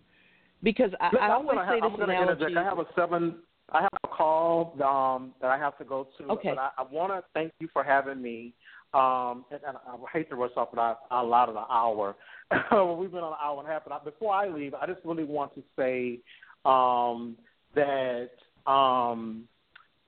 [0.62, 2.44] because I, Look, I always gonna say have, this I'm analogy.
[2.44, 2.56] Interject.
[2.58, 3.36] I have a seven.
[3.72, 6.24] I have a call um, that I have to go to.
[6.32, 6.50] Okay.
[6.50, 8.52] But I, I want to thank you for having me.
[8.92, 12.16] Um, and, and I hate to rush off, but I, I allotted an hour.
[12.50, 13.84] We've been on an hour and a half.
[13.84, 16.18] But I, before I leave, I just really want to say
[16.64, 17.36] um,
[17.76, 18.30] that
[18.70, 19.44] um,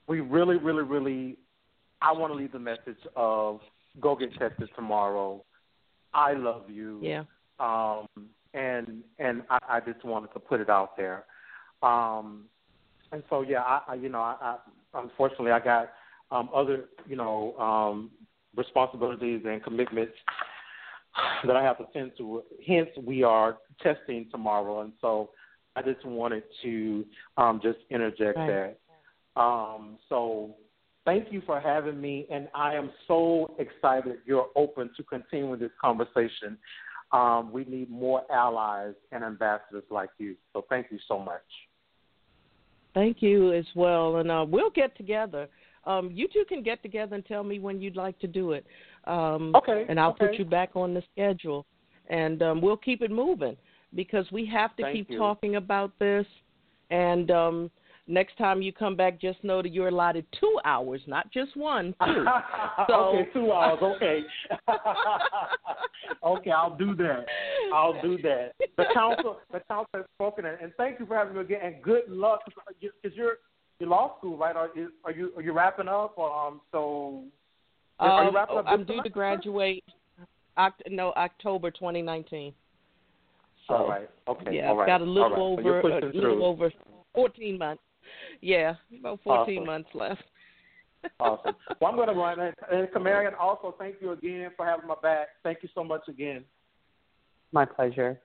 [0.09, 1.37] we really, really, really.
[2.01, 3.61] I want to leave the message of
[4.01, 5.45] go get tested tomorrow.
[6.12, 6.99] I love you.
[7.01, 7.23] Yeah.
[7.61, 8.07] Um,
[8.55, 11.24] and and I, I just wanted to put it out there.
[11.83, 12.45] Um,
[13.11, 15.93] and so yeah, I, I you know I, I unfortunately I got
[16.31, 18.11] um, other you know um,
[18.57, 20.15] responsibilities and commitments
[21.47, 22.43] that I have to tend to.
[22.66, 25.31] Hence, we are testing tomorrow, and so
[25.77, 27.05] I just wanted to
[27.37, 28.77] um, just interject right.
[29.37, 29.41] that.
[29.41, 30.57] Um, so
[31.05, 35.70] thank you for having me, and I am so excited you're open to continuing this
[35.81, 36.59] conversation.
[37.12, 40.36] Um, we need more allies and ambassadors like you.
[40.52, 41.43] So thank you so much.
[42.94, 45.48] Thank you as well, and uh, we'll get together.
[45.84, 48.66] Um, you two can get together and tell me when you'd like to do it.
[49.05, 49.84] Um, okay.
[49.89, 50.28] And I'll okay.
[50.28, 51.66] put you back on the schedule,
[52.09, 53.56] and um, we'll keep it moving
[53.94, 55.18] because we have to Thank keep you.
[55.18, 56.26] talking about this.
[56.90, 57.70] And um,
[58.07, 61.95] next time you come back, just know that you're allotted two hours, not just one.
[62.05, 62.24] Two.
[62.89, 63.79] so, okay, two hours.
[63.83, 64.20] Okay.
[66.24, 67.27] okay, I'll do that.
[67.73, 68.53] I'll do that.
[68.77, 71.61] The council, the council has spoken, and thank you for having me again.
[71.62, 73.37] And good luck, because you're
[73.81, 74.55] your law school, right?
[74.55, 76.15] Are you are you are you wrapping up?
[76.16, 77.24] Or, um, so
[77.99, 78.65] are you um, wrapping up?
[78.66, 79.85] I'm due to graduate.
[80.59, 82.53] Oct- no, October 2019.
[83.66, 84.11] So, all right.
[84.29, 84.57] Okay.
[84.57, 84.83] Yeah, all right.
[84.83, 85.39] I've got a little right.
[85.39, 86.70] over so a little over
[87.15, 87.83] 14 months.
[88.41, 89.66] Yeah, about 14 awesome.
[89.66, 90.23] months left.
[91.20, 91.55] awesome.
[91.81, 92.39] Well, I'm going to run.
[92.41, 95.29] And Carmarion, also thank you again for having my back.
[95.43, 96.45] Thank you so much again.
[97.53, 98.20] My pleasure.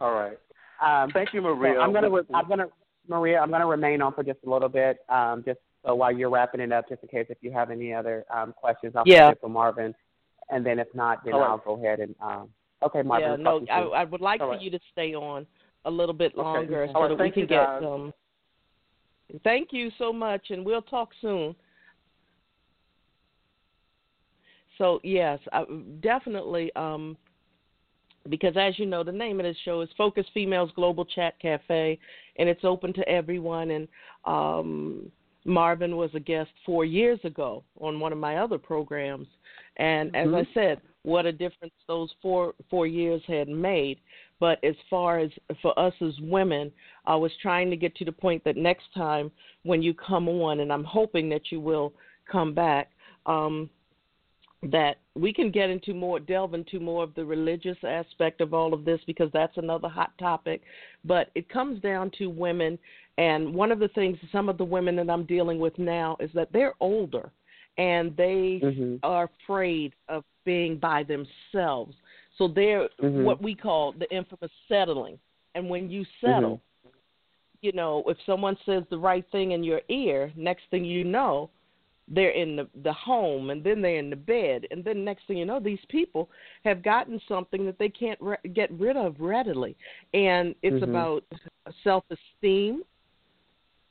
[0.00, 0.38] All right.
[0.84, 1.74] Um, thank you, Maria.
[1.76, 2.68] So I'm going to I'm going to
[3.08, 3.40] Maria.
[3.40, 6.30] I'm going to remain on for just a little bit, um, just so while you're
[6.30, 9.32] wrapping it up, just in case if you have any other um, questions, I'll yeah.
[9.40, 9.94] for Marvin,
[10.50, 11.48] and then if not, then right.
[11.48, 12.48] I'll go ahead and um,
[12.82, 13.30] okay, Marvin.
[13.30, 14.62] Yeah, no, I, I, would like All for right.
[14.62, 15.46] you to stay on
[15.84, 16.92] a little bit longer okay.
[16.92, 17.82] so right, that we can get guys.
[17.82, 18.12] some.
[19.44, 21.54] Thank you so much, and we'll talk soon.
[24.78, 25.64] So yes, I,
[26.00, 26.70] definitely.
[26.76, 27.16] Um,
[28.28, 31.98] because as you know, the name of this show is Focus Females Global Chat Cafe,
[32.36, 33.70] and it's open to everyone.
[33.70, 33.88] And
[34.24, 35.10] um,
[35.44, 39.26] Marvin was a guest four years ago on one of my other programs,
[39.76, 40.34] and mm-hmm.
[40.34, 43.98] as I said, what a difference those four four years had made.
[44.40, 45.30] But as far as
[45.60, 46.72] for us as women,
[47.06, 49.30] I was trying to get to the point that next time
[49.62, 51.92] when you come on, and I'm hoping that you will
[52.30, 52.90] come back.
[53.26, 53.70] Um,
[54.70, 58.72] that we can get into more, delve into more of the religious aspect of all
[58.72, 60.62] of this because that's another hot topic.
[61.04, 62.78] But it comes down to women,
[63.18, 66.30] and one of the things, some of the women that I'm dealing with now is
[66.34, 67.32] that they're older
[67.78, 68.96] and they mm-hmm.
[69.02, 71.94] are afraid of being by themselves.
[72.38, 73.24] So they're mm-hmm.
[73.24, 75.18] what we call the infamous settling.
[75.54, 76.88] And when you settle, mm-hmm.
[77.60, 81.50] you know, if someone says the right thing in your ear, next thing you know,
[82.08, 85.36] they're in the the home and then they're in the bed and then next thing
[85.38, 86.28] you know these people
[86.64, 89.76] have gotten something that they can't re- get rid of readily
[90.12, 90.90] and it's mm-hmm.
[90.90, 91.24] about
[91.84, 92.82] self esteem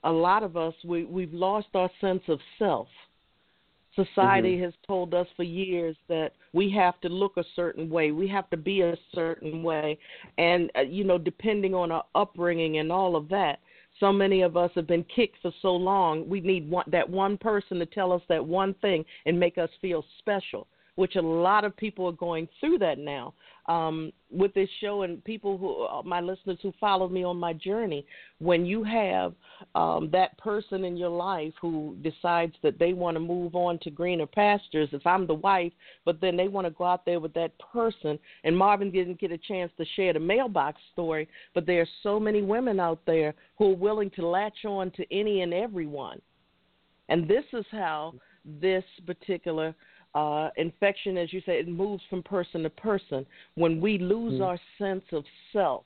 [0.04, 2.88] a lot of us we we've lost our sense of self
[3.96, 4.66] society mm-hmm.
[4.66, 8.50] has told us for years that we have to look a certain way we have
[8.50, 9.98] to be a certain way
[10.38, 13.60] and uh, you know depending on our upbringing and all of that
[14.00, 16.28] so many of us have been kicked for so long.
[16.28, 19.70] We need one, that one person to tell us that one thing and make us
[19.80, 20.68] feel special,
[21.02, 23.34] which a lot of people are going through that now
[23.66, 27.54] um, with this show and people who, uh, my listeners who follow me on my
[27.54, 28.06] journey.
[28.38, 29.34] When you have
[29.74, 33.90] um, that person in your life who decides that they want to move on to
[33.90, 35.74] greener pastures, if I'm the wife,
[36.06, 39.32] but then they want to go out there with that person, and Marvin didn't get
[39.32, 43.34] a chance to share the mailbox story, but there are so many women out there
[43.58, 46.22] who are willing to latch on to any and everyone.
[47.10, 48.14] And this is how
[48.46, 49.74] this particular
[50.14, 53.26] uh, infection, as you say, it moves from person to person.
[53.56, 54.44] When we lose mm-hmm.
[54.44, 55.24] our sense of
[55.54, 55.86] self.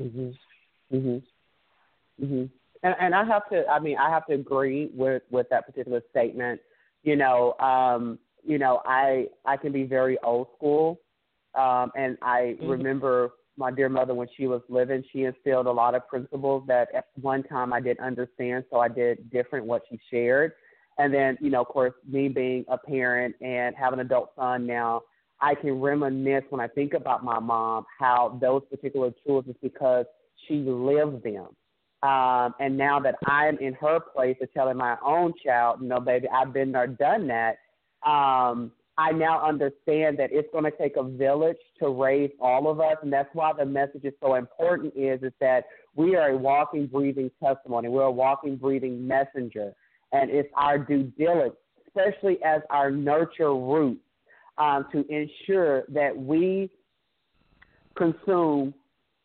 [0.00, 0.36] Mhm.
[0.92, 1.22] Mhm.
[2.20, 2.50] Mhm.
[2.82, 3.66] And and I have to.
[3.68, 6.60] I mean, I have to agree with with that particular statement.
[7.02, 11.00] You know, um, you know, I I can be very old school,
[11.54, 12.68] um, and I mm-hmm.
[12.68, 15.04] remember my dear mother when she was living.
[15.12, 18.88] She instilled a lot of principles that at one time I didn't understand, so I
[18.88, 20.52] did different what she shared.
[21.00, 24.66] And then, you know, of course, me being a parent and have an adult son
[24.66, 25.00] now,
[25.40, 30.04] I can reminisce when I think about my mom how those particular tools is because
[30.46, 31.56] she lived them.
[32.02, 36.28] Um, and now that I'm in her place of telling my own child, know, baby,
[36.28, 37.56] I've been there, done that.
[38.06, 42.78] Um, I now understand that it's going to take a village to raise all of
[42.78, 44.92] us, and that's why the message is so important.
[44.94, 45.64] Is is that
[45.94, 47.88] we are a walking, breathing testimony.
[47.88, 49.72] We're a walking, breathing messenger
[50.12, 51.56] and it's our due diligence,
[51.86, 54.00] especially as our nurture roots,
[54.58, 56.70] um, to ensure that we
[57.96, 58.74] consume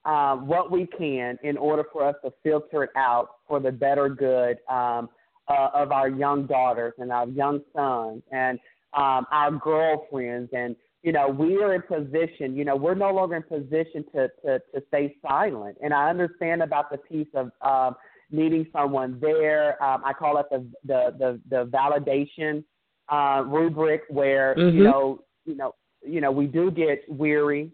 [0.05, 4.07] uh, what we can in order for us to filter it out for the better
[4.09, 5.09] good um,
[5.47, 8.21] uh, of our young daughters and our young sons.
[8.31, 8.59] And
[8.93, 12.55] um, our girlfriends, and you know, we are in position.
[12.55, 15.77] You know, we're no longer in position to to to stay silent.
[15.83, 17.95] And I understand about the piece of um,
[18.31, 19.81] needing someone there.
[19.83, 22.63] Um, I call it the the the, the validation
[23.09, 24.77] uh, rubric, where mm-hmm.
[24.77, 25.75] you know, you know,
[26.05, 27.71] you know, we do get weary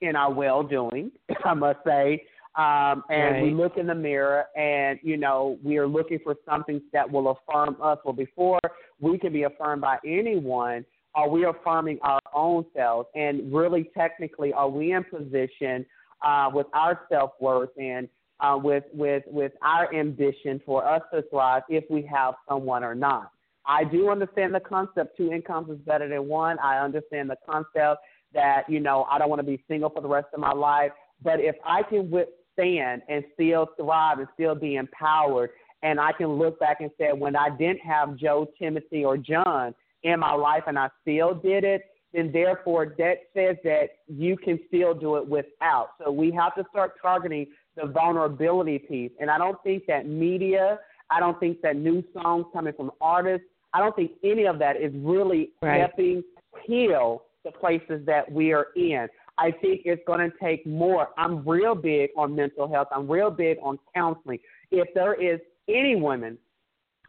[0.00, 1.10] in our well doing.
[1.44, 2.24] I must say.
[2.56, 3.42] Um, and right.
[3.42, 7.30] we look in the mirror and, you know, we are looking for something that will
[7.30, 7.98] affirm us.
[8.04, 8.60] Well, before
[9.00, 10.84] we can be affirmed by anyone,
[11.16, 13.08] are we affirming our own selves?
[13.16, 15.84] And really, technically, are we in position
[16.24, 18.08] uh, with our self worth and
[18.44, 22.94] uh, with with with our ambition for us to thrive if we have someone or
[22.94, 23.30] not?
[23.66, 26.58] I do understand the concept two incomes is better than one.
[26.58, 28.02] I understand the concept
[28.34, 30.90] that you know I don't want to be single for the rest of my life.
[31.22, 35.50] But if I can withstand and still thrive and still be empowered,
[35.82, 39.74] and I can look back and say when I didn't have Joe, Timothy, or John,
[40.02, 44.58] in my life and I still did it, then therefore that says that you can
[44.68, 45.90] still do it without.
[45.98, 47.46] So we have to start targeting
[47.76, 49.12] the vulnerability piece.
[49.20, 50.78] And I don't think that media,
[51.10, 54.76] I don't think that new songs coming from artists, I don't think any of that
[54.76, 55.80] is really right.
[55.80, 56.22] helping
[56.66, 59.08] heal the places that we are in.
[59.36, 61.08] I think it's going to take more.
[61.18, 62.88] I'm real big on mental health.
[62.92, 64.38] I'm real big on counseling.
[64.70, 66.38] If there is any woman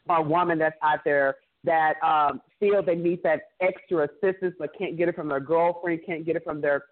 [0.10, 4.98] or woman that's out there that um, feel they need that extra assistance but can't
[4.98, 6.84] get it from their girlfriend, can't get it from their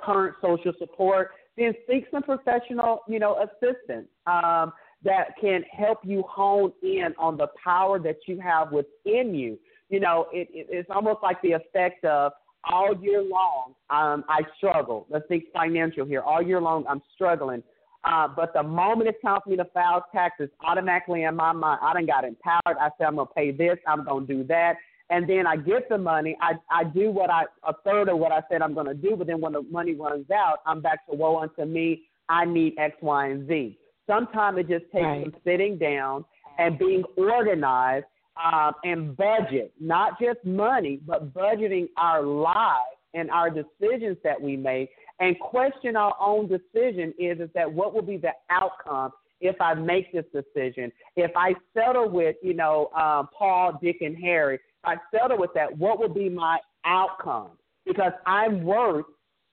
[0.00, 1.30] current social support,
[1.60, 4.72] then seek some professional, you know, assistance um,
[5.04, 9.58] that can help you hone in on the power that you have within you.
[9.88, 12.32] You know, it, it, it's almost like the effect of
[12.70, 15.06] all year long, um, I struggle.
[15.08, 16.20] Let's think financial here.
[16.20, 17.62] All year long, I'm struggling.
[18.04, 21.80] Uh, but the moment it's time for me to file taxes, automatically in my mind,
[21.82, 22.76] I done got empowered.
[22.80, 24.74] I said, I'm to pay this, I'm to do that.
[25.10, 26.36] And then I get the money.
[26.40, 29.16] I, I do what I, a third of what I said I'm going to do.
[29.16, 32.02] But then when the money runs out, I'm back to woe unto me.
[32.28, 33.78] I need X, Y, and Z.
[34.06, 35.24] Sometimes it just takes right.
[35.24, 36.24] some sitting down
[36.58, 38.06] and being organized
[38.42, 42.84] um, and budget, not just money, but budgeting our lives
[43.14, 47.94] and our decisions that we make and question our own decision is, is that what
[47.94, 50.90] will be the outcome if I make this decision?
[51.14, 55.76] If I settle with, you know, um, Paul, Dick, and Harry, I settle with that,
[55.76, 57.50] what will be my outcome?
[57.86, 59.06] Because I'm worth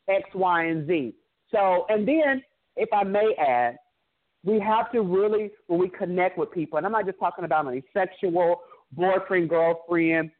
[0.07, 1.13] X, Y, and Z.
[1.51, 2.41] So, and then,
[2.75, 3.77] if I may add,
[4.43, 7.67] we have to really, when we connect with people, and I'm not just talking about
[7.67, 10.31] a sexual boyfriend, girlfriend,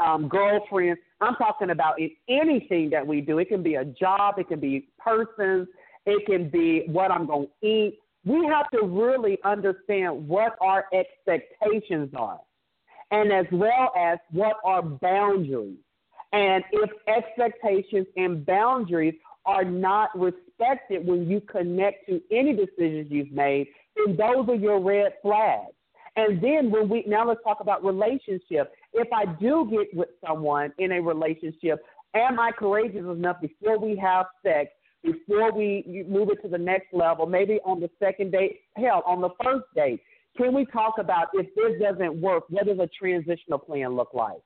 [0.00, 1.00] um, girlfriends.
[1.20, 3.38] I'm talking about in anything that we do.
[3.38, 5.68] It can be a job, it can be persons,
[6.06, 7.98] it can be what I'm going to eat.
[8.24, 12.40] We have to really understand what our expectations are,
[13.10, 15.78] and as well as what are boundaries.
[16.32, 19.14] And if expectations and boundaries
[19.46, 24.80] are not respected when you connect to any decisions you've made, then those are your
[24.80, 25.72] red flags.
[26.16, 28.72] And then when we now let's talk about relationship.
[28.92, 31.82] If I do get with someone in a relationship,
[32.14, 34.70] am I courageous enough before we have sex,
[35.02, 39.20] before we move it to the next level, maybe on the second date, hell, on
[39.20, 40.00] the first date?
[40.38, 44.38] Can we talk about if this doesn't work, what does a transitional plan look like?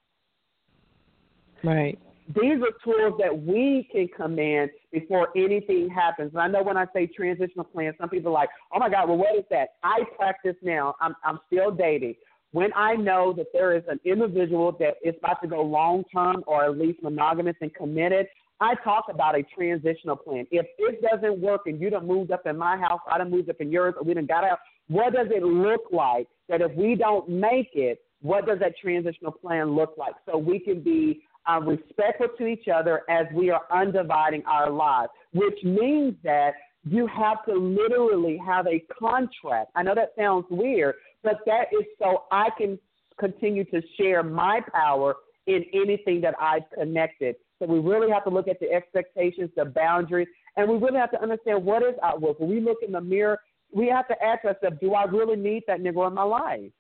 [1.63, 1.99] Right.
[2.35, 6.31] These are tools that we can command before anything happens.
[6.33, 9.09] And I know when I say transitional plan, some people are like, oh my God,
[9.09, 9.71] well, what is that?
[9.83, 10.95] I practice now.
[11.01, 12.15] I'm, I'm still dating.
[12.53, 16.43] When I know that there is an individual that is about to go long term
[16.47, 18.27] or at least monogamous and committed,
[18.61, 20.47] I talk about a transitional plan.
[20.53, 23.51] If it doesn't work and you done moved up in my house, I done moved
[23.51, 24.59] up in yours, or we done got out,
[24.93, 29.33] what does it look like that if we don't make it, what does that transitional
[29.33, 30.15] plan look like?
[30.27, 35.11] So we can be uh, respectful to each other as we are undividing our lives,
[35.33, 36.53] which means that
[36.85, 39.71] you have to literally have a contract.
[39.75, 42.79] I know that sounds weird, but that is so I can
[43.19, 45.15] continue to share my power
[45.47, 47.37] in anything that I've connected.
[47.59, 51.13] So we really have to look at the expectations, the boundaries, and we really have
[51.13, 52.41] to understand what is our work.
[52.41, 53.39] When we look in the mirror,
[53.73, 56.71] we have to ask ourselves, do I really need that nigga in my life?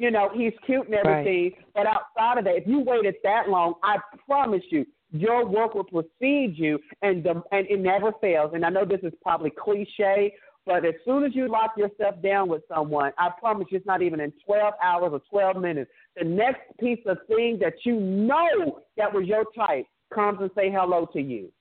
[0.00, 1.52] you know, he's cute and everything.
[1.52, 1.66] Right.
[1.74, 5.84] But outside of that, if you waited that long, I promise you, your work will
[5.84, 8.52] precede you, and the, and it never fails.
[8.54, 10.32] And I know this is probably cliche,
[10.64, 14.00] but as soon as you lock yourself down with someone, I promise you, it's not
[14.00, 15.90] even in 12 hours or 12 minutes.
[16.16, 19.84] The next piece of thing that you know that was your type
[20.14, 21.52] comes and say hello to you.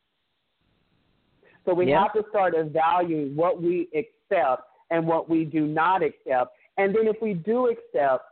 [1.70, 6.56] So we have to start evaluating what we accept and what we do not accept.
[6.78, 8.24] And then if we do accept,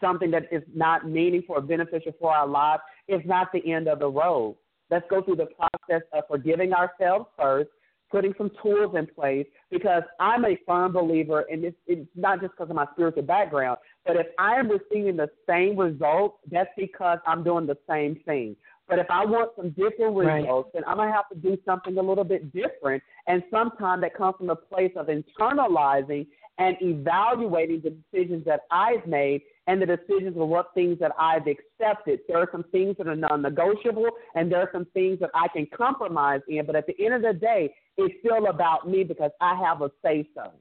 [0.00, 3.98] something that is not meaningful or beneficial for our lives, it's not the end of
[3.98, 4.56] the road.
[4.90, 7.68] Let's go through the process of forgiving ourselves first,
[8.10, 12.52] putting some tools in place, because I'm a firm believer, and it's, it's not just
[12.52, 17.18] because of my spiritual background, but if I am receiving the same results, that's because
[17.26, 18.56] I'm doing the same thing.
[18.88, 20.82] But if I want some different results, right.
[20.82, 23.02] then I'm gonna have to do something a little bit different.
[23.26, 26.26] And sometimes that comes from a place of internalizing
[26.58, 31.46] and evaluating the decisions that I've made and the decisions of what things that I've
[31.46, 32.20] accepted.
[32.26, 35.48] There are some things that are non negotiable and there are some things that I
[35.48, 39.30] can compromise in, but at the end of the day, it's still about me because
[39.40, 40.52] I have a say so.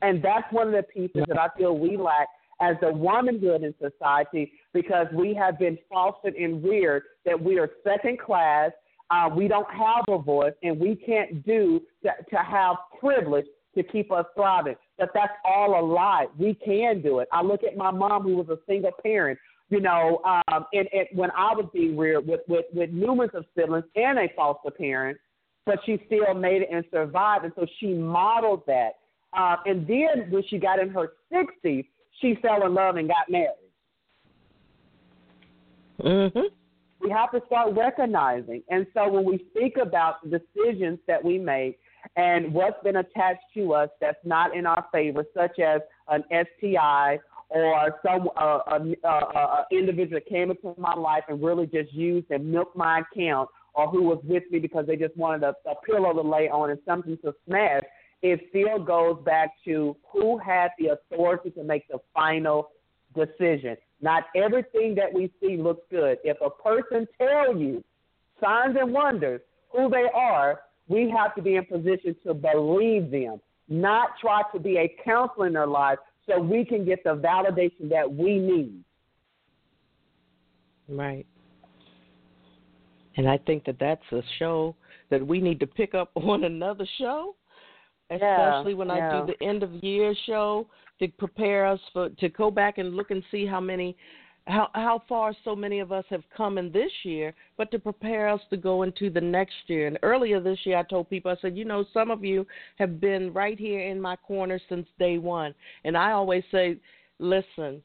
[0.00, 2.28] And that's one of the pieces that I feel we lack
[2.60, 7.70] as a womanhood in society because we have been fostered and reared that we are
[7.84, 8.70] second class,
[9.10, 13.82] uh, we don't have a voice, and we can't do to, to have privilege to
[13.82, 14.74] keep us thriving.
[14.98, 16.26] But that's all a lie.
[16.38, 17.28] We can do it.
[17.32, 19.38] I look at my mom, who was a single parent,
[19.70, 23.44] you know, um, and, and when I was being reared with, with, with numerous of
[23.56, 25.18] siblings and a foster parent,
[25.64, 27.44] but she still made it and survived.
[27.44, 28.92] And so she modeled that.
[29.36, 31.86] Uh, and then when she got in her 60s,
[32.20, 33.50] she fell in love and got married.
[36.02, 36.54] Mm-hmm.
[37.00, 38.62] We have to start recognizing.
[38.70, 41.78] And so when we speak about the decisions that we make,
[42.16, 47.18] and what's been attached to us that's not in our favor, such as an STI
[47.50, 52.30] or some uh, uh, uh, individual that came into my life and really just used
[52.30, 55.74] and milked my account, or who was with me because they just wanted a, a
[55.86, 57.82] pillow to lay on and something to smash.
[58.22, 62.70] It still goes back to who had the authority to make the final
[63.14, 63.76] decision.
[64.00, 66.18] Not everything that we see looks good.
[66.24, 67.82] If a person tells you
[68.40, 69.40] signs and wonders
[69.70, 74.58] who they are, we have to be in position to believe them, not try to
[74.58, 78.82] be a counselor in their life so we can get the validation that we need.
[80.88, 81.26] Right.
[83.16, 84.76] And I think that that's a show
[85.10, 87.34] that we need to pick up on another show,
[88.10, 89.16] especially yeah, when yeah.
[89.16, 90.66] I do the end of year show
[90.98, 93.96] to prepare us for to go back and look and see how many
[94.46, 98.28] how how far so many of us have come in this year, but to prepare
[98.28, 99.86] us to go into the next year.
[99.86, 103.00] And earlier this year, I told people, I said, you know, some of you have
[103.00, 105.54] been right here in my corner since day one,
[105.84, 106.78] and I always say,
[107.18, 107.82] listen.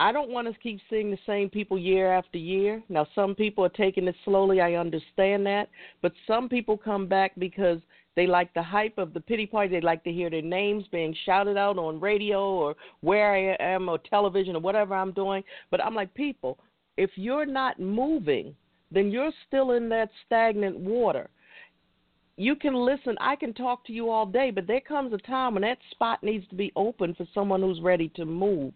[0.00, 2.80] I don't want to keep seeing the same people year after year.
[2.88, 4.60] Now, some people are taking it slowly.
[4.60, 5.68] I understand that.
[6.02, 7.80] But some people come back because
[8.18, 9.68] they like the hype of the pity party.
[9.68, 13.88] They like to hear their names being shouted out on radio or where I am
[13.88, 15.44] or television or whatever I'm doing.
[15.70, 16.58] But I'm like, people,
[16.96, 18.56] if you're not moving,
[18.90, 21.30] then you're still in that stagnant water.
[22.36, 23.14] You can listen.
[23.20, 26.20] I can talk to you all day, but there comes a time when that spot
[26.24, 28.72] needs to be open for someone who's ready to move.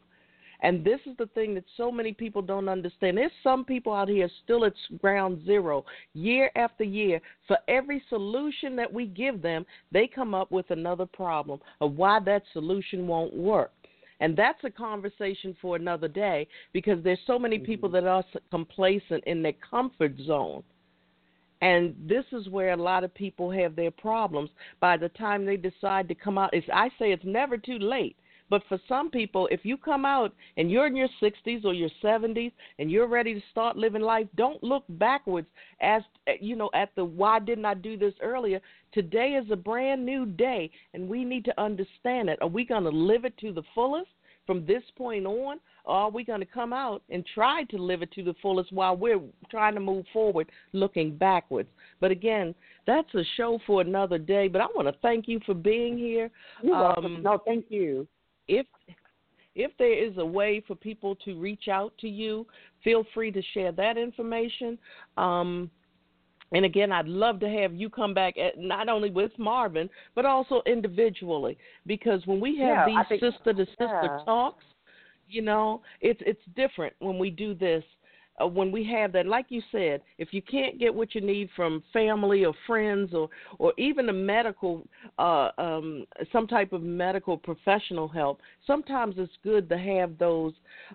[0.63, 3.19] And this is the thing that so many people don't understand.
[3.19, 5.85] There's some people out here still at ground zero,
[6.15, 7.21] year after year.
[7.49, 12.21] For every solution that we give them, they come up with another problem of why
[12.21, 13.73] that solution won't work.
[14.21, 18.05] And that's a conversation for another day because there's so many people mm-hmm.
[18.05, 20.63] that are complacent in their comfort zone.
[21.61, 24.51] And this is where a lot of people have their problems.
[24.79, 28.17] By the time they decide to come out, it's, I say it's never too late
[28.53, 31.89] but for some people, if you come out and you're in your 60s or your
[32.05, 35.47] 70s and you're ready to start living life, don't look backwards
[35.81, 36.03] as
[36.39, 38.61] you know at the why didn't I do this earlier?
[38.93, 42.43] Today is a brand new day and we need to understand it.
[42.43, 44.11] Are we going to live it to the fullest
[44.47, 45.59] from this point on?
[45.87, 48.71] Or are we going to come out and try to live it to the fullest
[48.71, 49.21] while we're
[49.51, 51.71] trying to move forward looking backwards?
[52.01, 52.55] But again,
[52.87, 54.49] that's a show for another day.
[54.49, 56.31] But I want to thank you for being here.
[56.63, 57.23] You're um, welcome.
[57.23, 58.07] No, thank you
[58.49, 58.67] if
[59.55, 62.47] if there is a way for people to reach out to you,
[62.83, 64.79] feel free to share that information.
[65.19, 65.71] Um,
[66.53, 70.25] and again, I'd love to have you come back at, not only with Marvin, but
[70.25, 71.57] also individually,
[71.87, 74.19] because when we have yeah, these sister to sister yeah.
[74.25, 74.65] talks,
[75.29, 77.85] you know, it's it's different when we do this
[78.41, 81.49] uh, when we have that, like you said, if you can't get what you need
[81.55, 83.29] from family or friends or
[83.59, 84.87] or even a medical,
[85.19, 90.53] uh, um, some type of medical professional help, sometimes it's good to have those.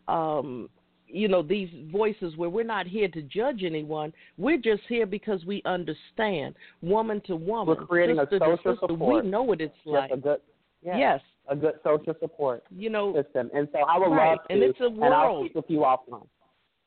[0.08, 0.70] Um,
[1.10, 4.12] you know these voices where we're not here to judge anyone.
[4.38, 8.88] We're just here because we understand woman to woman we're creating sister a social sister,
[8.90, 9.24] support.
[9.24, 10.42] we know what it's like a good,
[10.82, 11.22] yeah, yes.
[11.48, 13.50] a good social support you know system.
[13.54, 14.32] And so i would right.
[14.32, 16.28] love to and it's a world and i'll speak with you offline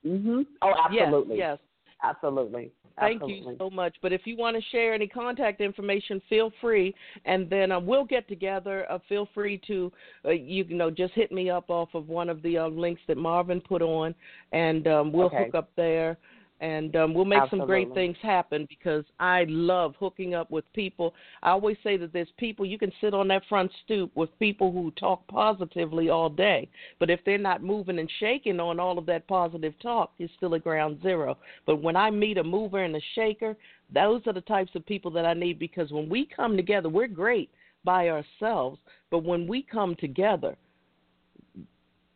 [0.06, 0.40] Mm-hmm.
[0.62, 1.36] Oh, absolutely.
[1.36, 1.66] Yes, yes.
[2.02, 2.70] Absolutely.
[2.98, 3.52] Thank Absolutely.
[3.52, 3.96] you so much.
[4.02, 6.94] But if you want to share any contact information, feel free,
[7.24, 8.90] and then uh, we'll get together.
[8.90, 9.90] Uh, feel free to,
[10.24, 13.16] uh, you know, just hit me up off of one of the uh, links that
[13.16, 14.14] Marvin put on,
[14.52, 15.44] and um, we'll okay.
[15.46, 16.18] hook up there
[16.60, 17.58] and um, we'll make Absolutely.
[17.58, 21.14] some great things happen because I love hooking up with people.
[21.42, 24.70] I always say that there's people you can sit on that front stoop with people
[24.70, 26.68] who talk positively all day,
[26.98, 30.54] but if they're not moving and shaking on all of that positive talk, you're still
[30.54, 31.38] at ground zero.
[31.66, 33.56] But when I meet a mover and a shaker,
[33.92, 37.08] those are the types of people that I need because when we come together, we're
[37.08, 37.50] great
[37.84, 38.78] by ourselves,
[39.10, 40.56] but when we come together,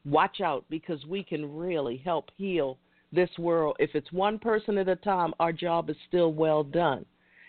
[0.05, 2.77] watch out because we can really help heal
[3.15, 3.77] this world.
[3.79, 7.05] If it's one person at a time, our job is still well done.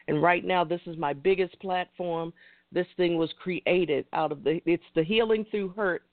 [0.08, 2.32] And right now, this is my biggest platform.
[2.72, 6.04] This thing was created out of the, it's the Healing Through Hurt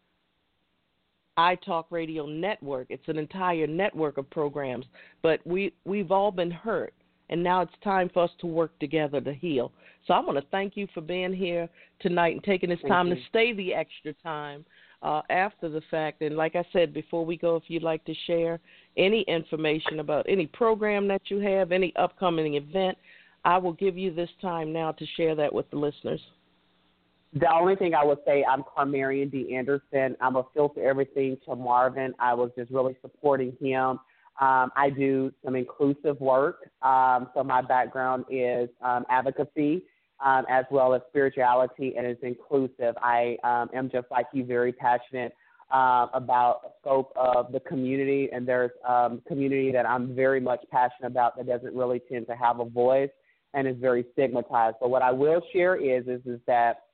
[1.38, 2.86] iTalk Radio Network.
[2.90, 4.86] It's an entire network of programs,
[5.22, 6.94] but we, we've all been hurt.
[7.30, 9.72] And now it's time for us to work together to heal.
[10.06, 11.68] So I want to thank you for being here
[12.00, 13.14] tonight and taking this Thank time you.
[13.14, 14.64] to stay the extra time
[15.02, 16.22] uh, after the fact.
[16.22, 18.60] And like I said, before we go, if you'd like to share
[18.96, 22.96] any information about any program that you have, any upcoming event,
[23.44, 26.20] I will give you this time now to share that with the listeners.
[27.34, 29.56] The only thing I would say, I'm Carmarion D.
[29.56, 30.16] Anderson.
[30.20, 32.14] I'm a filter everything to Marvin.
[32.18, 33.98] I was just really supporting him.
[34.40, 36.68] Um, I do some inclusive work.
[36.82, 39.84] Um, so my background is um, advocacy
[40.22, 42.94] um, as well as spirituality, and is inclusive.
[43.02, 45.34] I um, am just like you, very passionate
[45.72, 50.60] uh, about the scope of the community, and there's um, community that I'm very much
[50.70, 53.10] passionate about that doesn't really tend to have a voice
[53.54, 54.76] and is very stigmatized.
[54.80, 56.84] But what I will share is is is that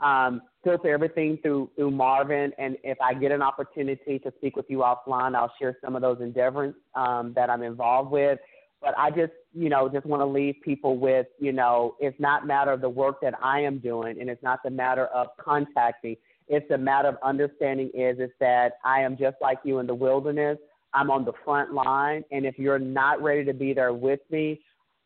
[0.00, 4.66] um, filter everything through through Marvin, and if I get an opportunity to speak with
[4.68, 8.38] you offline, I'll share some of those endeavors um, that I'm involved with.
[8.84, 12.46] But I just, you know, just want to leave people with, you know, it's not
[12.46, 16.16] matter of the work that I am doing, and it's not the matter of contacting.
[16.48, 19.94] It's a matter of understanding is is that I am just like you in the
[19.94, 20.58] wilderness.
[20.92, 24.60] I'm on the front line, and if you're not ready to be there with me,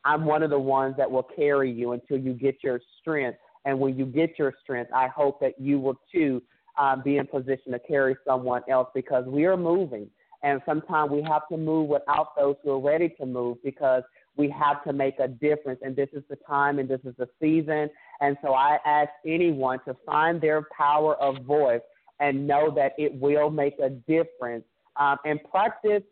[0.04, 3.38] I'm one of the ones that will carry you until you get your strength.
[3.64, 6.42] And when you get your strength, I hope that you will too
[6.78, 10.08] um, be in position to carry someone else because we are moving.
[10.42, 14.02] And sometimes we have to move without those who are ready to move because
[14.36, 15.80] we have to make a difference.
[15.82, 17.90] And this is the time and this is the season.
[18.20, 21.80] And so I ask anyone to find their power of voice
[22.20, 24.64] and know that it will make a difference.
[24.96, 26.02] Um, and practice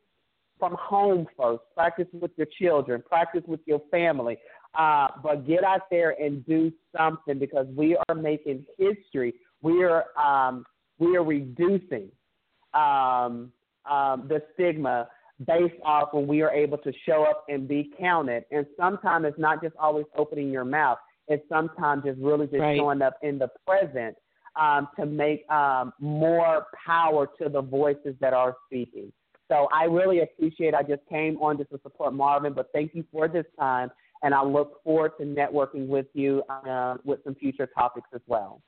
[0.59, 1.63] from home first.
[1.75, 3.03] Practice with your children.
[3.07, 4.39] Practice with your family.
[4.79, 9.35] Uh, but get out there and do something because we are making history.
[9.63, 10.65] We are um,
[10.99, 12.11] we are reducing
[12.75, 13.53] um,
[13.89, 15.09] um, the stigma
[15.47, 18.45] based off when we are able to show up and be counted.
[18.51, 20.99] And sometimes it's not just always opening your mouth.
[21.29, 22.79] It's sometimes just really just Right.
[22.79, 24.17] showing up in the present
[24.59, 29.13] um, to make um, more power to the voices that are speaking.
[29.49, 30.75] So I really appreciate.
[30.75, 33.91] I just came on just to support Marvin, but thank you for this time,
[34.23, 38.61] and I look forward to networking with you uh, with some future topics as well.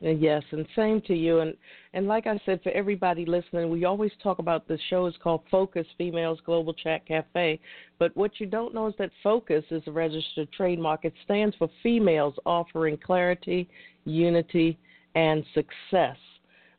[0.00, 1.40] Yes, and same to you.
[1.40, 1.54] And
[1.92, 5.42] and like I said, for everybody listening, we always talk about the show is called
[5.50, 7.60] Focus Females Global Chat Cafe.
[7.98, 11.04] But what you don't know is that Focus is a registered trademark.
[11.04, 13.68] It stands for females offering clarity,
[14.04, 14.78] unity,
[15.14, 16.16] and success.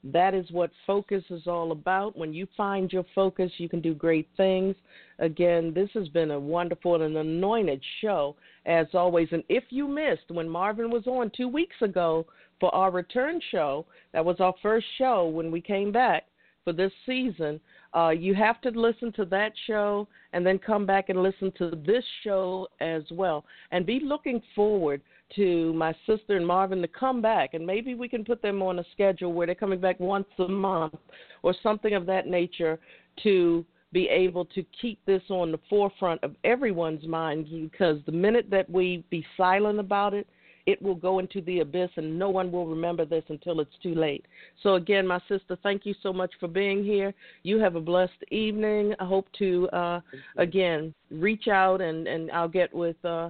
[0.04, 2.18] That is what focus is all about.
[2.18, 4.76] When you find your focus, you can do great things.
[5.20, 9.28] Again, this has been a wonderful and anointed show, as always.
[9.32, 12.26] And if you missed when Marvin was on two weeks ago
[12.60, 16.26] for our return show, that was our first show when we came back
[16.64, 17.60] for this season.
[17.96, 21.72] Uh, you have to listen to that show and then come back and listen to
[21.86, 23.46] this show as well.
[23.72, 25.02] And be looking forward
[25.36, 28.80] to my sister and Marvin to come back, and maybe we can put them on
[28.80, 30.96] a schedule where they're coming back once a month
[31.42, 32.80] or something of that nature
[33.24, 38.48] to be able to keep this on the forefront of everyone's mind because the minute
[38.50, 40.28] that we be silent about it,
[40.66, 43.96] it will go into the abyss and no one will remember this until it's too
[43.96, 44.26] late.
[44.64, 47.14] So, again, my sister, thank you so much for being here.
[47.44, 48.94] You have a blessed evening.
[49.00, 50.02] I hope to, uh,
[50.38, 53.30] again, reach out and, and I'll get with uh,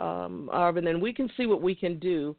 [0.00, 2.34] um, Arvin and we can see what we can do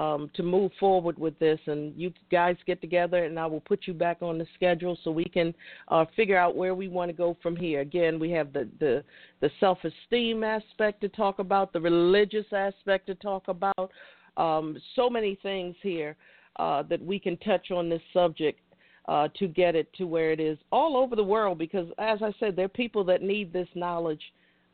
[0.00, 1.60] um, to move forward with this.
[1.66, 5.10] And you guys get together, and I will put you back on the schedule so
[5.10, 5.54] we can
[5.88, 7.80] uh, figure out where we want to go from here.
[7.80, 9.04] Again, we have the the,
[9.40, 13.90] the self esteem aspect to talk about, the religious aspect to talk about.
[14.36, 16.16] Um, so many things here
[16.56, 18.58] uh, that we can touch on this subject.
[19.06, 21.58] uh, to get it to where it is all over the world.
[21.58, 24.22] Because, as I said, there are people that need this knowledge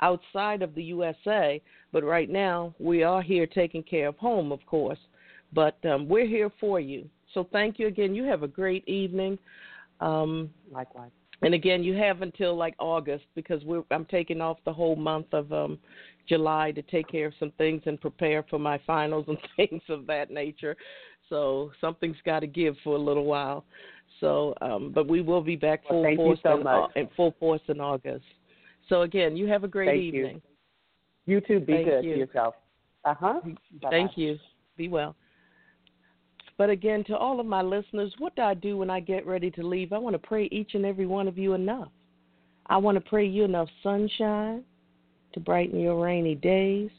[0.02, 1.60] outside of the USA.
[1.92, 4.98] But right now, we are here taking care of home, of course.
[5.52, 7.08] But um, we're here for you.
[7.34, 8.14] So thank you again.
[8.14, 9.38] You have a great evening.
[10.00, 11.10] Um, Likewise.
[11.42, 15.26] And again, you have until like August because we're, I'm taking off the whole month
[15.32, 15.78] of um,
[16.28, 20.06] July to take care of some things and prepare for my finals and things of
[20.06, 20.76] that nature.
[21.28, 23.64] So something's got to give for a little while.
[24.20, 27.62] So, um, but we will be back full well, force so in, in, full force
[27.68, 28.24] in August.
[28.90, 30.42] So again, you have a great thank evening.
[31.24, 31.36] You.
[31.36, 31.60] you too.
[31.60, 32.12] Be thank good you.
[32.12, 32.54] to yourself.
[33.06, 33.40] Uh huh.
[33.88, 34.36] Thank you.
[34.76, 35.16] Be well.
[36.58, 39.50] But again, to all of my listeners, what do I do when I get ready
[39.52, 39.94] to leave?
[39.94, 41.88] I want to pray each and every one of you enough.
[42.66, 44.62] I want to pray you enough sunshine
[45.32, 46.90] to brighten your rainy days.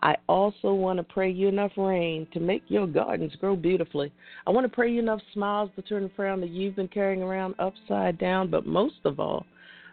[0.00, 4.12] I also want to pray you enough rain to make your gardens grow beautifully.
[4.46, 7.22] I want to pray you enough smiles to turn the frown that you've been carrying
[7.22, 8.48] around upside down.
[8.48, 9.44] But most of all,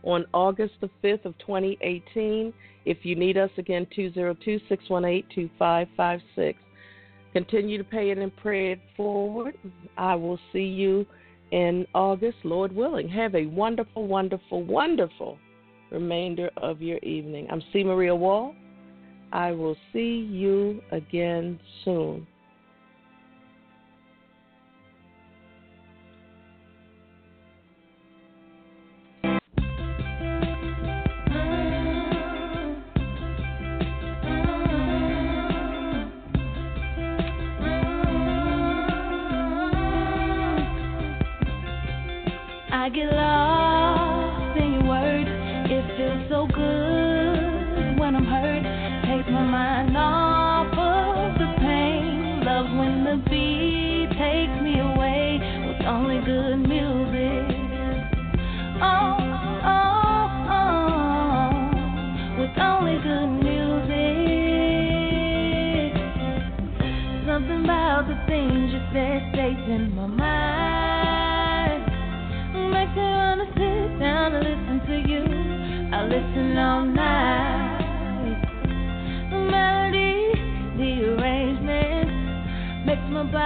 [0.04, 2.54] on August the 5th of 2018.
[2.86, 6.60] If you need us again, 202 618 2556.
[7.34, 9.56] Continue to pay it and pray it forward.
[9.98, 11.06] I will see you
[11.52, 13.08] in August, Lord willing.
[13.10, 15.38] Have a wonderful, wonderful, wonderful
[15.92, 17.48] remainder of your evening.
[17.52, 17.84] I'm C.
[17.84, 18.56] Maria Wall.
[19.32, 22.28] I will see you again soon.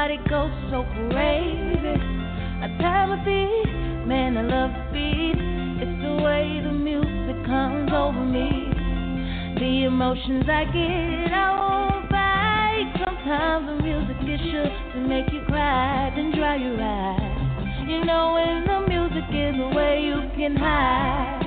[0.02, 0.82] Body goes so
[1.14, 1.94] crazy.
[2.65, 3.69] I tap feet,
[4.10, 5.38] man, I love the beat.
[5.78, 8.73] It's the way the music comes over me.
[9.60, 12.88] The emotions I get, I won't fight.
[13.06, 17.88] Sometimes the music is sure to make you cry, then dry your eyes.
[17.88, 21.45] You know when the music is the way you can hide.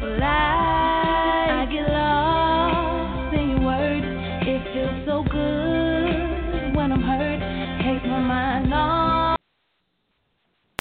[0.00, 1.68] But I